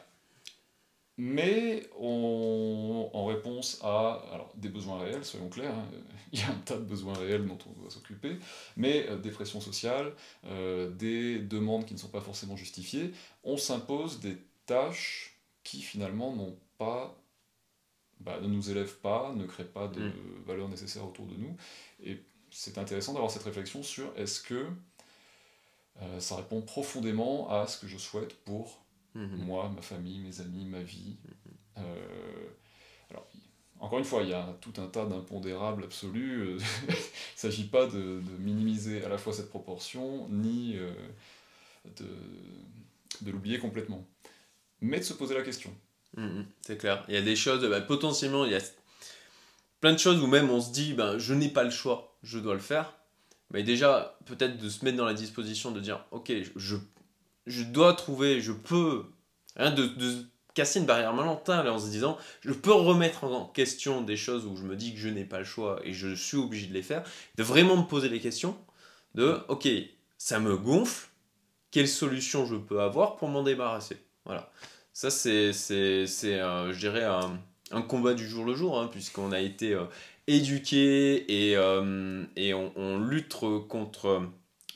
Mais 1.17 1.87
on, 1.99 3.09
en 3.13 3.25
réponse 3.25 3.79
à 3.83 4.23
alors, 4.31 4.51
des 4.55 4.69
besoins 4.69 4.99
réels, 4.99 5.23
soyons 5.25 5.49
clairs, 5.49 5.75
hein, 5.75 5.85
il 6.31 6.39
y 6.39 6.43
a 6.43 6.49
un 6.49 6.55
tas 6.65 6.77
de 6.77 6.83
besoins 6.85 7.13
réels 7.13 7.45
dont 7.45 7.57
on 7.69 7.79
doit 7.81 7.91
s'occuper, 7.91 8.37
mais 8.77 9.07
euh, 9.09 9.17
des 9.17 9.29
pressions 9.31 9.61
sociales, 9.61 10.13
euh, 10.45 10.89
des 10.91 11.39
demandes 11.39 11.85
qui 11.85 11.93
ne 11.93 11.99
sont 11.99 12.07
pas 12.07 12.21
forcément 12.21 12.55
justifiées, 12.55 13.11
on 13.43 13.57
s'impose 13.57 14.19
des 14.21 14.37
tâches 14.65 15.37
qui 15.63 15.81
finalement 15.81 16.33
n'ont 16.35 16.57
pas, 16.77 17.15
bah, 18.25 18.39
ne 18.41 18.47
nous 18.47 18.69
élèvent 18.71 18.97
pas, 18.99 19.33
ne 19.35 19.45
créent 19.45 19.65
pas 19.65 19.87
de 19.87 19.99
Mm. 20.01 20.13
valeur 20.45 20.69
nécessaire 20.69 21.05
autour 21.05 21.25
de 21.27 21.35
nous. 21.35 21.55
Et 22.03 22.21
c'est 22.51 22.77
intéressant 22.77 23.13
d'avoir 23.13 23.31
cette 23.31 23.43
réflexion 23.43 23.83
sur 23.83 24.11
est-ce 24.17 24.41
que 24.41 24.67
euh, 26.01 26.19
ça 26.19 26.35
répond 26.37 26.61
profondément 26.61 27.49
à 27.49 27.67
ce 27.67 27.77
que 27.77 27.87
je 27.87 27.97
souhaite 27.97 28.33
pour 28.43 28.79
Mhm. 29.13 29.43
moi, 29.45 29.69
ma 29.75 29.81
famille, 29.81 30.19
mes 30.19 30.39
amis, 30.39 30.65
ma 30.65 30.81
vie. 30.81 31.17
Euh, 31.77 32.47
alors, 33.09 33.27
encore 33.79 33.99
une 33.99 34.05
fois, 34.05 34.23
il 34.23 34.29
y 34.29 34.33
a 34.33 34.57
tout 34.61 34.73
un 34.77 34.87
tas 34.87 35.05
d'impondérables 35.05 35.83
absolus. 35.83 36.41
euh, 36.41 36.57
Il 36.87 37.47
ne 37.47 37.51
s'agit 37.51 37.67
pas 37.67 37.87
de, 37.87 38.21
de 38.21 38.37
minimiser 38.39 39.03
à 39.03 39.09
la 39.09 39.17
fois 39.17 39.33
cette 39.33 39.49
proportion, 39.49 40.29
ni 40.29 40.77
euh, 40.77 40.93
de, 41.97 42.07
de 43.21 43.31
l'oublier 43.31 43.59
complètement. 43.59 44.05
Mais 44.81 44.99
de 44.99 45.03
se 45.03 45.13
poser 45.13 45.35
la 45.35 45.43
question. 45.43 45.75
Mhm, 46.15 46.45
c'est 46.61 46.77
clair. 46.77 47.03
Il 47.09 47.13
y 47.15 47.17
a 47.17 47.21
des 47.21 47.35
choses, 47.35 47.65
bah, 47.69 47.81
potentiellement, 47.81 48.45
il 48.45 48.51
y 48.51 48.55
a 48.55 48.61
plein 49.79 49.93
de 49.93 49.97
choses 49.97 50.21
où 50.21 50.27
même 50.27 50.49
on 50.49 50.61
se 50.61 50.71
dit, 50.71 50.93
ben, 50.93 51.17
je 51.17 51.33
n'ai 51.33 51.49
pas 51.49 51.63
le 51.63 51.69
choix, 51.71 52.15
je 52.23 52.39
dois 52.39 52.53
le 52.53 52.59
faire. 52.59 52.93
Mais 53.51 53.63
déjà, 53.63 54.17
peut-être 54.25 54.57
de 54.57 54.69
se 54.69 54.85
mettre 54.85 54.97
dans 54.97 55.05
la 55.05 55.13
disposition 55.13 55.71
de 55.71 55.79
dire, 55.79 56.05
ok, 56.11 56.31
je, 56.55 56.77
je 57.47 57.63
dois 57.63 57.93
trouver, 57.93 58.41
je 58.41 58.51
peux, 58.53 59.05
hein, 59.57 59.71
de, 59.71 59.87
de 59.87 60.25
casser 60.53 60.79
une 60.79 60.85
barrière 60.85 61.13
mentale 61.13 61.67
en 61.69 61.79
se 61.79 61.89
disant, 61.89 62.17
je 62.41 62.53
peux 62.53 62.73
remettre 62.73 63.23
en 63.25 63.45
question 63.47 64.01
des 64.01 64.17
choses 64.17 64.45
où 64.45 64.55
je 64.55 64.63
me 64.63 64.75
dis 64.75 64.93
que 64.93 64.99
je 64.99 65.09
n'ai 65.09 65.25
pas 65.25 65.39
le 65.39 65.45
choix 65.45 65.79
et 65.83 65.93
je 65.93 66.15
suis 66.15 66.37
obligé 66.37 66.67
de 66.67 66.73
les 66.73 66.83
faire, 66.83 67.03
de 67.35 67.43
vraiment 67.43 67.77
me 67.77 67.87
poser 67.87 68.09
les 68.09 68.19
questions, 68.19 68.57
de, 69.15 69.39
ok, 69.49 69.67
ça 70.17 70.39
me 70.39 70.55
gonfle, 70.55 71.09
quelle 71.71 71.87
solution 71.89 72.45
je 72.45 72.55
peux 72.55 72.81
avoir 72.81 73.17
pour 73.17 73.29
m'en 73.29 73.43
débarrasser? 73.43 73.97
Voilà. 74.25 74.51
Ça, 74.93 75.09
c'est, 75.09 75.53
c'est, 75.53 76.05
c'est 76.07 76.39
euh, 76.39 76.73
je 76.73 76.79
dirais, 76.79 77.03
un, 77.03 77.39
un 77.71 77.81
combat 77.81 78.13
du 78.13 78.27
jour 78.27 78.45
le 78.45 78.55
jour, 78.55 78.79
hein, 78.79 78.87
puisqu'on 78.91 79.31
a 79.31 79.39
été 79.39 79.73
euh, 79.73 79.85
éduqué 80.27 81.49
et, 81.49 81.55
euh, 81.57 82.23
et 82.35 82.53
on, 82.53 82.71
on 82.75 82.99
lutte 82.99 83.35
contre 83.69 84.23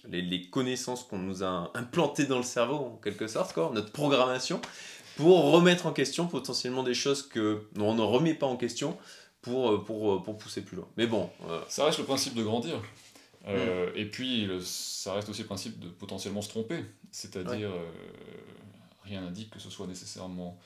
les, 0.07 0.21
les 0.21 0.49
connaissances 0.49 1.03
qu'on 1.03 1.17
nous 1.19 1.43
a 1.43 1.71
implantées 1.73 2.25
dans 2.25 2.37
le 2.37 2.43
cerveau, 2.43 2.75
en 2.75 2.99
quelque 3.03 3.27
sorte, 3.27 3.53
quoi, 3.53 3.71
notre 3.73 3.91
programmation, 3.91 4.61
pour 5.17 5.51
remettre 5.51 5.85
en 5.85 5.91
question 5.93 6.27
potentiellement 6.27 6.83
des 6.83 6.93
choses 6.93 7.23
que 7.27 7.63
on 7.77 7.93
ne 7.93 8.01
remet 8.01 8.33
pas 8.33 8.47
en 8.47 8.57
question 8.57 8.97
pour, 9.41 9.71
euh, 9.71 9.83
pour, 9.83 10.13
euh, 10.13 10.19
pour 10.23 10.37
pousser 10.37 10.61
plus 10.61 10.77
loin. 10.77 10.87
Mais 10.97 11.07
bon, 11.07 11.29
euh, 11.49 11.59
Ça 11.67 11.85
reste 11.85 11.99
le 11.99 12.05
principe 12.05 12.33
de 12.35 12.43
grandir. 12.43 12.81
Euh, 13.47 13.91
Et 13.95 14.05
puis, 14.05 14.45
le- 14.45 14.59
ça 14.61 15.13
reste 15.13 15.29
aussi 15.29 15.41
le 15.41 15.47
principe 15.47 15.79
de 15.79 15.87
potentiellement 15.89 16.41
se 16.41 16.49
tromper. 16.49 16.83
C'est-à-dire, 17.11 17.69
euh, 17.69 17.91
rien 19.05 19.21
n'indique 19.21 19.49
que 19.51 19.59
ce 19.59 19.69
soit 19.69 19.87
nécessairement 19.87 20.57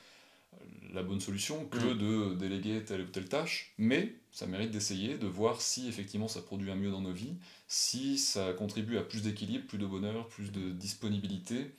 euh, 0.54 0.56
la 0.94 1.02
bonne 1.02 1.20
solution 1.20 1.64
que 1.66 1.78
Mm. 1.78 1.98
de 1.98 2.34
déléguer 2.34 2.84
telle 2.84 3.02
ou 3.02 3.06
telle 3.06 3.28
tâche, 3.28 3.72
mais 3.78 4.14
ça 4.32 4.46
mérite 4.46 4.70
d'essayer, 4.70 5.16
de 5.18 5.26
voir 5.26 5.60
si 5.60 5.88
effectivement 5.88 6.28
ça 6.28 6.40
produit 6.42 6.70
un 6.70 6.76
mieux 6.76 6.90
dans 6.90 7.00
nos 7.00 7.12
vies, 7.12 7.34
si 7.68 8.18
ça 8.18 8.52
contribue 8.52 8.96
à 8.98 9.02
plus 9.02 9.22
d'équilibre, 9.22 9.66
plus 9.66 9.78
de 9.78 9.86
bonheur, 9.86 10.28
plus 10.28 10.50
de 10.52 10.70
disponibilité, 10.70 11.70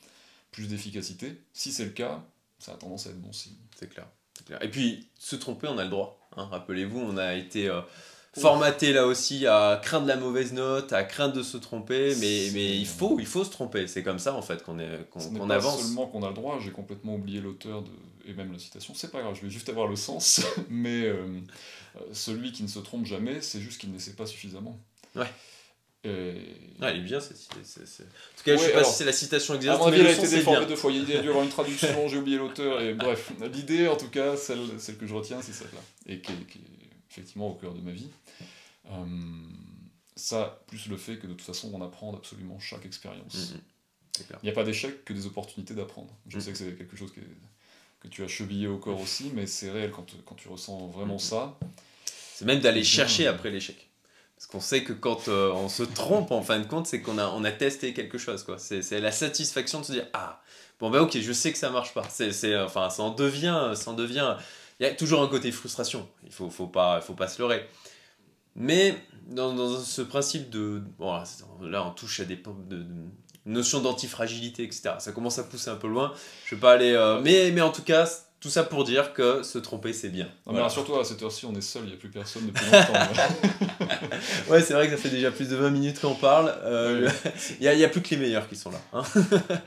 plus 0.52 0.67
d'efficacité. 0.67 1.34
Si 1.54 1.71
c'est 1.71 1.86
le 1.86 1.91
cas, 1.91 2.24
ça 2.60 2.74
a 2.74 2.76
tendance 2.76 3.08
à 3.08 3.10
être 3.12 3.21
bon 3.21 3.34
signe. 3.34 3.56
c'est 3.76 3.89
clair. 3.89 4.08
Et 4.62 4.69
puis, 4.69 5.08
se 5.17 5.36
tromper, 5.36 5.67
on 5.67 5.78
a 5.78 5.84
le 5.84 5.89
droit. 5.89 6.19
hein. 6.36 6.45
Rappelez-vous, 6.52 7.00
on 7.00 7.15
a 7.17 7.36
été 7.36 7.67
euh, 7.69 7.82
formaté 8.34 8.94
là 8.94 9.06
aussi 9.08 9.46
à 9.46 9.80
craindre 9.84 10.08
la 10.08 10.15
mauvaise 10.15 10.54
note, 10.54 10.94
à 10.94 11.04
craindre 11.04 11.34
de 11.34 11.44
se 11.44 11.58
tromper, 11.58 12.15
mais, 12.20 12.50
mais 12.54 12.78
il, 12.78 12.88
faut, 12.88 13.20
il 13.20 13.26
faut 13.26 13.44
se 13.44 13.50
tromper. 13.50 13.88
C'est 13.88 14.04
comme 14.04 14.20
ça 14.20 14.34
en 14.34 14.41
fait 14.41 14.63
qu'on 14.63 14.80
est- 14.80 15.10
qu'on 15.10 15.20
qu'on 15.20 15.48
pas 15.48 15.56
avance. 15.56 15.82
seulement 15.82 16.08
qu'on 16.08 16.24
a 16.24 16.30
le 16.30 16.34
droit, 16.36 16.60
j'ai 16.63 16.72
complètement 16.72 17.15
oublié 17.15 17.41
l'auteur 17.41 17.82
de... 17.82 17.89
et 18.26 18.34
même 18.34 18.52
la 18.54 18.60
citation, 18.60 18.94
c'est 18.96 19.12
pas 19.12 19.22
grave, 19.22 19.36
je 19.36 19.41
vais 19.46 19.50
juste 19.52 19.67
avoir 19.70 19.88
le 19.88 19.96
sens, 19.98 20.41
mais 20.70 21.04
euh, 21.04 21.15
euh, 21.98 22.00
celui 22.13 22.52
qui 22.54 22.63
ne 22.63 22.67
se 22.70 22.80
trompe 22.80 23.06
jamais, 23.06 23.41
c'est 23.41 23.60
juste 23.60 23.82
qu'il 23.82 23.91
ne 23.91 24.00
sait 24.00 24.13
pas 24.13 24.26
suffisamment. 24.26 24.80
Ouais. 25.15 25.28
Et... 26.04 26.34
Ah, 26.82 26.89
elle 26.89 26.98
est 26.98 27.02
bien 27.02 27.20
cette 27.20 27.38
citation. 27.38 27.82
En 28.06 28.38
tout 28.38 28.44
cas, 28.44 28.56
je 28.56 28.62
Ouais, 28.62 28.67
sais 28.67 28.72
pas 28.74 28.84
si 28.84 28.94
c'est 28.96 29.06
la 29.06 29.12
citation 29.13 29.54
À 29.54 29.58
exacte, 29.58 29.80
mon 29.80 29.86
avis, 29.88 29.98
elle 30.00 30.04
le 30.06 30.10
a 30.10 30.13
été 30.13 30.28
déformée 30.30 30.65
deux 30.65 30.76
fois, 30.76 30.91
il 30.91 31.08
y 31.08 31.15
a 31.15 31.22
dû 31.22 31.28
avoir 31.30 31.44
une 31.44 31.50
traduction, 31.52 32.08
j'ai 32.08 32.17
oublié 32.17 32.38
l'auteur, 32.38 32.82
et 32.82 32.94
bref, 32.96 33.32
l'idée 33.54 33.88
en 33.88 33.98
tout 33.98 34.10
cas, 34.10 34.36
celle, 34.38 34.62
celle 34.80 34.98
que 34.98 35.06
je 35.06 35.13
retiens, 35.13 35.41
c'est 35.44 35.54
celle-là, 35.54 35.82
et 36.08 36.20
qui 36.22 36.32
est, 36.32 36.46
qui 36.48 36.58
est 36.60 36.81
effectivement 37.12 37.50
au 37.50 37.54
cœur 37.56 37.74
de 37.74 37.82
ma 37.82 37.91
vie. 37.91 38.10
Euh, 38.89 39.06
ça, 40.15 40.62
plus 40.67 40.88
le 40.88 40.97
fait 40.97 41.17
que 41.17 41.28
de 41.28 41.34
toute 41.34 41.41
façon, 41.45 41.71
on 41.74 41.82
apprend 41.82 42.12
d'absolument 42.13 42.60
chaque 42.60 42.86
expérience. 42.86 43.52
Mhm. 43.54 44.26
Clair. 44.28 44.39
Il 44.43 44.45
n'y 44.45 44.52
a 44.52 44.54
pas 44.56 44.63
d'échec 44.63 45.06
que 45.06 45.13
des 45.13 45.26
opportunités 45.26 45.74
d'apprendre. 45.74 46.10
Je 46.28 46.38
Mm. 46.38 46.41
sais 46.41 46.52
que 46.52 46.58
c'est 46.58 46.78
quelque 46.78 46.97
chose 46.97 47.12
que, 47.13 47.21
que 48.02 48.08
tu 48.08 48.24
as 48.24 48.28
chevillé 48.28 48.67
au 48.67 48.78
corps 48.78 49.00
aussi, 49.00 49.32
mais 49.34 49.47
c'est 49.47 49.71
réel 49.71 49.91
quand, 49.91 50.06
quand 50.26 50.36
tu 50.36 50.47
ressens 50.50 50.88
vraiment 50.88 51.15
Mm. 51.15 51.19
ça. 51.19 51.58
C'est 52.36 52.45
même 52.45 52.60
d'aller 52.60 52.84
chercher 52.84 53.28
après 53.28 53.50
l'échec. 53.52 53.88
Parce 54.36 54.47
qu'on 54.47 54.60
sait 54.60 54.84
que 54.84 54.93
quand 54.93 55.28
euh, 55.28 55.52
on 55.54 55.69
se 55.69 55.84
trompe, 55.84 56.32
en 56.32 56.41
fin 56.41 56.60
de 56.60 56.65
compte, 56.65 56.88
c'est 56.88 57.02
qu'on 57.02 57.17
a, 57.19 57.28
on 57.30 57.43
a 57.43 57.52
testé 57.52 57.93
quelque 57.93 58.17
chose. 58.17 58.43
quoi. 58.43 58.58
C'est 58.58 58.82
c'est 58.82 59.00
la 59.00 59.12
satisfaction 59.12 59.80
de 59.82 59.86
se 59.86 59.91
dire 59.91 60.08
Ah, 60.13 60.41
bon, 60.80 60.89
ben 60.89 61.00
ok, 61.02 61.17
je 61.19 61.32
sais 61.32 61.52
que 61.52 61.58
ça 61.60 61.69
marche 61.69 61.93
pas. 61.93 62.08
C'est, 62.10 62.32
c'est, 62.34 62.58
enfin, 62.60 62.89
ça 62.89 63.04
en 63.04 63.12
devient. 63.12 63.71
Ça 63.76 63.91
en 63.91 63.93
devient 63.93 64.36
il 64.82 64.88
y 64.88 64.89
a 64.89 64.94
toujours 64.96 65.22
un 65.22 65.28
côté 65.28 65.52
frustration. 65.52 66.08
Il 66.26 66.32
faut, 66.32 66.50
faut, 66.50 66.67
pas, 66.67 67.00
faut 67.02 67.13
pas 67.13 67.28
se 67.28 67.41
leurrer. 67.41 67.65
Mais 68.56 68.96
dans, 69.30 69.54
dans 69.54 69.80
ce 69.80 70.02
principe 70.02 70.50
de. 70.50 70.82
Bon, 71.00 71.13
là, 71.62 71.86
on 71.86 71.91
touche 71.91 72.20
à 72.20 72.26
des 72.26 72.36
de, 72.36 72.76
de 72.78 72.86
notions 73.46 73.80
d'antifragilité, 73.80 74.63
etc. 74.63 74.91
Ça 75.00 75.12
commence 75.13 75.39
à 75.39 75.44
pousser 75.44 75.70
un 75.70 75.76
peu 75.76 75.88
loin. 75.88 76.13
Je 76.46 76.56
vais 76.56 76.62
pas 76.62 76.74
aller. 76.74 76.91
euh, 76.91 77.22
mais, 77.22 77.52
mais 77.52 77.62
en 77.62 77.72
tout 77.72 77.84
cas, 77.84 78.10
tout 78.41 78.50
ça 78.50 78.63
pour 78.63 78.84
dire 78.84 79.13
que 79.13 79.44
se 79.44 79.58
tromper, 79.60 79.94
c'est 79.94 80.10
bien. 80.10 80.26
Non, 80.26 80.32
mais 80.48 80.52
Voilà. 80.54 80.63
rassure-toi, 80.65 81.02
à 81.02 81.04
cette 81.06 81.22
heure-ci, 81.24 81.46
on 81.46 81.54
est 81.54 81.62
seul, 81.62 81.84
il 81.84 81.89
n'y 81.89 81.94
a 81.94 81.98
plus 81.98 82.10
personne 82.10 82.48
depuis 82.48 82.65
longtemps. 82.65 82.94
Ouais, 84.50 84.62
c'est 84.62 84.74
vrai 84.74 84.88
que 84.89 84.96
ça 84.96 85.02
fait 85.02 85.10
déjà 85.10 85.32
plus 85.32 85.48
de 85.50 85.56
20 85.56 85.70
minutes 85.70 86.00
qu'on 86.02 86.15
parle. 86.15 86.54
Euh, 86.63 87.10
Il 87.60 87.70
n'y 87.70 87.84
a, 87.84 87.86
a 87.86 87.89
plus 87.89 88.02
que 88.02 88.10
les 88.10 88.17
meilleurs 88.17 88.48
qui 88.50 88.56
sont 88.56 88.72
là. 88.72 88.80
hein. 88.94 89.04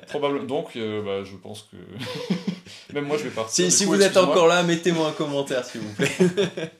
Probablement. 0.09 0.45
Donc, 0.45 0.77
euh, 0.77 1.03
bah, 1.03 1.25
je 1.25 1.37
pense 1.37 1.63
que. 1.71 1.77
Même 2.95 3.05
moi, 3.07 3.19
je 3.19 3.25
vais 3.25 3.31
partir. 3.31 3.53
Si, 3.53 3.71
si 3.71 3.85
coup, 3.85 3.93
vous 3.95 4.01
êtes 4.03 4.17
encore 4.17 4.47
là, 4.47 4.63
mettez-moi 4.63 5.09
un 5.09 5.13
commentaire, 5.13 5.65
s'il 5.65 5.81
vous 5.83 5.93
plaît. 5.95 6.11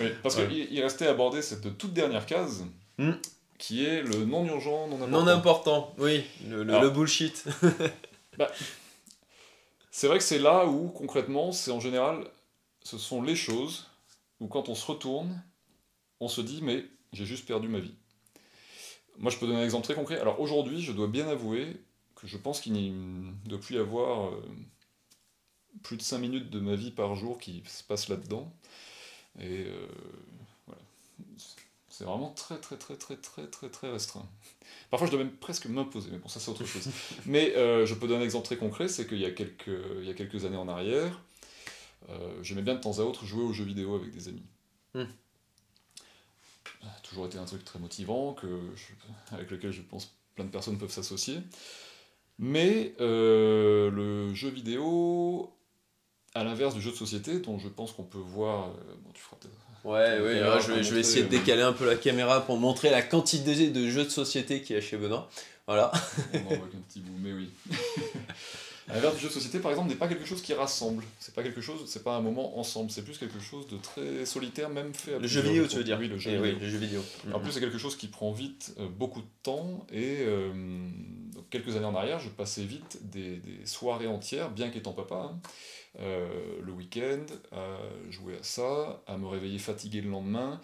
Oui, 0.00 0.08
parce 0.22 0.36
Ouais. 0.36 0.48
qu'il 0.48 0.72
il 0.72 0.82
restait 0.82 1.06
à 1.06 1.10
aborder 1.10 1.42
cette 1.42 1.76
toute 1.78 1.92
dernière 1.92 2.24
case, 2.26 2.64
Hmm. 2.98 3.12
qui 3.58 3.84
est 3.84 4.02
le 4.02 4.24
non 4.24 4.44
urgent, 4.46 4.88
non 4.88 4.96
important. 4.96 5.08
Non 5.20 5.26
important, 5.28 5.94
oui, 5.98 6.24
le, 6.48 6.62
le- 6.64 6.70
Alors. 6.72 6.82
le 6.84 6.90
bullshit. 6.90 7.44
C'est 9.90 10.06
vrai 10.06 10.18
que 10.18 10.24
c'est 10.24 10.38
là 10.38 10.66
où, 10.66 10.88
concrètement, 10.88 11.50
c'est 11.52 11.70
en 11.72 11.80
général, 11.80 12.24
ce 12.84 12.98
sont 12.98 13.20
les 13.22 13.34
choses 13.34 13.86
où 14.40 14.46
quand 14.46 14.68
on 14.68 14.74
se 14.76 14.86
retourne, 14.86 15.42
on 16.20 16.28
se 16.28 16.40
dit, 16.40 16.60
mais 16.62 16.84
j'ai 17.12 17.26
juste 17.26 17.46
perdu 17.46 17.66
ma 17.68 17.80
vie. 17.80 17.94
Moi, 19.18 19.32
je 19.32 19.38
peux 19.38 19.46
donner 19.48 19.60
un 19.60 19.64
exemple 19.64 19.84
très 19.84 19.94
concret. 19.94 20.20
Alors 20.20 20.38
aujourd'hui, 20.40 20.80
je 20.82 20.92
dois 20.92 21.08
bien 21.08 21.28
avouer 21.28 21.80
que 22.20 22.26
je 22.26 22.36
pense 22.36 22.60
qu'il 22.60 22.72
ne 22.74 23.32
doit 23.48 23.60
plus 23.60 23.76
y 23.76 23.78
avoir 23.78 24.28
euh, 24.34 24.42
plus 25.82 25.96
de 25.96 26.02
5 26.02 26.18
minutes 26.18 26.50
de 26.50 26.60
ma 26.60 26.74
vie 26.74 26.90
par 26.90 27.14
jour 27.14 27.38
qui 27.38 27.62
se 27.66 27.82
passe 27.84 28.08
là-dedans. 28.08 28.52
Et 29.40 29.64
euh, 29.66 29.86
voilà. 30.66 30.80
C'est 31.88 32.04
vraiment 32.04 32.30
très, 32.30 32.58
très, 32.58 32.76
très, 32.76 32.96
très, 32.96 33.16
très, 33.16 33.46
très, 33.46 33.68
très 33.68 33.90
restreint. 33.90 34.26
Parfois, 34.90 35.06
je 35.06 35.12
dois 35.12 35.24
même 35.24 35.32
presque 35.32 35.66
m'imposer, 35.66 36.10
mais 36.10 36.18
bon, 36.18 36.28
ça, 36.28 36.40
c'est 36.40 36.50
autre 36.50 36.64
chose. 36.64 36.88
Mais 37.26 37.54
euh, 37.56 37.86
je 37.86 37.94
peux 37.94 38.06
donner 38.08 38.22
un 38.22 38.24
exemple 38.24 38.44
très 38.46 38.56
concret, 38.56 38.88
c'est 38.88 39.06
qu'il 39.06 39.18
y, 39.18 39.24
a 39.24 39.30
quelques- 39.30 39.70
il 40.00 40.04
y 40.06 40.10
a 40.10 40.14
quelques 40.14 40.44
années 40.44 40.56
en 40.56 40.68
arrière, 40.68 41.20
j'aimais 42.42 42.62
bien 42.62 42.74
de 42.74 42.80
temps 42.80 42.98
à 42.98 43.02
autre 43.02 43.26
jouer 43.26 43.42
aux 43.42 43.52
jeux 43.52 43.64
vidéo 43.64 43.94
avec 43.94 44.10
des 44.12 44.28
amis. 44.28 44.42
Hmm. 44.94 45.04
Ça 46.82 46.88
a 46.96 47.00
toujours 47.00 47.26
été 47.26 47.38
un 47.38 47.44
truc 47.44 47.64
très 47.64 47.78
motivant, 47.78 48.34
que 48.34 48.46
je- 48.76 49.34
avec 49.34 49.50
lequel 49.50 49.72
je 49.72 49.82
pense 49.82 50.14
plein 50.34 50.44
de 50.44 50.50
personnes 50.50 50.78
peuvent 50.78 50.90
s'associer. 50.92 51.40
Mais 52.38 52.94
euh, 53.00 53.90
le 53.90 54.34
jeu 54.34 54.48
vidéo, 54.48 55.52
à 56.34 56.44
l'inverse 56.44 56.74
du 56.74 56.80
jeu 56.80 56.92
de 56.92 56.96
société, 56.96 57.40
dont 57.40 57.58
je 57.58 57.68
pense 57.68 57.92
qu'on 57.92 58.04
peut 58.04 58.18
voir... 58.18 58.68
euh, 58.68 58.94
bon, 59.02 59.10
tu 59.12 59.22
feras 59.22 59.36
peut-être 59.36 59.56
Ouais, 59.84 60.20
ouais, 60.20 60.40
là, 60.40 60.58
je 60.60 60.72
vais 60.72 60.82
je 60.82 60.92
vais 60.94 61.00
essayer 61.00 61.22
de 61.22 61.26
euh, 61.26 61.38
décaler 61.38 61.62
un 61.62 61.72
peu 61.72 61.86
la 61.86 61.96
caméra 61.96 62.44
pour 62.44 62.56
montrer 62.58 62.90
la 62.90 63.02
quantité 63.02 63.68
de 63.70 63.88
jeux 63.88 64.04
de 64.04 64.10
société 64.10 64.60
qu'il 64.62 64.76
y 64.76 64.78
a 64.78 64.82
chez 64.82 64.96
Benoît. 64.96 65.30
Voilà. 65.66 65.92
On 66.34 66.38
en 66.38 66.56
voit 66.56 66.68
qu'un 66.68 66.78
petit 66.88 67.00
bout, 67.00 67.16
mais 67.20 67.32
oui. 67.32 67.50
L'inverse 68.88 69.16
du 69.16 69.20
jeu 69.20 69.28
de 69.28 69.32
société, 69.34 69.58
par 69.58 69.70
exemple, 69.70 69.90
n'est 69.90 69.96
pas 69.96 70.08
quelque 70.08 70.24
chose 70.24 70.40
qui 70.40 70.54
rassemble. 70.54 71.04
C'est 71.20 71.34
pas 71.34 71.42
quelque 71.42 71.60
chose, 71.60 71.82
c'est 71.86 72.02
pas 72.02 72.16
un 72.16 72.22
moment 72.22 72.58
ensemble. 72.58 72.90
C'est 72.90 73.02
plus 73.04 73.18
quelque 73.18 73.38
chose 73.38 73.66
de 73.68 73.76
très 73.76 74.24
solitaire, 74.24 74.70
même 74.70 74.94
fait. 74.94 75.14
à 75.14 75.18
Le 75.18 75.28
jeu 75.28 75.42
vidéo, 75.42 75.66
tu 75.66 75.76
veux 75.76 75.84
dire 75.84 75.98
Oui, 76.00 76.08
le 76.08 76.16
jeu 76.16 76.30
Eh 76.32 76.36
vidéo. 76.36 76.52
oui, 76.54 76.58
le 76.58 76.68
jeu 76.70 76.78
vidéo. 76.78 77.04
En 77.34 77.38
plus, 77.38 77.52
c'est 77.52 77.60
quelque 77.60 77.76
chose 77.76 77.96
qui 77.96 78.06
prend 78.08 78.32
vite 78.32 78.72
euh, 78.80 78.88
beaucoup 78.88 79.20
de 79.20 79.26
temps. 79.42 79.86
Et 79.92 80.20
euh, 80.20 80.50
quelques 81.50 81.76
années 81.76 81.84
en 81.84 81.94
arrière, 81.94 82.18
je 82.18 82.30
passais 82.30 82.62
vite 82.64 82.98
des, 83.02 83.36
des 83.36 83.66
soirées 83.66 84.06
entières, 84.06 84.50
bien 84.50 84.70
qu'étant 84.70 84.92
papa, 84.94 85.32
hein, 85.34 85.38
euh, 86.00 86.60
le 86.62 86.72
week-end, 86.72 87.24
à 87.52 87.78
jouer 88.10 88.36
à 88.36 88.42
ça, 88.42 89.02
à 89.06 89.16
me 89.18 89.26
réveiller 89.26 89.58
fatigué 89.58 90.00
le 90.00 90.10
lendemain, 90.10 90.60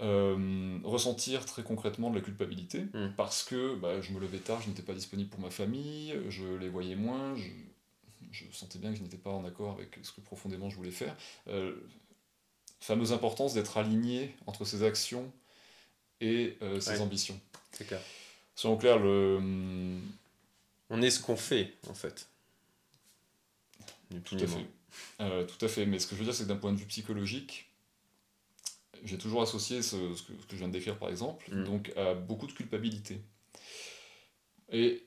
euh, 0.00 0.78
ressentir 0.84 1.44
très 1.44 1.62
concrètement 1.62 2.10
de 2.10 2.16
la 2.16 2.20
culpabilité, 2.20 2.82
Mm. 2.94 3.12
parce 3.16 3.42
que 3.42 3.74
bah, 3.76 4.00
je 4.00 4.12
me 4.12 4.20
levais 4.20 4.38
tard, 4.38 4.60
je 4.62 4.68
n'étais 4.68 4.82
pas 4.82 4.94
disponible 4.94 5.28
pour 5.30 5.40
ma 5.40 5.50
famille, 5.50 6.14
je 6.28 6.44
les 6.56 6.68
voyais 6.68 6.94
moins, 6.96 7.34
je, 7.36 7.48
je 8.30 8.44
sentais 8.52 8.78
bien 8.78 8.90
que 8.92 8.98
je 8.98 9.02
n'étais 9.02 9.16
pas 9.16 9.30
en 9.30 9.44
accord 9.44 9.72
avec 9.72 9.98
ce 10.02 10.12
que 10.12 10.20
profondément 10.20 10.70
je 10.70 10.76
voulais 10.76 10.90
faire. 10.92 11.16
Euh, 11.48 11.74
fameuse 12.80 13.12
importance 13.12 13.54
d'être 13.54 13.76
aligné 13.76 14.34
entre 14.46 14.64
ses 14.64 14.82
actions 14.84 15.32
et 16.20 16.56
ses 16.80 16.90
Ouais. 16.92 17.00
ambitions. 17.00 17.38
c'est 17.72 17.86
clair. 17.86 18.00
Soyons 18.54 18.76
clairs, 18.76 18.98
le, 18.98 19.40
On 20.90 21.02
est 21.02 21.10
ce 21.10 21.20
qu'on 21.20 21.36
fait, 21.36 21.74
en 21.90 21.94
fait. 21.94 22.28
Tout 24.24 24.36
à 24.36 24.46
fait. 24.46 24.66
Euh, 25.20 25.44
tout 25.44 25.64
à 25.64 25.68
fait. 25.68 25.86
Mais 25.86 25.98
ce 25.98 26.06
que 26.06 26.14
je 26.14 26.20
veux 26.20 26.24
dire, 26.24 26.34
c'est 26.34 26.44
que 26.44 26.48
d'un 26.48 26.56
point 26.56 26.72
de 26.72 26.78
vue 26.78 26.86
psychologique, 26.86 27.70
j'ai 29.04 29.18
toujours 29.18 29.42
associé 29.42 29.82
ce, 29.82 30.14
ce 30.14 30.22
que, 30.22 30.32
ce 30.40 30.46
que 30.46 30.52
je 30.52 30.56
viens 30.56 30.68
de 30.68 30.72
décrire, 30.72 30.98
par 30.98 31.08
exemple, 31.08 31.46
Mm. 31.52 31.64
donc 31.64 31.92
à 31.96 32.14
beaucoup 32.14 32.46
de 32.46 32.52
culpabilité. 32.52 33.20
Et 34.70 35.04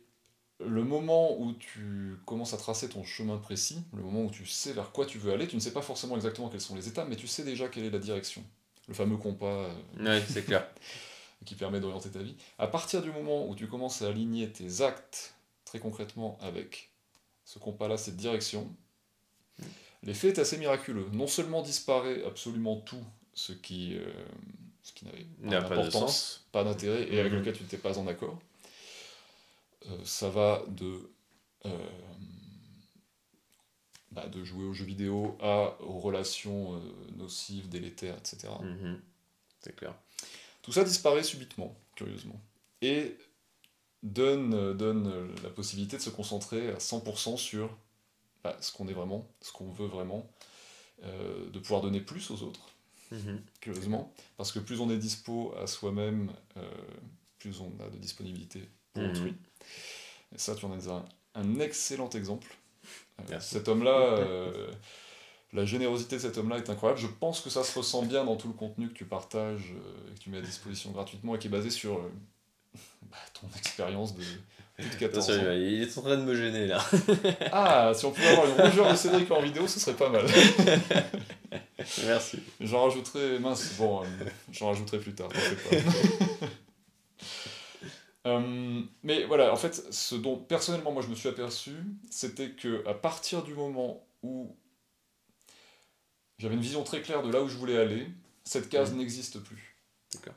le 0.59 0.83
moment 0.83 1.39
où 1.39 1.53
tu 1.53 2.15
commences 2.25 2.53
à 2.53 2.57
tracer 2.57 2.89
ton 2.89 3.03
chemin 3.03 3.37
précis, 3.37 3.83
le 3.93 4.03
moment 4.03 4.23
où 4.23 4.29
tu 4.31 4.45
sais 4.45 4.73
vers 4.73 4.91
quoi 4.91 5.05
tu 5.05 5.17
veux 5.17 5.33
aller, 5.33 5.47
tu 5.47 5.55
ne 5.55 5.61
sais 5.61 5.73
pas 5.73 5.81
forcément 5.81 6.15
exactement 6.15 6.49
quelles 6.49 6.61
sont 6.61 6.75
les 6.75 6.87
étapes, 6.87 7.07
mais 7.09 7.15
tu 7.15 7.27
sais 7.27 7.43
déjà 7.43 7.67
quelle 7.67 7.85
est 7.85 7.89
la 7.89 7.99
direction. 7.99 8.43
Le 8.87 8.93
fameux 8.93 9.17
compas 9.17 9.69
euh, 9.99 10.21
c'est 10.27 10.45
clair. 10.45 10.67
qui 11.45 11.55
permet 11.55 11.79
d'orienter 11.79 12.09
ta 12.09 12.19
vie. 12.19 12.35
À 12.59 12.67
partir 12.67 13.01
du 13.01 13.11
moment 13.11 13.47
où 13.49 13.55
tu 13.55 13.67
commences 13.67 14.03
à 14.03 14.09
aligner 14.09 14.51
tes 14.51 14.81
actes 14.81 15.33
très 15.65 15.79
concrètement 15.79 16.37
avec 16.41 16.91
ce 17.45 17.57
compas-là, 17.57 17.97
cette 17.97 18.15
direction, 18.17 18.71
l'effet 20.03 20.29
est 20.29 20.39
assez 20.39 20.57
miraculeux. 20.57 21.07
Non 21.13 21.27
seulement 21.27 21.61
disparaît 21.61 22.23
absolument 22.25 22.77
tout 22.77 23.03
ce 23.33 23.53
qui, 23.53 23.97
euh, 23.97 24.11
ce 24.83 24.93
qui 24.93 25.05
n'avait 25.05 25.25
N'a 25.39 25.61
pas 25.61 25.75
d'importance, 25.75 26.45
pas 26.51 26.63
d'intérêt 26.63 27.07
et 27.11 27.19
avec 27.19 27.31
Mhm. 27.33 27.39
lequel 27.39 27.57
tu 27.57 27.63
n'étais 27.63 27.77
pas 27.77 27.97
en 27.97 28.07
accord. 28.07 28.39
Euh, 29.87 29.97
ça 30.05 30.29
va 30.29 30.63
de, 30.67 31.09
euh, 31.65 31.89
bah, 34.11 34.27
de 34.27 34.43
jouer 34.43 34.65
aux 34.65 34.73
jeux 34.73 34.85
vidéo 34.85 35.37
à 35.41 35.77
aux 35.81 35.99
relations 35.99 36.81
nocives, 37.15 37.69
délétères, 37.69 38.17
etc. 38.17 38.49
Mhm. 38.61 38.99
C'est 39.61 39.75
clair. 39.75 39.95
Tout 40.61 40.71
ça 40.71 40.83
disparaît 40.83 41.23
subitement, 41.23 41.75
curieusement. 41.95 42.39
Et 42.81 43.15
donne, 44.03 44.75
donne 44.75 45.33
la 45.43 45.49
possibilité 45.49 45.97
de 45.97 46.01
se 46.01 46.09
concentrer 46.09 46.69
à 46.69 46.79
100% 46.79 47.37
sur 47.37 47.75
bah, 48.43 48.57
ce 48.61 48.71
qu'on 48.71 48.87
est 48.87 48.93
vraiment, 48.93 49.27
ce 49.41 49.51
qu'on 49.51 49.69
veut 49.71 49.87
vraiment, 49.87 50.27
euh, 51.03 51.49
de 51.49 51.59
pouvoir 51.59 51.81
donner 51.81 51.99
plus 52.01 52.29
aux 52.31 52.43
autres, 52.43 52.69
Mhm. 53.11 53.41
curieusement. 53.59 54.13
Parce 54.37 54.51
que 54.51 54.59
plus 54.59 54.79
on 54.81 54.89
est 54.89 54.97
dispo 54.97 55.53
à 55.57 55.67
soi-même, 55.67 56.31
euh, 56.57 56.71
plus 57.39 57.59
on 57.59 57.71
a 57.83 57.89
de 57.89 57.97
disponibilité 57.97 58.67
pour 58.93 59.03
Mhm. 59.03 59.09
autrui. 59.11 59.35
Et 60.33 60.37
ça, 60.37 60.55
tu 60.55 60.65
en 60.65 60.71
as 60.71 60.89
un, 60.89 61.05
un 61.35 61.59
excellent 61.59 62.09
exemple. 62.09 62.55
Euh, 63.29 63.39
cet 63.39 63.67
homme-là, 63.67 63.89
euh, 64.19 64.71
la 65.53 65.65
générosité 65.65 66.15
de 66.15 66.21
cet 66.21 66.37
homme-là 66.37 66.57
est 66.57 66.69
incroyable. 66.69 66.99
Je 67.01 67.07
pense 67.07 67.41
que 67.41 67.49
ça 67.49 67.63
se 67.63 67.77
ressent 67.77 68.03
bien 68.03 68.23
dans 68.25 68.37
tout 68.37 68.47
le 68.47 68.53
contenu 68.53 68.87
que 68.89 68.93
tu 68.93 69.05
partages 69.05 69.73
et 70.09 70.13
que 70.13 70.19
tu 70.19 70.29
mets 70.29 70.37
à 70.37 70.41
disposition 70.41 70.91
gratuitement 70.91 71.35
et 71.35 71.39
qui 71.39 71.47
est 71.47 71.51
basé 71.51 71.69
sur 71.69 71.99
bah, 73.03 73.17
ton 73.33 73.47
expérience 73.57 74.15
de 74.15 74.23
plus 74.81 74.89
de 74.89 74.95
14 74.95 75.29
Attention, 75.29 75.49
ans. 75.49 75.53
il 75.53 75.81
est 75.83 75.97
en 75.97 76.01
train 76.01 76.17
de 76.17 76.23
me 76.23 76.35
gêner 76.35 76.67
là. 76.67 76.83
Ah, 77.51 77.91
si 77.95 78.05
on 78.05 78.11
pouvait 78.11 78.27
avoir 78.27 78.47
une 78.47 78.61
rougeur 78.65 78.91
de 78.91 78.95
Cédric 78.97 79.31
en 79.31 79.41
vidéo, 79.41 79.67
ce 79.67 79.79
serait 79.79 79.95
pas 79.95 80.09
mal. 80.09 80.25
Merci. 82.05 82.39
J'en 82.59 82.83
rajouterai, 82.83 83.39
mince, 83.39 83.73
bon, 83.77 84.03
euh, 84.03 84.05
j'en 84.51 84.67
rajouterai 84.67 84.99
plus 84.99 85.13
tard, 85.15 85.29
pas. 85.29 85.37
Euh, 88.27 88.81
mais 89.01 89.23
voilà, 89.23 89.51
en 89.51 89.55
fait, 89.55 89.91
ce 89.91 90.13
dont 90.13 90.37
personnellement 90.37 90.91
moi 90.91 91.01
je 91.01 91.07
me 91.07 91.15
suis 91.15 91.27
aperçu, 91.27 91.71
c'était 92.11 92.51
que 92.51 92.87
à 92.87 92.93
partir 92.93 93.41
du 93.41 93.55
moment 93.55 94.05
où 94.21 94.55
j'avais 96.37 96.53
une 96.53 96.61
vision 96.61 96.83
très 96.83 97.01
claire 97.01 97.23
de 97.23 97.31
là 97.31 97.41
où 97.41 97.47
je 97.47 97.57
voulais 97.57 97.77
aller, 97.79 98.07
cette 98.43 98.69
case 98.69 98.91
Mhm. 98.91 98.99
n'existe 98.99 99.39
plus. 99.39 99.70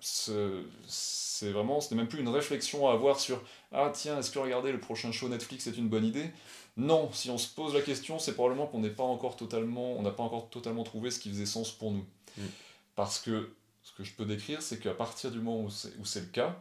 Ce- 0.01 0.65
C'est 0.89 1.51
vraiment, 1.51 1.81
ce 1.81 1.93
n'est 1.93 1.97
même 2.01 2.09
plus 2.09 2.21
une 2.21 2.29
réflexion 2.29 2.89
à 2.89 2.93
avoir 2.93 3.19
sur 3.19 3.43
ah 3.73 3.91
tiens, 3.93 4.19
est-ce 4.19 4.31
que 4.31 4.39
regarder 4.39 4.71
le 4.73 4.79
prochain 4.81 5.11
show 5.13 5.29
Netflix 5.29 5.67
est 5.67 5.77
une 5.77 5.89
bonne 5.89 6.05
idée? 6.05 6.31
Non, 6.77 7.13
si 7.13 7.29
on 7.31 7.39
se 7.39 7.49
pose 7.53 7.75
la 7.75 7.81
question, 7.83 8.19
c'est 8.19 8.35
probablement 8.35 8.67
qu'on 8.69 8.81
n'est 8.81 8.91
pas 8.91 9.03
encore 9.03 9.37
totalement, 9.37 9.93
on 9.99 10.03
n'a 10.03 10.11
pas 10.13 10.23
encore 10.23 10.49
totalement 10.51 10.85
trouvé 10.85 11.11
ce 11.11 11.19
qui 11.19 11.29
faisait 11.31 11.47
sens 11.47 11.73
pour 11.73 11.91
nous. 11.93 12.07
Mhm. 12.39 12.49
Parce 12.95 13.19
que 13.19 13.55
ce 13.83 13.93
que 13.93 14.05
je 14.05 14.13
peux 14.13 14.25
décrire, 14.27 14.63
c'est 14.63 14.79
qu'à 14.81 14.95
partir 14.95 15.31
du 15.31 15.39
moment 15.39 15.63
où 15.65 15.71
c'est 15.71 15.97
où 15.99 16.05
c'est 16.05 16.21
le 16.21 16.27
cas, 16.27 16.57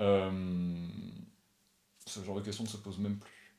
euh, 0.00 0.30
ce 2.06 2.22
genre 2.24 2.36
de 2.36 2.40
question 2.42 2.64
ne 2.64 2.68
se 2.68 2.76
pose 2.76 2.98
même 2.98 3.18
plus. 3.18 3.54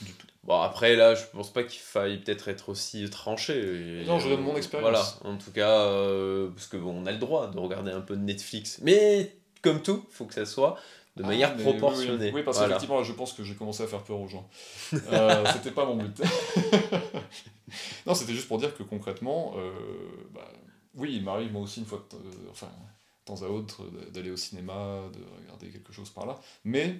Du 0.00 0.12
tout. 0.12 0.31
Bon, 0.52 0.60
après, 0.60 0.96
là, 0.96 1.14
je 1.14 1.22
pense 1.32 1.50
pas 1.50 1.62
qu'il 1.62 1.80
faille 1.80 2.18
peut-être 2.18 2.48
être 2.48 2.68
aussi 2.68 3.08
tranché. 3.08 4.04
Non, 4.06 4.18
je 4.18 4.28
donne 4.28 4.42
mon 4.42 4.54
expérience. 4.54 4.90
Voilà, 4.90 5.34
en 5.34 5.38
tout 5.38 5.50
cas, 5.50 5.70
euh, 5.86 6.50
parce 6.50 6.66
que 6.66 6.76
bon, 6.76 6.94
on 7.02 7.06
a 7.06 7.12
le 7.12 7.16
droit 7.16 7.46
de 7.50 7.58
regarder 7.58 7.90
un 7.90 8.02
peu 8.02 8.16
de 8.16 8.22
Netflix. 8.22 8.78
Mais, 8.82 9.34
comme 9.62 9.80
tout, 9.80 10.04
faut 10.10 10.26
que 10.26 10.34
ça 10.34 10.44
soit 10.44 10.76
de 11.16 11.22
Ah, 11.22 11.28
manière 11.28 11.56
proportionnée. 11.56 12.26
Oui, 12.26 12.32
oui, 12.36 12.42
parce 12.42 12.58
Voilà. 12.58 12.74
qu'effectivement, 12.74 13.02
je 13.02 13.12
pense 13.14 13.32
que 13.32 13.42
j'ai 13.42 13.54
commencé 13.54 13.82
à 13.82 13.86
faire 13.86 14.02
peur 14.02 14.20
aux 14.20 14.28
gens. 14.28 14.46
Euh, 14.92 15.42
c'était 15.54 15.70
pas 15.70 15.86
mon 15.86 15.96
but. 15.96 16.20
non, 18.06 18.14
c'était 18.14 18.34
juste 18.34 18.48
pour 18.48 18.58
dire 18.58 18.76
que 18.76 18.82
concrètement, 18.82 19.54
euh, 19.56 19.70
bah, 20.34 20.46
oui, 20.94 21.14
il 21.16 21.24
m'arrive 21.24 21.50
moi 21.50 21.62
aussi 21.62 21.80
une 21.80 21.86
fois, 21.86 22.06
euh, 22.12 22.16
enfin, 22.50 22.66
de 22.68 23.24
temps 23.24 23.42
à 23.42 23.48
autre, 23.48 23.82
d'aller 24.10 24.30
au 24.30 24.36
cinéma, 24.36 25.00
de 25.14 25.42
regarder 25.42 25.68
quelque 25.70 25.94
chose 25.94 26.10
par 26.10 26.26
là, 26.26 26.38
mais 26.64 26.96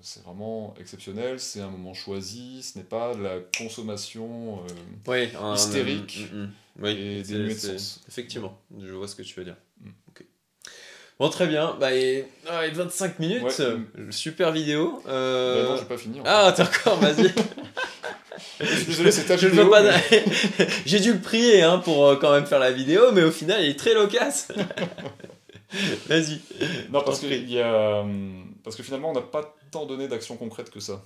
c'est 0.00 0.22
vraiment 0.24 0.74
exceptionnel, 0.80 1.38
c'est 1.38 1.60
un 1.60 1.68
moment 1.68 1.94
choisi, 1.94 2.62
ce 2.62 2.76
n'est 2.78 2.84
pas 2.84 3.14
de 3.14 3.22
la 3.22 3.36
consommation 3.56 4.60
euh, 5.08 5.26
un- 5.40 5.54
hystérique 5.54 6.28
mm, 6.32 6.36
mm, 6.36 6.42
mm. 6.42 6.50
Oui, 6.80 6.90
et 6.90 7.22
dénuée 7.22 7.54
de 7.54 7.58
sens. 7.58 8.00
Effectivement, 8.08 8.58
je 8.80 8.90
vois 8.92 9.06
ce 9.06 9.14
que 9.14 9.22
tu 9.22 9.34
veux 9.38 9.44
dire. 9.44 9.56
Mm. 9.80 9.90
Bon, 11.20 11.28
très 11.28 11.46
bien. 11.46 11.76
Bah, 11.78 11.94
et... 11.94 12.26
ah, 12.48 12.66
et 12.66 12.70
25 12.70 13.20
minutes, 13.20 13.42
Ouais. 13.44 13.60
euh, 13.60 13.78
super 14.10 14.50
vidéo. 14.50 15.00
euh, 15.06 15.62
Bah 15.62 15.70
non, 15.70 15.76
j'ai 15.76 15.84
pas 15.84 15.98
fini. 15.98 16.18
en 16.18 16.24
Ah, 16.26 16.50
d'accord, 16.56 16.96
vas-y. 16.98 17.28
fait. 17.28 17.44
Je 18.60 18.66
suis 18.74 18.84
désolé, 18.86 19.12
c'est 19.12 19.26
ta 19.26 19.36
Je 19.36 19.46
vidéo. 19.46 19.64
veux 19.64 19.70
pas. 19.70 19.82
mais- 19.82 20.24
J'ai 20.86 20.98
dû 20.98 21.12
le 21.12 21.20
prier 21.20 21.62
hein, 21.62 21.78
pour 21.78 22.06
euh, 22.06 22.16
quand 22.16 22.32
même 22.32 22.46
faire 22.46 22.58
la 22.58 22.72
vidéo, 22.72 23.12
mais 23.12 23.22
au 23.22 23.30
final, 23.30 23.62
il 23.62 23.70
est 23.70 23.78
très 23.78 23.94
loquace. 23.94 24.48
Vas-y. 26.08 26.40
Non, 26.90 27.02
parce 27.04 27.20
T'en 27.20 27.28
que, 27.28 27.32
il 27.34 27.50
y 27.52 27.60
a, 27.60 28.00
hum, 28.00 28.51
parce 28.64 28.76
que 28.76 28.82
finalement, 28.82 29.10
on 29.10 29.14
n'a 29.14 29.20
pas 29.22 29.54
tant 29.70 29.86
donné 29.86 30.08
d'actions 30.08 30.36
concrètes 30.36 30.70
que 30.70 30.80
ça. 30.80 31.04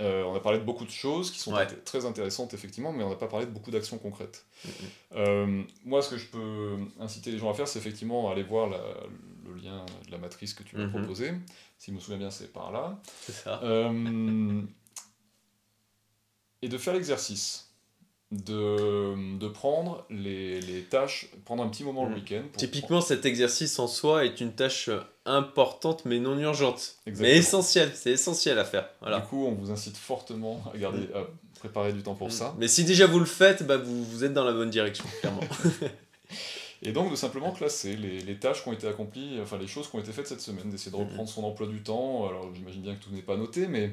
Euh, 0.00 0.24
on 0.24 0.34
a 0.34 0.40
parlé 0.40 0.58
de 0.58 0.64
beaucoup 0.64 0.84
de 0.84 0.90
choses 0.90 1.30
qui 1.30 1.38
sont 1.38 1.52
Ouais. 1.54 1.66
très 1.84 2.06
intéressantes, 2.06 2.54
effectivement, 2.54 2.92
mais 2.92 3.04
on 3.04 3.10
n'a 3.10 3.14
pas 3.16 3.28
parlé 3.28 3.46
de 3.46 3.50
beaucoup 3.52 3.70
d'actions 3.70 3.98
concrètes. 3.98 4.44
Mhm. 4.64 4.72
Euh, 5.12 5.62
moi, 5.84 6.02
ce 6.02 6.10
que 6.10 6.16
je 6.18 6.26
peux 6.26 6.78
inciter 6.98 7.30
les 7.30 7.38
gens 7.38 7.50
à 7.50 7.54
faire, 7.54 7.68
c'est 7.68 7.78
effectivement 7.78 8.30
aller 8.30 8.42
voir 8.42 8.68
la- 8.68 8.96
le 9.44 9.54
lien 9.54 9.84
de 10.06 10.10
la 10.10 10.18
matrice 10.18 10.54
que 10.54 10.62
tu 10.64 10.76
m'as 10.76 10.86
Mhm. 10.86 10.90
proposé. 10.92 11.32
Si 11.78 11.90
je 11.90 11.94
me 11.96 12.00
souviens 12.00 12.18
bien, 12.18 12.30
c'est 12.30 12.52
par 12.52 12.72
là. 12.72 13.00
C'est 13.20 13.32
ça. 13.32 13.60
Euh, 13.62 14.62
et 16.62 16.68
de 16.68 16.78
faire 16.78 16.94
l'exercice. 16.94 17.71
De, 18.32 19.38
de 19.38 19.46
prendre 19.48 20.06
les, 20.08 20.58
les 20.62 20.84
tâches, 20.84 21.28
prendre 21.44 21.62
un 21.62 21.68
petit 21.68 21.84
moment 21.84 22.04
le 22.04 22.12
Mhm. 22.12 22.16
week-end. 22.16 22.42
Typiquement, 22.56 23.02
cet 23.02 23.26
exercice 23.26 23.78
en 23.78 23.86
soi 23.86 24.24
est 24.24 24.40
une 24.40 24.52
tâche 24.54 24.88
euh, 24.88 25.00
importante 25.26 26.06
mais 26.06 26.18
non 26.18 26.38
urgente. 26.38 26.96
Exactement. 27.06 27.34
Mais 27.34 27.38
essentielle, 27.38 27.92
c'est 27.94 28.10
essentiel 28.12 28.58
à 28.58 28.64
faire. 28.64 28.88
Voilà. 29.02 29.20
Du 29.20 29.26
coup, 29.26 29.44
on 29.44 29.52
vous 29.52 29.70
incite 29.70 29.98
fortement 29.98 30.64
à, 30.72 30.78
garder, 30.78 31.08
à 31.14 31.26
préparer 31.58 31.92
du 31.92 32.02
temps 32.02 32.14
pour 32.14 32.32
ça. 32.32 32.54
Mais 32.58 32.68
si 32.68 32.84
déjà 32.84 33.06
vous 33.06 33.18
le 33.18 33.26
faites, 33.26 33.66
bah, 33.66 33.76
vous, 33.76 34.02
vous 34.02 34.24
êtes 34.24 34.32
dans 34.32 34.44
la 34.44 34.52
bonne 34.52 34.70
direction, 34.70 35.04
clairement. 35.20 35.42
Et 36.84 36.92
donc 36.92 37.10
de 37.10 37.16
simplement 37.16 37.52
classer 37.52 37.96
les, 37.96 38.20
les 38.20 38.36
tâches 38.38 38.62
qui 38.62 38.68
ont 38.70 38.72
été 38.72 38.88
accomplies, 38.88 39.38
enfin 39.42 39.58
les 39.58 39.68
choses 39.68 39.88
qui 39.88 39.94
ont 39.96 40.00
été 40.00 40.10
faites 40.10 40.26
cette 40.26 40.40
semaine, 40.40 40.70
d'essayer 40.70 40.90
de 40.90 40.96
reprendre 40.96 41.28
son 41.28 41.44
emploi 41.44 41.66
du 41.66 41.82
temps. 41.82 42.26
Alors 42.28 42.48
j'imagine 42.54 42.80
bien 42.82 42.94
que 42.94 43.04
tout 43.04 43.10
n'est 43.12 43.22
pas 43.22 43.36
noté, 43.36 43.66
mais 43.68 43.92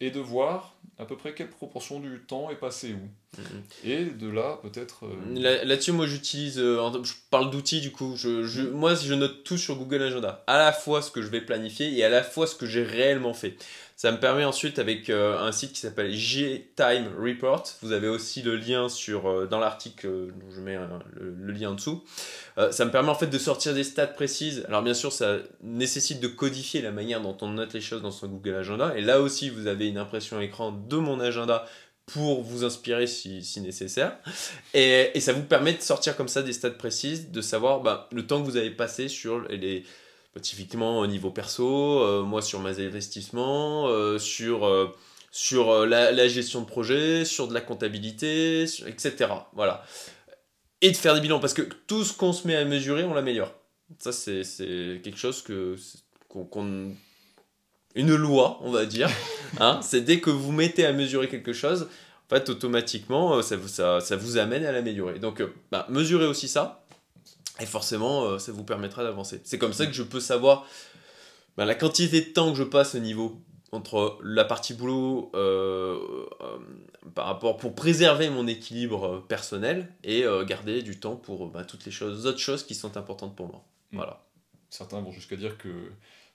et 0.00 0.10
de 0.10 0.18
voir 0.18 0.74
à 0.98 1.04
peu 1.04 1.16
près 1.16 1.32
quelle 1.34 1.50
proportion 1.50 2.00
du 2.00 2.20
temps 2.26 2.50
est 2.50 2.56
passée 2.56 2.94
où. 2.94 3.08
Et 3.84 4.04
de 4.04 4.28
là, 4.30 4.58
peut-être. 4.62 5.06
euh, 5.06 5.40
Là- 5.40 5.64
Là-dessus, 5.64 5.92
moi, 5.92 6.06
j'utilise. 6.06 6.58
euh, 6.58 6.78
je 7.02 7.12
parle 7.30 7.50
d'outils, 7.50 7.80
du 7.80 7.90
coup. 7.90 8.14
Je, 8.16 8.44
je- 8.46 8.62
moi, 8.62 8.94
je 8.94 9.14
note 9.14 9.42
tout 9.44 9.56
sur 9.56 9.76
Google 9.76 10.02
Agenda. 10.02 10.44
À 10.46 10.58
la 10.58 10.72
fois 10.72 11.00
ce 11.02 11.10
que 11.10 11.22
je 11.22 11.28
vais 11.28 11.40
planifier 11.40 11.96
et 11.96 12.04
à 12.04 12.08
la 12.10 12.22
fois 12.22 12.46
ce 12.46 12.54
que 12.54 12.66
j'ai 12.66 12.82
réellement 12.84 13.32
fait. 13.34 13.56
Ça 13.96 14.10
me 14.10 14.18
permet 14.18 14.44
ensuite, 14.44 14.78
avec 14.78 15.08
euh, 15.10 15.38
un 15.38 15.52
site 15.52 15.72
qui 15.74 15.80
s'appelle 15.80 16.12
G-Time 16.12 17.12
Report, 17.18 17.62
vous 17.82 17.92
avez 17.92 18.08
aussi 18.08 18.42
le 18.42 18.56
lien 18.56 18.88
sur, 18.88 19.28
euh, 19.30 19.46
dans 19.46 19.60
l'article, 19.60 20.08
je 20.54 20.60
mets 20.60 20.76
le, 21.14 21.30
le 21.30 21.52
lien 21.52 21.70
en 21.70 21.74
dessous. 21.74 22.02
Ça 22.70 22.84
me 22.84 22.90
permet 22.90 23.08
en 23.10 23.14
fait 23.14 23.28
de 23.28 23.38
sortir 23.38 23.72
des 23.74 23.84
stats 23.84 24.06
précises. 24.08 24.64
Alors, 24.68 24.82
bien 24.82 24.92
sûr, 24.94 25.10
ça 25.12 25.38
nécessite 25.62 26.20
de 26.20 26.28
codifier 26.28 26.82
la 26.82 26.90
manière 26.90 27.20
dont 27.22 27.36
on 27.40 27.48
note 27.48 27.72
les 27.72 27.80
choses 27.80 28.02
dans 28.02 28.10
son 28.10 28.26
Google 28.28 28.56
Agenda. 28.56 28.92
Et 28.96 29.00
là 29.00 29.20
aussi, 29.20 29.48
vous 29.48 29.68
avez 29.68 29.88
une 29.88 29.96
impression 29.98 30.38
écran 30.40 30.70
de 30.72 30.96
mon 30.96 31.18
agenda 31.20 31.64
pour 32.12 32.42
vous 32.42 32.64
inspirer 32.64 33.06
si, 33.06 33.42
si 33.44 33.60
nécessaire. 33.60 34.16
Et, 34.74 35.10
et 35.14 35.20
ça 35.20 35.32
vous 35.32 35.42
permet 35.42 35.72
de 35.72 35.80
sortir 35.80 36.16
comme 36.16 36.28
ça 36.28 36.42
des 36.42 36.52
stats 36.52 36.70
précises, 36.70 37.30
de 37.30 37.40
savoir 37.40 37.80
bah, 37.80 38.08
le 38.12 38.26
temps 38.26 38.40
que 38.40 38.46
vous 38.46 38.56
avez 38.56 38.70
passé 38.70 39.08
sur 39.08 39.40
les. 39.48 39.84
bah, 40.34 40.40
typiquement 40.40 40.98
au 41.00 41.06
niveau 41.06 41.30
perso, 41.30 42.00
euh, 42.02 42.22
moi 42.22 42.42
sur 42.42 42.60
mes 42.60 42.78
investissements, 42.84 43.88
euh, 43.88 44.18
sur, 44.18 44.66
euh, 44.66 44.94
sur 45.30 45.86
la, 45.86 46.28
gestion 46.28 46.60
de 46.60 46.66
projet, 46.66 47.24
sur 47.24 47.48
de 47.48 47.54
la 47.54 47.60
comptabilité, 47.60 48.62
etc. 48.62 49.30
Voilà. 49.54 49.84
Et 50.80 50.90
de 50.90 50.96
faire 50.96 51.14
des 51.14 51.20
bilans, 51.20 51.38
parce 51.38 51.54
que 51.54 51.62
tout 51.86 52.04
ce 52.04 52.12
qu'on 52.12 52.32
se 52.32 52.46
met 52.46 52.56
à 52.56 52.64
mesurer, 52.64 53.04
on 53.04 53.14
l'améliore. 53.14 53.52
Ça, 53.98 54.10
c'est 54.10 54.42
quelque 55.04 55.18
chose 55.18 55.42
que 55.42 55.76
qu'on 56.28 56.44
qu'on- 56.44 56.94
une 57.94 58.14
loi, 58.14 58.58
on 58.62 58.70
va 58.70 58.86
dire. 58.86 59.10
Hein, 59.60 59.80
c'est 59.82 60.00
dès 60.00 60.20
que 60.20 60.30
vous 60.30 60.52
mettez 60.52 60.86
à 60.86 60.92
mesurer 60.92 61.28
quelque 61.28 61.52
chose, 61.52 61.88
en 62.30 62.34
fait, 62.34 62.48
automatiquement, 62.48 63.34
euh, 63.34 63.42
ça, 63.42 63.56
vous- 63.56 63.68
ça, 63.68 64.00
ça 64.00 64.16
vous 64.16 64.38
amène 64.38 64.64
à 64.64 64.72
l'améliorer. 64.72 65.18
Donc, 65.18 65.40
euh, 65.40 65.52
bah, 65.70 65.86
mesurez 65.90 66.26
aussi 66.26 66.48
ça, 66.48 66.84
et 67.60 67.66
forcément, 67.66 68.24
euh, 68.24 68.38
ça 68.38 68.52
vous 68.52 68.64
permettra 68.64 69.04
d'avancer. 69.04 69.40
C'est 69.44 69.58
comme 69.58 69.74
ça 69.74 69.86
que 69.86 69.92
je 69.92 70.02
peux 70.02 70.20
savoir 70.20 70.66
bah, 71.56 71.66
la 71.66 71.74
quantité 71.74 72.20
de 72.22 72.30
temps 72.32 72.50
que 72.52 72.58
je 72.58 72.64
passe 72.64 72.94
au 72.94 72.98
niveau 72.98 73.40
entre 73.72 74.18
la 74.22 74.44
partie 74.44 74.74
boulot 74.74 75.30
euh, 75.34 75.98
euh, 76.42 76.58
par 77.14 77.26
rapport 77.26 77.56
pour 77.56 77.74
préserver 77.74 78.28
mon 78.28 78.46
équilibre 78.46 79.24
personnel 79.28 79.88
et 80.04 80.24
euh, 80.24 80.44
garder 80.44 80.82
du 80.82 81.00
temps 81.00 81.16
pour 81.16 81.48
bah, 81.48 81.64
toutes 81.64 81.84
les 81.86 81.92
choses, 81.92 82.26
autres 82.26 82.38
choses 82.38 82.64
qui 82.64 82.74
sont 82.74 82.96
importantes 82.96 83.34
pour 83.34 83.48
moi. 83.48 83.64
Mm. 83.92 83.96
Voilà. 83.96 84.22
Certains 84.68 85.00
vont 85.00 85.12
jusqu'à 85.12 85.36
dire 85.36 85.56
que 85.58 85.68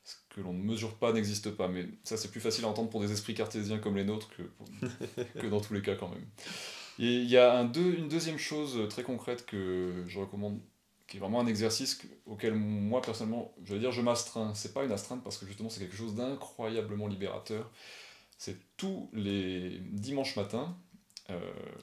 ce 0.07 0.15
que 0.29 0.39
l'on 0.41 0.53
ne 0.53 0.63
mesure 0.63 0.95
pas 0.95 1.11
n'existe 1.11 1.51
pas, 1.51 1.67
mais 1.67 1.85
ça 2.05 2.15
c'est 2.15 2.31
plus 2.31 2.39
facile 2.39 2.63
à 2.63 2.69
entendre 2.69 2.89
pour 2.89 3.01
des 3.01 3.11
esprits 3.11 3.33
cartésiens 3.33 3.77
comme 3.77 3.97
les 3.97 4.05
nôtres 4.05 4.29
que, 4.29 4.41
pour- 4.43 4.67
que 5.41 5.47
dans 5.47 5.59
tous 5.59 5.73
les 5.73 5.81
cas 5.81 5.95
quand 5.95 6.07
même. 6.09 6.25
Et 6.99 7.17
il 7.17 7.29
y 7.29 7.35
a 7.37 7.57
un 7.57 7.65
deux- 7.65 7.93
une 7.95 8.07
deuxième 8.07 8.37
chose 8.37 8.87
très 8.89 9.03
concrète 9.03 9.45
que 9.45 10.05
je 10.07 10.17
recommande, 10.19 10.59
qui 11.07 11.17
est 11.17 11.19
vraiment 11.19 11.41
un 11.41 11.47
exercice 11.47 11.95
que- 11.95 12.07
auquel 12.25 12.53
moi 12.55 13.01
personnellement, 13.01 13.53
je 13.65 13.73
vais 13.73 13.79
dire 13.79 13.91
je 13.91 14.01
m'astreins. 14.01 14.53
C'est 14.55 14.73
pas 14.73 14.85
une 14.85 14.91
astreinte 14.93 15.23
parce 15.23 15.37
que 15.37 15.45
justement 15.45 15.69
c'est 15.69 15.81
quelque 15.81 15.97
chose 15.97 16.15
d'incroyablement 16.15 17.07
libérateur. 17.07 17.69
C'est 18.37 18.55
tous 18.77 19.09
les 19.13 19.79
dimanches 19.91 20.35
matins, 20.37 20.77
euh, 21.31 21.39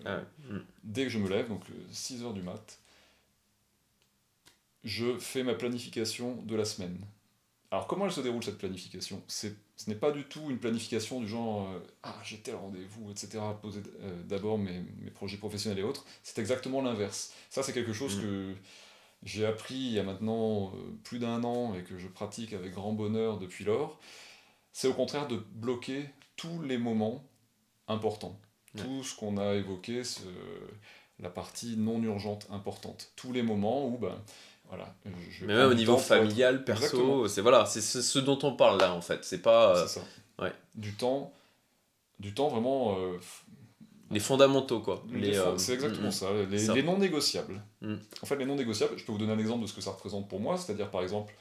Ah 0.07 0.17
ouais. 0.17 0.55
Mm. 0.57 0.65
dès 0.85 1.03
que 1.05 1.11
je 1.11 1.19
me 1.19 1.29
lève, 1.29 1.49
donc 1.49 1.63
6h 1.93 2.33
du 2.33 2.41
mat, 2.43 2.79
je 4.85 5.19
fais 5.19 5.43
ma 5.43 5.55
planification 5.55 6.37
de 6.43 6.55
la 6.57 6.65
semaine. 6.65 6.99
Alors 7.75 7.87
comment 7.89 8.05
elle 8.07 8.13
se 8.13 8.21
déroule 8.21 8.43
cette 8.45 8.59
planification? 8.59 9.23
Ce 9.27 9.49
n'est 9.89 9.97
pas 9.97 10.13
du 10.13 10.25
tout 10.25 10.49
une 10.51 10.59
planification 10.59 11.21
du 11.21 11.27
genre 11.29 11.69
euh, 11.69 11.81
Ah 12.05 12.15
j'ai 12.23 12.39
tel 12.39 12.55
rendez-vous, 12.55 13.11
etc. 13.11 13.43
Poser 13.61 13.83
euh, 14.01 14.23
d'abord 14.23 14.59
mes, 14.59 14.81
mes 15.01 15.11
projets 15.11 15.37
professionnels 15.39 15.81
et 15.81 15.83
autres. 15.83 16.05
C'est 16.23 16.39
exactement 16.39 16.81
l'inverse. 16.83 17.33
Ça 17.51 17.63
c'est 17.63 17.73
quelque 17.73 17.93
chose 17.93 18.17
Mm. 18.19 18.21
que 18.23 18.55
j'ai 19.25 19.45
appris 19.47 19.75
il 19.75 19.93
y 19.93 19.99
a 19.99 20.03
maintenant 20.05 20.69
euh, 20.77 20.97
plus 21.03 21.19
d'un 21.19 21.43
an 21.45 21.75
et 21.75 21.83
que 21.83 21.99
je 21.99 22.07
pratique 22.09 22.53
avec 22.53 22.73
grand 22.73 22.93
bonheur 22.93 23.39
depuis 23.39 23.65
lors. 23.65 23.99
C'est 24.73 24.87
au 24.89 24.95
contraire 24.95 25.27
de 25.29 25.37
bloquer 25.55 26.09
tous 26.37 26.63
les 26.63 26.79
moments 26.79 27.25
importants. 27.89 28.39
Ouais. 28.75 28.83
Tout 28.83 29.03
ce 29.03 29.17
qu'on 29.17 29.37
a 29.39 29.55
évoqué, 29.55 30.05
ce- 30.05 30.21
la 31.21 31.31
partie 31.31 31.77
non 31.77 32.03
urgente 32.03 32.47
importante. 32.51 33.13
Tous 33.17 33.33
les 33.33 33.43
moments 33.43 33.87
où, 33.89 33.99
ben, 33.99 34.21
voilà. 34.69 34.95
je- 35.31 35.45
Mais 35.47 35.55
même 35.55 35.71
au 35.71 35.75
niveau 35.75 35.95
être- 35.95 36.03
familial, 36.03 36.65
perso, 36.65 37.29
c'est 37.29 37.41
voilà, 37.43 37.67
c'est 37.67 37.81
ce, 37.81 38.19
dont 38.19 38.39
on 38.43 38.57
parle 38.57 38.79
là 38.81 38.93
en 38.95 39.01
fait. 39.01 39.25
C'est 39.25 39.43
pas 39.43 39.77
euh, 39.77 39.87
ça. 39.87 40.01
ouais. 40.41 40.53
Du 40.75 40.93
temps, 40.95 41.33
du 42.19 42.35
temps 42.35 42.49
vraiment. 42.49 42.97
euh, 42.99 43.19
les 44.11 44.21
fondamentaux 44.21 44.81
quoi. 44.81 45.03
euh, 45.13 45.55
c'est 45.59 45.73
exactement 45.75 46.09
mm, 46.09 46.13
ça, 46.13 46.27
les, 46.51 46.59
Ça. 46.59 46.75
les 46.75 46.83
non 46.83 46.99
négociables. 46.99 47.63
Mm. 47.81 47.95
En 48.23 48.27
fait, 48.27 48.37
les 48.37 48.45
non 48.47 48.55
négociables, 48.55 48.97
je 48.97 49.05
peux 49.05 49.13
vous 49.13 49.19
donner 49.19 49.33
un 49.33 49.39
exemple 49.39 49.63
de 49.63 49.67
ce 49.67 49.73
que 49.75 49.81
ça 49.81 49.91
représente 49.91 50.29
pour 50.29 50.41
moi, 50.41 50.57
c'est-à-dire 50.59 50.91
par 50.91 51.03
exemple 51.03 51.35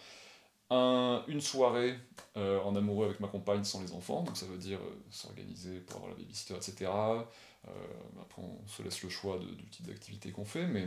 un- 0.69 1.23
une 1.27 1.41
soirée 1.41 1.95
en 2.35 2.75
amoureux 2.75 3.05
avec 3.07 3.19
ma 3.19 3.27
compagne 3.27 3.63
sans 3.63 3.81
les 3.81 3.91
enfants, 3.91 4.23
donc 4.23 4.35
ça 4.37 4.45
veut 4.47 4.57
dire 4.57 4.79
s'organiser 5.11 5.79
pour 5.81 5.97
avoir 5.97 6.11
la 6.11 6.17
babysitter, 6.17 6.55
etc. 6.55 6.89
Euh, 7.65 7.71
après, 8.21 8.41
on 8.41 8.67
se 8.67 8.83
laisse 8.83 9.01
le 9.03 9.09
choix 9.09 9.37
de- 9.39 9.45
du 9.55 9.63
type 9.69 9.87
d'activité 9.87 10.31
qu'on 10.31 10.43
fait, 10.43 10.65
mais 10.65 10.81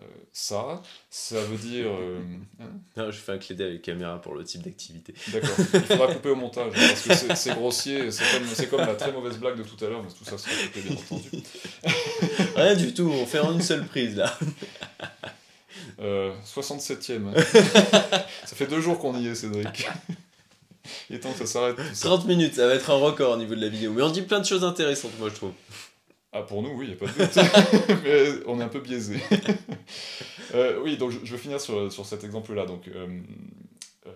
euh, 0.00 0.02
ça, 0.32 0.82
ça 1.10 1.40
veut 1.44 1.56
dire. 1.56 1.86
euh, 1.88 2.20
hein 2.60 2.70
Non, 2.96 3.10
je 3.12 3.18
fais 3.18 3.32
un 3.32 3.38
clé 3.38 3.54
avec 3.64 3.82
caméra 3.82 4.20
pour 4.20 4.34
le 4.34 4.42
type 4.42 4.62
d'activité. 4.62 5.14
D'accord, 5.28 5.54
il 5.74 5.80
faudra 5.82 6.12
couper 6.12 6.30
au 6.30 6.34
montage, 6.34 6.72
hein, 6.74 6.88
parce 6.88 7.02
que 7.28 7.34
c'est- 7.36 7.54
grossier, 7.54 8.10
c'est 8.10 8.24
comme, 8.32 8.48
c'est 8.52 8.66
comme 8.68 8.80
la 8.80 8.96
très 8.96 9.12
mauvaise 9.12 9.38
blague 9.38 9.58
de 9.58 9.62
tout 9.62 9.82
à 9.84 9.88
l'heure, 9.88 10.02
mais 10.02 10.10
tout 10.10 10.24
ça 10.24 10.36
sera 10.38 10.50
coupé 10.66 10.80
bien 10.80 10.96
entendu. 10.96 11.30
Rien 12.56 12.74
du 12.74 12.92
tout, 12.92 13.08
on 13.08 13.24
fait 13.26 13.38
en 13.40 13.52
une 13.52 13.62
seule 13.62 13.86
prise 13.86 14.16
là. 14.16 14.36
Euh, 16.00 16.34
67ème. 16.44 17.32
ça 17.44 18.56
fait 18.56 18.66
deux 18.66 18.80
jours 18.80 18.98
qu'on 18.98 19.16
y 19.18 19.28
est, 19.28 19.34
Cédric. 19.34 19.86
Il 21.10 21.16
est 21.16 21.20
temps 21.20 21.32
que 21.32 21.38
ça 21.38 21.46
s'arrête. 21.46 21.76
tout 21.76 21.82
ça. 21.92 22.08
30 22.08 22.26
minutes, 22.26 22.54
ça 22.54 22.66
va 22.66 22.74
être 22.74 22.90
un 22.90 22.94
record 22.96 23.32
au 23.32 23.36
niveau 23.36 23.54
de 23.54 23.60
la 23.60 23.68
vidéo. 23.68 23.92
Mais 23.92 24.02
on 24.02 24.10
dit 24.10 24.22
plein 24.22 24.40
de 24.40 24.46
choses 24.46 24.64
intéressantes, 24.64 25.12
moi 25.18 25.28
je 25.28 25.34
trouve. 25.34 25.52
Ah, 26.32 26.42
pour 26.42 26.62
nous, 26.62 26.70
oui, 26.70 26.86
il 26.86 26.88
n'y 26.88 26.94
a 26.94 26.98
pas 26.98 27.06
de 27.06 27.18
doute. 27.18 28.00
Mais 28.04 28.46
on 28.46 28.60
est 28.60 28.64
un 28.64 28.68
peu 28.68 28.80
biaisé. 28.80 29.18
Euh, 30.54 30.80
oui, 30.82 30.96
donc 30.96 31.10
je, 31.10 31.18
je 31.24 31.32
veux 31.32 31.36
finir 31.36 31.60
sur, 31.60 31.92
sur 31.92 32.06
cet 32.06 32.24
exemple-là. 32.24 32.64
Donc, 32.64 32.88
euh, 32.88 33.20
euh, 34.06 34.12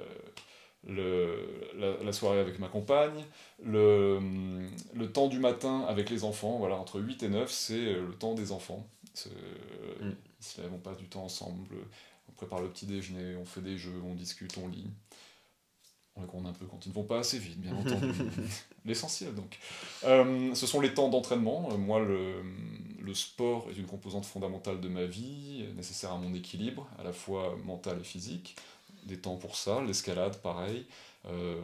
le, 0.86 1.70
la, 1.78 2.02
la 2.02 2.12
soirée 2.14 2.38
avec 2.40 2.58
ma 2.58 2.68
compagne, 2.68 3.22
le, 3.62 4.18
le 4.94 5.12
temps 5.12 5.28
du 5.28 5.38
matin 5.38 5.84
avec 5.88 6.08
les 6.08 6.24
enfants, 6.24 6.56
voilà, 6.56 6.76
entre 6.76 7.00
8 7.00 7.24
et 7.24 7.28
9, 7.28 7.50
c'est 7.52 7.92
le 7.94 8.14
temps 8.18 8.32
des 8.32 8.50
enfants. 8.50 8.88
Mm. 10.00 10.08
Ils 10.40 10.44
se 10.44 10.62
lèvent, 10.62 10.72
on 10.72 10.78
passe 10.78 10.96
du 10.96 11.06
temps 11.06 11.24
ensemble, 11.24 11.76
on 12.30 12.32
prépare 12.32 12.62
le 12.62 12.68
petit 12.68 12.86
déjeuner, 12.86 13.36
on 13.36 13.44
fait 13.44 13.60
des 13.60 13.76
jeux, 13.76 14.00
on 14.02 14.14
discute, 14.14 14.56
on 14.56 14.68
lit. 14.68 14.86
On 16.16 16.20
les 16.20 16.26
gronde 16.26 16.46
un 16.46 16.52
peu 16.52 16.66
quand 16.66 16.84
ils 16.84 16.90
ne 16.90 16.94
vont 16.94 17.04
pas 17.04 17.18
assez 17.20 17.38
vite, 17.38 17.58
bien 17.60 17.74
entendu. 17.76 18.12
L'essentiel, 18.84 19.34
donc. 19.34 19.58
Euh, 20.04 20.54
ce 20.54 20.66
sont 20.66 20.80
les 20.80 20.92
temps 20.92 21.08
d'entraînement. 21.08 21.68
Euh, 21.72 21.76
Moi, 21.78 22.00
le, 22.00 22.42
le 23.00 23.14
sport 23.14 23.66
est 23.70 23.76
une 23.78 23.86
composante 23.86 24.26
fondamentale 24.26 24.80
de 24.80 24.88
ma 24.88 25.04
vie, 25.04 25.64
nécessaire 25.76 26.12
à 26.12 26.18
mon 26.18 26.34
équilibre, 26.34 26.86
à 26.98 27.02
la 27.04 27.12
fois 27.12 27.56
mental 27.64 27.98
et 28.00 28.04
physique. 28.04 28.56
Des 29.04 29.18
temps 29.18 29.36
pour 29.36 29.56
ça, 29.56 29.80
l'escalade, 29.82 30.36
pareil. 30.42 30.84
Euh, 31.26 31.60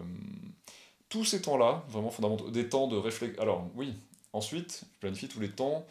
tous 1.09 1.25
ces 1.25 1.43
temps-là, 1.43 1.85
vraiment 1.89 2.11
fondamentaux, 2.11 2.51
des 2.51 2.69
temps 2.69 2.87
de 2.89 2.97
réflexion. 2.97 3.41
Alors, 3.43 3.67
oui, 3.75 3.95
ensuite, 4.33 4.83
je 4.95 4.99
planifie 5.01 5.29
tous 5.29 5.41
les 5.41 5.51
temps, 5.51 5.87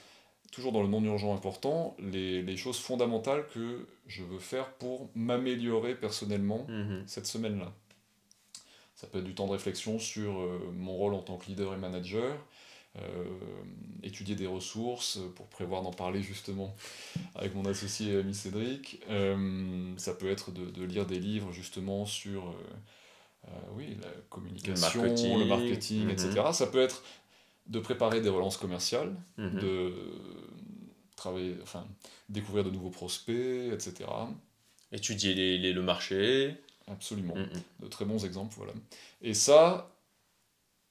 toujours 0.51 0.71
dans 0.71 0.81
le 0.81 0.87
non-urgent 0.89 1.33
important, 1.33 1.95
les, 1.99 2.41
les 2.41 2.57
choses 2.57 2.77
fondamentales 2.79 3.45
que 3.53 3.87
je 4.07 4.23
veux 4.23 4.39
faire 4.39 4.71
pour 4.73 5.09
m'améliorer 5.15 5.95
personnellement 5.95 6.65
Mhm. 6.67 7.03
cette 7.07 7.27
semaine-là. 7.27 7.71
Ça 8.97 9.07
peut 9.07 9.19
être 9.19 9.23
du 9.25 9.35
temps 9.35 9.47
de 9.47 9.53
réflexion 9.53 9.99
sur 9.99 10.41
euh, 10.41 10.59
mon 10.75 10.93
rôle 10.93 11.13
en 11.13 11.21
tant 11.21 11.37
que 11.37 11.45
leader 11.47 11.73
et 11.73 11.77
manager, 11.77 12.35
euh, 12.97 13.25
étudier 14.03 14.35
des 14.35 14.47
ressources 14.47 15.19
pour 15.35 15.47
prévoir 15.47 15.83
d'en 15.83 15.91
parler 15.93 16.21
justement 16.23 16.75
avec 17.35 17.55
mon 17.55 17.65
associé 17.65 18.17
ami 18.17 18.35
Cédric. 18.35 19.01
Euh, 19.09 19.93
ça 19.97 20.13
peut 20.15 20.29
être 20.29 20.51
de, 20.51 20.65
de 20.71 20.83
lire 20.83 21.05
des 21.05 21.19
livres 21.19 21.51
justement 21.53 22.05
sur 22.07 22.49
euh, 22.49 22.53
euh, 23.47 23.51
oui, 23.75 23.97
la 24.01 24.09
communication, 24.29 25.03
le 25.37 25.45
marketing, 25.45 25.47
marketing, 25.47 26.09
etc. 26.09 26.53
Ça 26.53 26.67
peut 26.67 26.81
être 26.81 27.03
de 27.67 27.79
préparer 27.79 28.21
des 28.21 28.29
relances 28.29 28.57
commerciales, 28.57 29.15
Mhm. 29.37 29.59
de 29.59 29.93
travailler, 31.15 31.55
enfin, 31.63 31.85
découvrir 32.29 32.63
de 32.63 32.69
nouveaux 32.71 32.89
prospects, 32.89 33.35
etc. 33.73 34.09
Étudier 34.91 35.33
les, 35.33 35.57
les- 35.57 35.73
le 35.73 35.81
marché. 35.81 36.55
Absolument. 36.91 37.35
Mhm. 37.35 37.49
de 37.81 37.87
très 37.87 38.05
bons 38.05 38.23
exemples, 38.25 38.53
voilà. 38.57 38.73
Et 39.21 39.33
ça, 39.33 39.89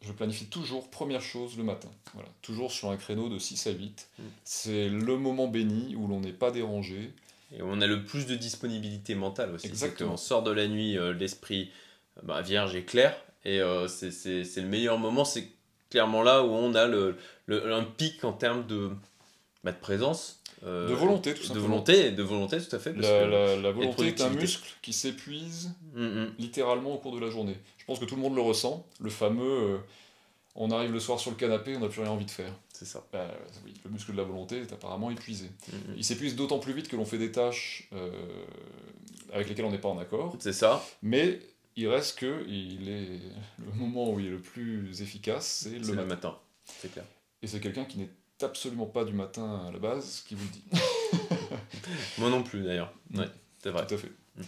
je 0.02 0.12
planifie 0.12 0.46
toujours, 0.46 0.90
première 0.90 1.22
chose, 1.22 1.56
le 1.56 1.64
matin. 1.64 1.88
Voilà. 2.14 2.28
Toujours 2.42 2.70
sur 2.72 2.90
un 2.90 2.96
créneau 2.96 3.28
de 3.28 3.38
6 3.38 3.66
à 3.66 3.70
8. 3.70 4.08
Mm. 4.18 4.22
C'est 4.44 4.88
le 4.88 5.16
moment 5.16 5.48
béni 5.48 5.96
où 5.96 6.06
l'on 6.06 6.20
n'est 6.20 6.32
pas 6.32 6.50
dérangé. 6.50 7.12
Et 7.56 7.62
on 7.62 7.80
a 7.80 7.86
le 7.86 8.04
plus 8.04 8.26
de 8.26 8.34
disponibilité 8.34 9.14
mentale 9.14 9.54
aussi. 9.54 9.68
Exactement. 9.68 10.10
qu'on 10.12 10.16
sort 10.16 10.42
de 10.42 10.50
la 10.50 10.66
nuit, 10.68 10.98
euh, 10.98 11.12
l'esprit 11.14 11.70
euh, 12.18 12.20
bah, 12.24 12.42
vierge 12.42 12.74
et 12.74 12.84
clair. 12.84 13.16
Et 13.44 13.60
euh, 13.60 13.86
c'est- 13.88 14.10
c'est 14.10 14.44
c'est 14.44 14.60
le 14.60 14.68
meilleur 14.68 14.98
moment. 14.98 15.24
C'est 15.24 15.48
clairement 15.88 16.22
là 16.22 16.42
où 16.42 16.48
on 16.50 16.74
a 16.74 16.86
le, 16.86 17.16
le- 17.46 17.72
un 17.72 17.84
pic 17.84 18.24
en 18.24 18.32
termes 18.32 18.66
de, 18.66 18.90
bah, 19.66 19.72
de 19.72 19.78
présence. 19.80 20.40
euh, 20.64 20.88
De 20.88 20.94
volonté, 20.94 21.34
tout 21.34 21.42
De 21.42 21.46
simplement. 21.48 21.68
volonté, 21.68 22.10
de 22.12 22.22
volonté, 22.22 22.58
tout 22.60 22.74
à 22.74 22.78
fait. 22.78 22.92
parce 22.94 23.06
La, 23.06 23.20
que- 23.24 23.30
la- 23.30 23.56
la 23.56 23.70
volonté 23.72 24.06
est 24.06 24.20
un 24.22 24.30
muscle 24.30 24.66
qui 24.80 24.92
s'épuise 24.94 25.72
Mm, 25.94 26.02
mm. 26.04 26.32
littéralement 26.38 26.94
au 26.94 26.98
cours 26.98 27.14
de 27.14 27.20
la 27.20 27.28
journée. 27.30 27.56
Je 27.78 27.84
pense 27.84 27.98
que 27.98 28.04
tout 28.06 28.16
le 28.16 28.22
monde 28.22 28.34
le 28.34 28.40
ressent. 28.42 28.86
Le 29.00 29.10
fameux 29.10 29.44
euh, 29.74 29.78
on 30.54 30.70
arrive 30.70 30.90
le 30.92 31.00
soir 31.00 31.20
sur 31.20 31.30
le 31.30 31.36
canapé, 31.36 31.76
on 31.76 31.80
n'a 31.80 31.88
plus 31.88 32.00
rien 32.00 32.10
envie 32.10 32.24
de 32.24 32.30
faire. 32.30 32.52
C'est 32.72 32.86
ça. 32.86 33.04
Bah, 33.12 33.30
oui, 33.66 33.74
le 33.84 33.90
muscle 33.90 34.12
de 34.12 34.16
la 34.16 34.22
volonté 34.22 34.58
est 34.60 34.72
apparemment 34.72 35.10
épuisé. 35.10 35.46
Mm. 35.70 35.76
Il 35.98 36.04
s'épuise 36.04 36.34
d'autant 36.36 36.58
plus 36.58 36.72
vite 36.72 36.88
que 36.88 36.96
l'on 36.96 37.04
fait 37.04 37.18
des 37.18 37.30
tâches 37.32 37.88
euh, 37.92 38.10
avec 39.32 39.48
lesquelles 39.48 39.64
on 39.66 39.70
n'est 39.70 39.78
pas 39.78 39.88
en 39.90 39.98
accord. 39.98 40.34
C'est 40.38 40.52
ça. 40.54 40.82
Mais 41.02 41.40
il 41.76 41.88
reste 41.88 42.18
que 42.18 42.44
il 42.48 42.88
est 42.88 43.20
le 43.58 43.72
moment 43.74 44.10
où 44.10 44.18
il 44.20 44.26
est 44.26 44.30
le 44.30 44.40
plus 44.40 45.02
efficace, 45.02 45.64
c'est 45.64 45.78
le 45.78 45.80
matin. 45.80 45.92
le 46.02 46.06
matin. 46.06 46.38
C'est 46.80 46.90
clair. 46.92 47.04
Et 47.42 47.46
c'est 47.46 47.60
quelqu'un 47.60 47.84
qui 47.84 47.98
n'est 47.98 48.08
absolument 48.42 48.86
pas 48.86 49.04
du 49.04 49.12
matin 49.12 49.64
à 49.68 49.72
la 49.72 49.78
base 49.78 50.22
qui 50.26 50.34
vous 50.34 50.44
le 50.44 50.50
dit. 50.50 50.64
Moi 52.18 52.30
non 52.30 52.42
plus 52.42 52.62
d'ailleurs. 52.62 52.92
Mm. 53.10 53.20
Ouais, 53.20 53.28
c'est 53.62 53.70
vrai. 53.70 53.86
Tout 53.86 53.94
à 53.94 53.98
fait. 53.98 54.12
Mm, 54.36 54.40
mm. 54.42 54.44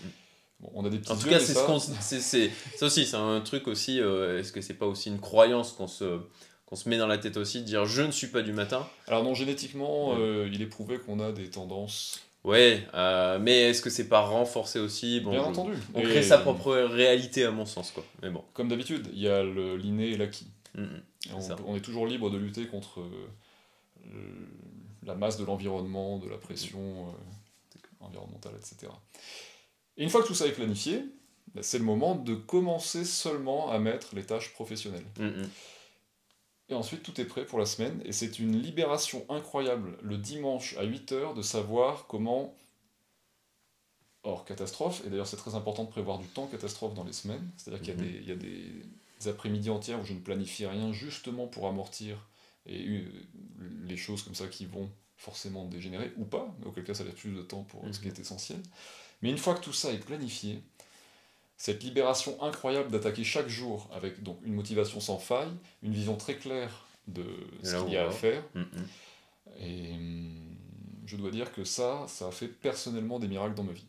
Bon, 0.60 0.70
on 0.74 0.84
a 0.84 0.90
des 0.90 0.98
petits 0.98 1.12
En 1.12 1.16
tout 1.16 1.26
yeux, 1.26 1.30
cas, 1.32 1.38
c'est 1.40 1.54
ça, 1.54 1.60
ce 1.62 1.66
qu'on. 1.66 1.78
c'est- 1.78 2.20
c'est- 2.20 2.50
Ça 2.76 2.86
aussi, 2.86 3.06
c'est 3.06 3.16
un 3.16 3.40
truc 3.40 3.68
aussi. 3.68 4.00
euh, 4.00 4.40
Est-ce 4.40 4.52
que 4.52 4.60
c'est 4.60 4.74
pas 4.74 4.86
aussi 4.86 5.08
une 5.08 5.20
croyance 5.20 5.72
qu'on 5.72 5.86
se, 5.86 6.18
qu'on 6.66 6.74
se 6.76 6.88
met 6.88 6.98
dans 6.98 7.06
la 7.06 7.18
tête 7.18 7.36
aussi 7.36 7.60
de 7.60 7.64
dire 7.64 7.84
je 7.86 8.02
ne 8.02 8.10
suis 8.10 8.26
pas 8.26 8.42
du 8.42 8.52
matin? 8.52 8.86
Alors 9.06 9.22
non, 9.22 9.34
génétiquement, 9.34 10.10
Ouais. 10.14 10.16
euh, 10.20 10.50
il 10.52 10.60
est 10.60 10.66
prouvé 10.66 10.98
qu'on 10.98 11.20
a 11.20 11.30
des 11.32 11.48
tendances. 11.48 12.20
Ouais, 12.44 12.86
euh, 12.94 13.38
mais 13.40 13.62
est-ce 13.70 13.82
que 13.82 13.90
c'est 13.90 14.08
pas 14.08 14.20
renforcé 14.20 14.78
aussi? 14.78 15.20
Bon, 15.20 15.30
Bien 15.30 15.42
je- 15.42 15.48
entendu. 15.48 15.72
On 15.94 16.00
Et 16.00 16.04
crée 16.04 16.22
sa 16.22 16.38
propre 16.38 16.72
réalité 16.72 17.44
à 17.44 17.50
mon 17.50 17.66
sens, 17.66 17.90
quoi. 17.90 18.04
Mais 18.22 18.30
bon. 18.30 18.42
Comme 18.54 18.68
d'habitude, 18.68 19.08
il 19.12 19.20
y 19.20 19.28
a 19.28 19.42
le- 19.42 19.76
l'inné 19.76 20.10
et 20.10 20.16
l'acquis. 20.16 20.46
Mm, 20.74 20.82
mm. 20.82 21.02
Et 21.26 21.32
On, 21.66 21.76
est 21.76 21.80
toujours 21.80 22.06
libre 22.06 22.30
de 22.30 22.38
lutter 22.38 22.66
contre 22.66 23.00
la 25.02 25.14
masse 25.14 25.36
de 25.38 25.44
l'environnement, 25.44 26.18
de 26.18 26.28
la 26.28 26.36
pression 26.36 27.08
euh, 27.08 27.78
environnementale, 28.00 28.54
etc. 28.56 28.92
Et 29.96 30.02
une 30.04 30.10
fois 30.10 30.22
que 30.22 30.26
tout 30.28 30.34
ça 30.34 30.46
est 30.46 30.52
planifié, 30.52 31.04
bah, 31.54 31.62
c'est 31.62 31.78
le 31.78 31.84
moment 31.84 32.14
de 32.14 32.34
commencer 32.34 33.04
seulement 33.04 33.70
à 33.70 33.78
mettre 33.78 34.14
les 34.14 34.24
tâches 34.24 34.52
professionnelles. 34.52 35.06
Mm, 35.18 35.24
mm. 35.26 35.50
Et 36.70 36.74
ensuite, 36.74 37.02
tout 37.02 37.18
est 37.20 37.24
prêt 37.24 37.46
pour 37.46 37.58
la 37.58 37.64
semaine. 37.64 38.02
Et 38.04 38.12
c'est 38.12 38.38
une 38.38 38.60
libération 38.60 39.24
incroyable 39.30 39.96
le 40.02 40.18
dimanche 40.18 40.76
à 40.76 40.84
8h 40.84 41.34
de 41.34 41.40
savoir 41.40 42.06
comment, 42.06 42.54
hors 44.22 44.44
catastrophe, 44.44 45.02
et 45.06 45.08
d'ailleurs 45.08 45.26
c'est 45.26 45.38
très 45.38 45.54
important 45.54 45.84
de 45.84 45.88
prévoir 45.88 46.18
du 46.18 46.26
temps 46.26 46.46
catastrophe 46.46 46.94
dans 46.94 47.04
les 47.04 47.14
semaines, 47.14 47.48
c'est-à-dire 47.56 47.80
qu'il 47.80 47.94
y 47.94 47.96
a 47.98 48.04
Mhm. 48.04 48.12
des, 48.12 48.18
il 48.18 48.28
y 48.28 48.32
a 48.32 48.36
des 48.36 49.28
après-midi 49.28 49.70
entières 49.70 49.98
où 50.00 50.04
je 50.04 50.12
ne 50.12 50.20
planifie 50.20 50.66
rien 50.66 50.92
justement 50.92 51.46
pour 51.46 51.66
amortir 51.66 52.28
et 52.66 53.04
les 53.86 53.96
choses 53.96 54.22
comme 54.22 54.34
ça 54.34 54.46
qui 54.48 54.66
vont 54.66 54.90
forcément 55.16 55.64
dégénérer, 55.66 56.12
ou 56.16 56.24
pas, 56.24 56.54
mais 56.60 56.66
auquel 56.66 56.84
cas 56.84 56.94
ça 56.94 57.04
laisse 57.04 57.14
plus 57.14 57.32
de 57.34 57.42
temps 57.42 57.64
pour 57.64 57.82
ce 57.92 57.98
qui 57.98 58.06
Mhm. 58.06 58.14
est 58.14 58.18
essentiel. 58.20 58.58
Mais 59.22 59.30
une 59.30 59.38
fois 59.38 59.54
que 59.54 59.60
tout 59.64 59.72
ça 59.72 59.92
est 59.92 59.98
planifié, 59.98 60.62
cette 61.56 61.82
libération 61.82 62.40
incroyable 62.42 62.90
d'attaquer 62.90 63.24
chaque 63.24 63.48
jour 63.48 63.88
avec 63.92 64.22
donc 64.22 64.38
une 64.44 64.54
motivation 64.54 65.00
sans 65.00 65.18
faille, 65.18 65.50
une 65.82 65.92
vision 65.92 66.16
très 66.16 66.36
claire 66.36 66.86
de 67.08 67.24
ce 67.64 67.74
qu'il 67.82 67.94
y 67.94 67.96
a 67.96 68.06
à 68.06 68.10
faire, 68.12 68.44
Mm, 68.54 68.60
mm. 68.60 68.86
et 69.58 69.92
hum, 69.94 70.56
je 71.06 71.16
dois 71.16 71.30
dire 71.32 71.50
que 71.52 71.64
ça, 71.64 72.04
ça 72.06 72.28
a 72.28 72.30
fait 72.30 72.48
personnellement 72.48 73.18
des 73.18 73.26
miracles 73.28 73.54
dans 73.54 73.64
ma 73.64 73.72
vie. 73.72 73.86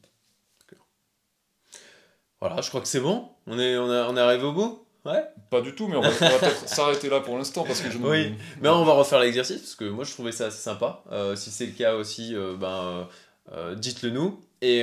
Voilà, 2.40 2.62
je 2.62 2.70
crois 2.70 2.80
que 2.82 2.88
c'est 2.88 3.02
bon. 3.02 3.30
On 3.48 3.60
est, 3.60 3.78
on, 3.78 3.90
a- 3.92 4.08
on 4.08 4.16
est 4.16 4.20
arrivé 4.22 4.44
au 4.46 4.54
bout 4.54 4.86
Ouais 5.10 5.24
Pas 5.50 5.62
du 5.62 5.74
tout, 5.76 5.88
mais 5.88 5.96
on 5.96 6.02
va, 6.02 6.10
peut-être 6.10 6.68
s'arrêter 6.70 7.10
là 7.10 7.20
pour 7.22 7.38
l'instant 7.38 7.64
parce 7.64 7.82
que 7.82 7.90
je. 7.92 7.98
Oui. 7.98 8.34
Mais 8.62 8.70
on 8.70 8.84
va 8.86 8.94
refaire 8.94 9.20
l'exercice 9.20 9.60
parce 9.60 9.76
que 9.76 9.86
moi 9.86 10.04
je 10.06 10.12
trouvais 10.12 10.32
ça 10.32 10.46
assez 10.48 10.62
sympa. 10.62 11.04
Euh, 11.12 11.36
si 11.36 11.50
c'est 11.52 11.66
le 11.66 11.72
cas 11.72 11.96
aussi, 11.96 12.36
euh, 12.36 12.56
ben, 12.60 13.08
euh, 13.54 13.76
dites-le 13.76 14.10
nous. 14.12 14.40
Et, 14.62 14.80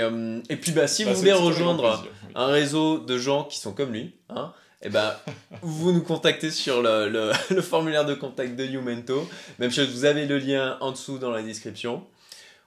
et 0.49 0.57
puis 0.57 0.73
bah, 0.73 0.87
si 0.89 1.05
Bah, 1.05 1.13
vous 1.13 1.19
voulez 1.19 1.33
rejoindre 1.35 1.83
plaisir, 1.97 2.11
oui. 2.27 2.33
un 2.35 2.47
réseau 2.47 2.99
de 2.99 3.19
gens 3.19 3.45
qui 3.45 3.59
sont 3.59 3.73
comme 3.73 3.93
lui, 3.93 4.15
hein, 4.31 4.53
et 4.83 4.89
ben, 4.89 5.13
vous 5.63 5.93
nous 5.93 6.01
contactez 6.03 6.51
sur 6.51 6.81
le, 6.83 7.09
le- 7.11 7.31
le 7.55 7.61
formulaire 7.63 8.07
de 8.07 8.15
contact 8.15 8.57
de 8.57 8.65
Youmento. 8.65 9.29
Même 9.59 9.71
chose, 9.71 9.89
vous 9.91 10.07
avez 10.07 10.25
le 10.25 10.39
lien 10.39 10.79
en 10.81 10.93
dessous 10.93 11.19
dans 11.19 11.31
la 11.31 11.43
description. 11.43 12.03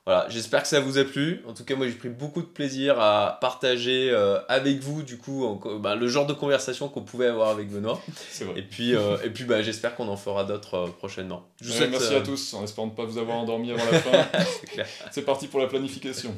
Voilà, 0.06 0.26
j'espère 0.30 0.64
que 0.64 0.68
ça 0.68 0.80
vous 0.80 0.98
a 0.98 1.04
plu. 1.04 1.44
En 1.48 1.54
tout 1.54 1.64
cas, 1.64 1.76
moi 1.76 1.86
j'ai 1.88 1.94
pris 1.94 2.10
beaucoup 2.10 2.42
de 2.42 2.48
plaisir 2.48 3.00
à 3.00 3.38
partager 3.42 4.10
euh, 4.12 4.40
avec 4.48 4.80
vous 4.80 5.04
du 5.04 5.18
coup 5.20 5.46
en- 5.46 5.78
ben, 5.78 5.94
le 5.96 6.08
genre 6.08 6.26
de 6.26 6.34
conversation 6.34 6.88
qu'on 6.90 7.02
pouvait 7.04 7.28
avoir 7.28 7.50
avec 7.50 7.70
Benoît. 7.70 8.02
C'est 8.32 8.46
vrai. 8.46 8.60
Et 8.60 8.64
puis, 8.64 8.96
euh, 8.96 9.18
et 9.24 9.30
puis 9.30 9.44
bah, 9.44 9.62
j'espère 9.62 9.96
qu'on 9.96 10.08
en 10.08 10.18
fera 10.18 10.46
d'autres 10.46 10.74
euh, 10.76 10.88
prochainement. 10.88 11.46
Je 11.62 11.68
vous 11.68 11.74
souhaite, 11.74 11.92
merci 11.92 12.16
à 12.16 12.22
tous, 12.22 12.54
en 12.56 12.64
espérant 12.64 12.88
ne 12.88 12.92
pas 12.94 13.06
vous 13.06 13.18
avoir 13.20 13.38
endormi 13.44 13.72
avant 13.72 13.86
la 13.92 14.00
fin. 14.00 14.28
C'est 15.12 15.24
parti 15.24 15.48
pour 15.48 15.60
la 15.60 15.68
planification. 15.68 16.34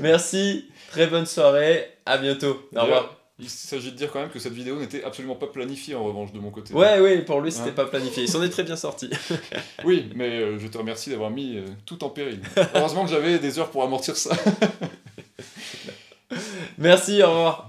Merci, 0.00 0.66
très 0.90 1.06
bonne 1.08 1.26
soirée, 1.26 1.88
à 2.06 2.16
bientôt. 2.18 2.68
Au 2.76 2.80
revoir. 2.82 3.19
Il 3.40 3.48
s'agit 3.48 3.92
de 3.92 3.96
dire 3.96 4.10
quand 4.12 4.20
même 4.20 4.28
que 4.30 4.38
cette 4.38 4.52
vidéo 4.52 4.78
n'était 4.78 5.02
absolument 5.04 5.36
pas 5.36 5.46
planifiée 5.46 5.94
en 5.94 6.04
revanche 6.04 6.32
de 6.32 6.38
mon 6.38 6.50
côté. 6.50 6.74
Ouais, 6.74 7.00
ouais, 7.00 7.22
pour 7.22 7.40
lui 7.40 7.50
c'était 7.50 7.70
Hein. 7.70 7.74
pas 7.74 7.86
planifié. 7.86 8.24
Il 8.24 8.28
s'en 8.28 8.42
est 8.42 8.50
très 8.50 8.62
bien 8.64 8.76
sorti. 8.76 9.08
Oui, 9.84 10.10
mais 10.14 10.28
euh, 10.40 10.58
je 10.58 10.66
te 10.68 10.76
remercie 10.78 11.10
d'avoir 11.10 11.30
mis 11.30 11.56
euh, 11.56 11.64
tout 11.86 12.04
en 12.04 12.10
péril. 12.10 12.40
Heureusement 12.74 13.04
que 13.04 13.10
j'avais 13.10 13.38
des 13.38 13.58
heures 13.58 13.70
pour 13.70 13.82
amortir 13.82 14.16
ça. 14.16 14.36
Merci, 16.78 17.22
au 17.22 17.28
revoir. 17.28 17.68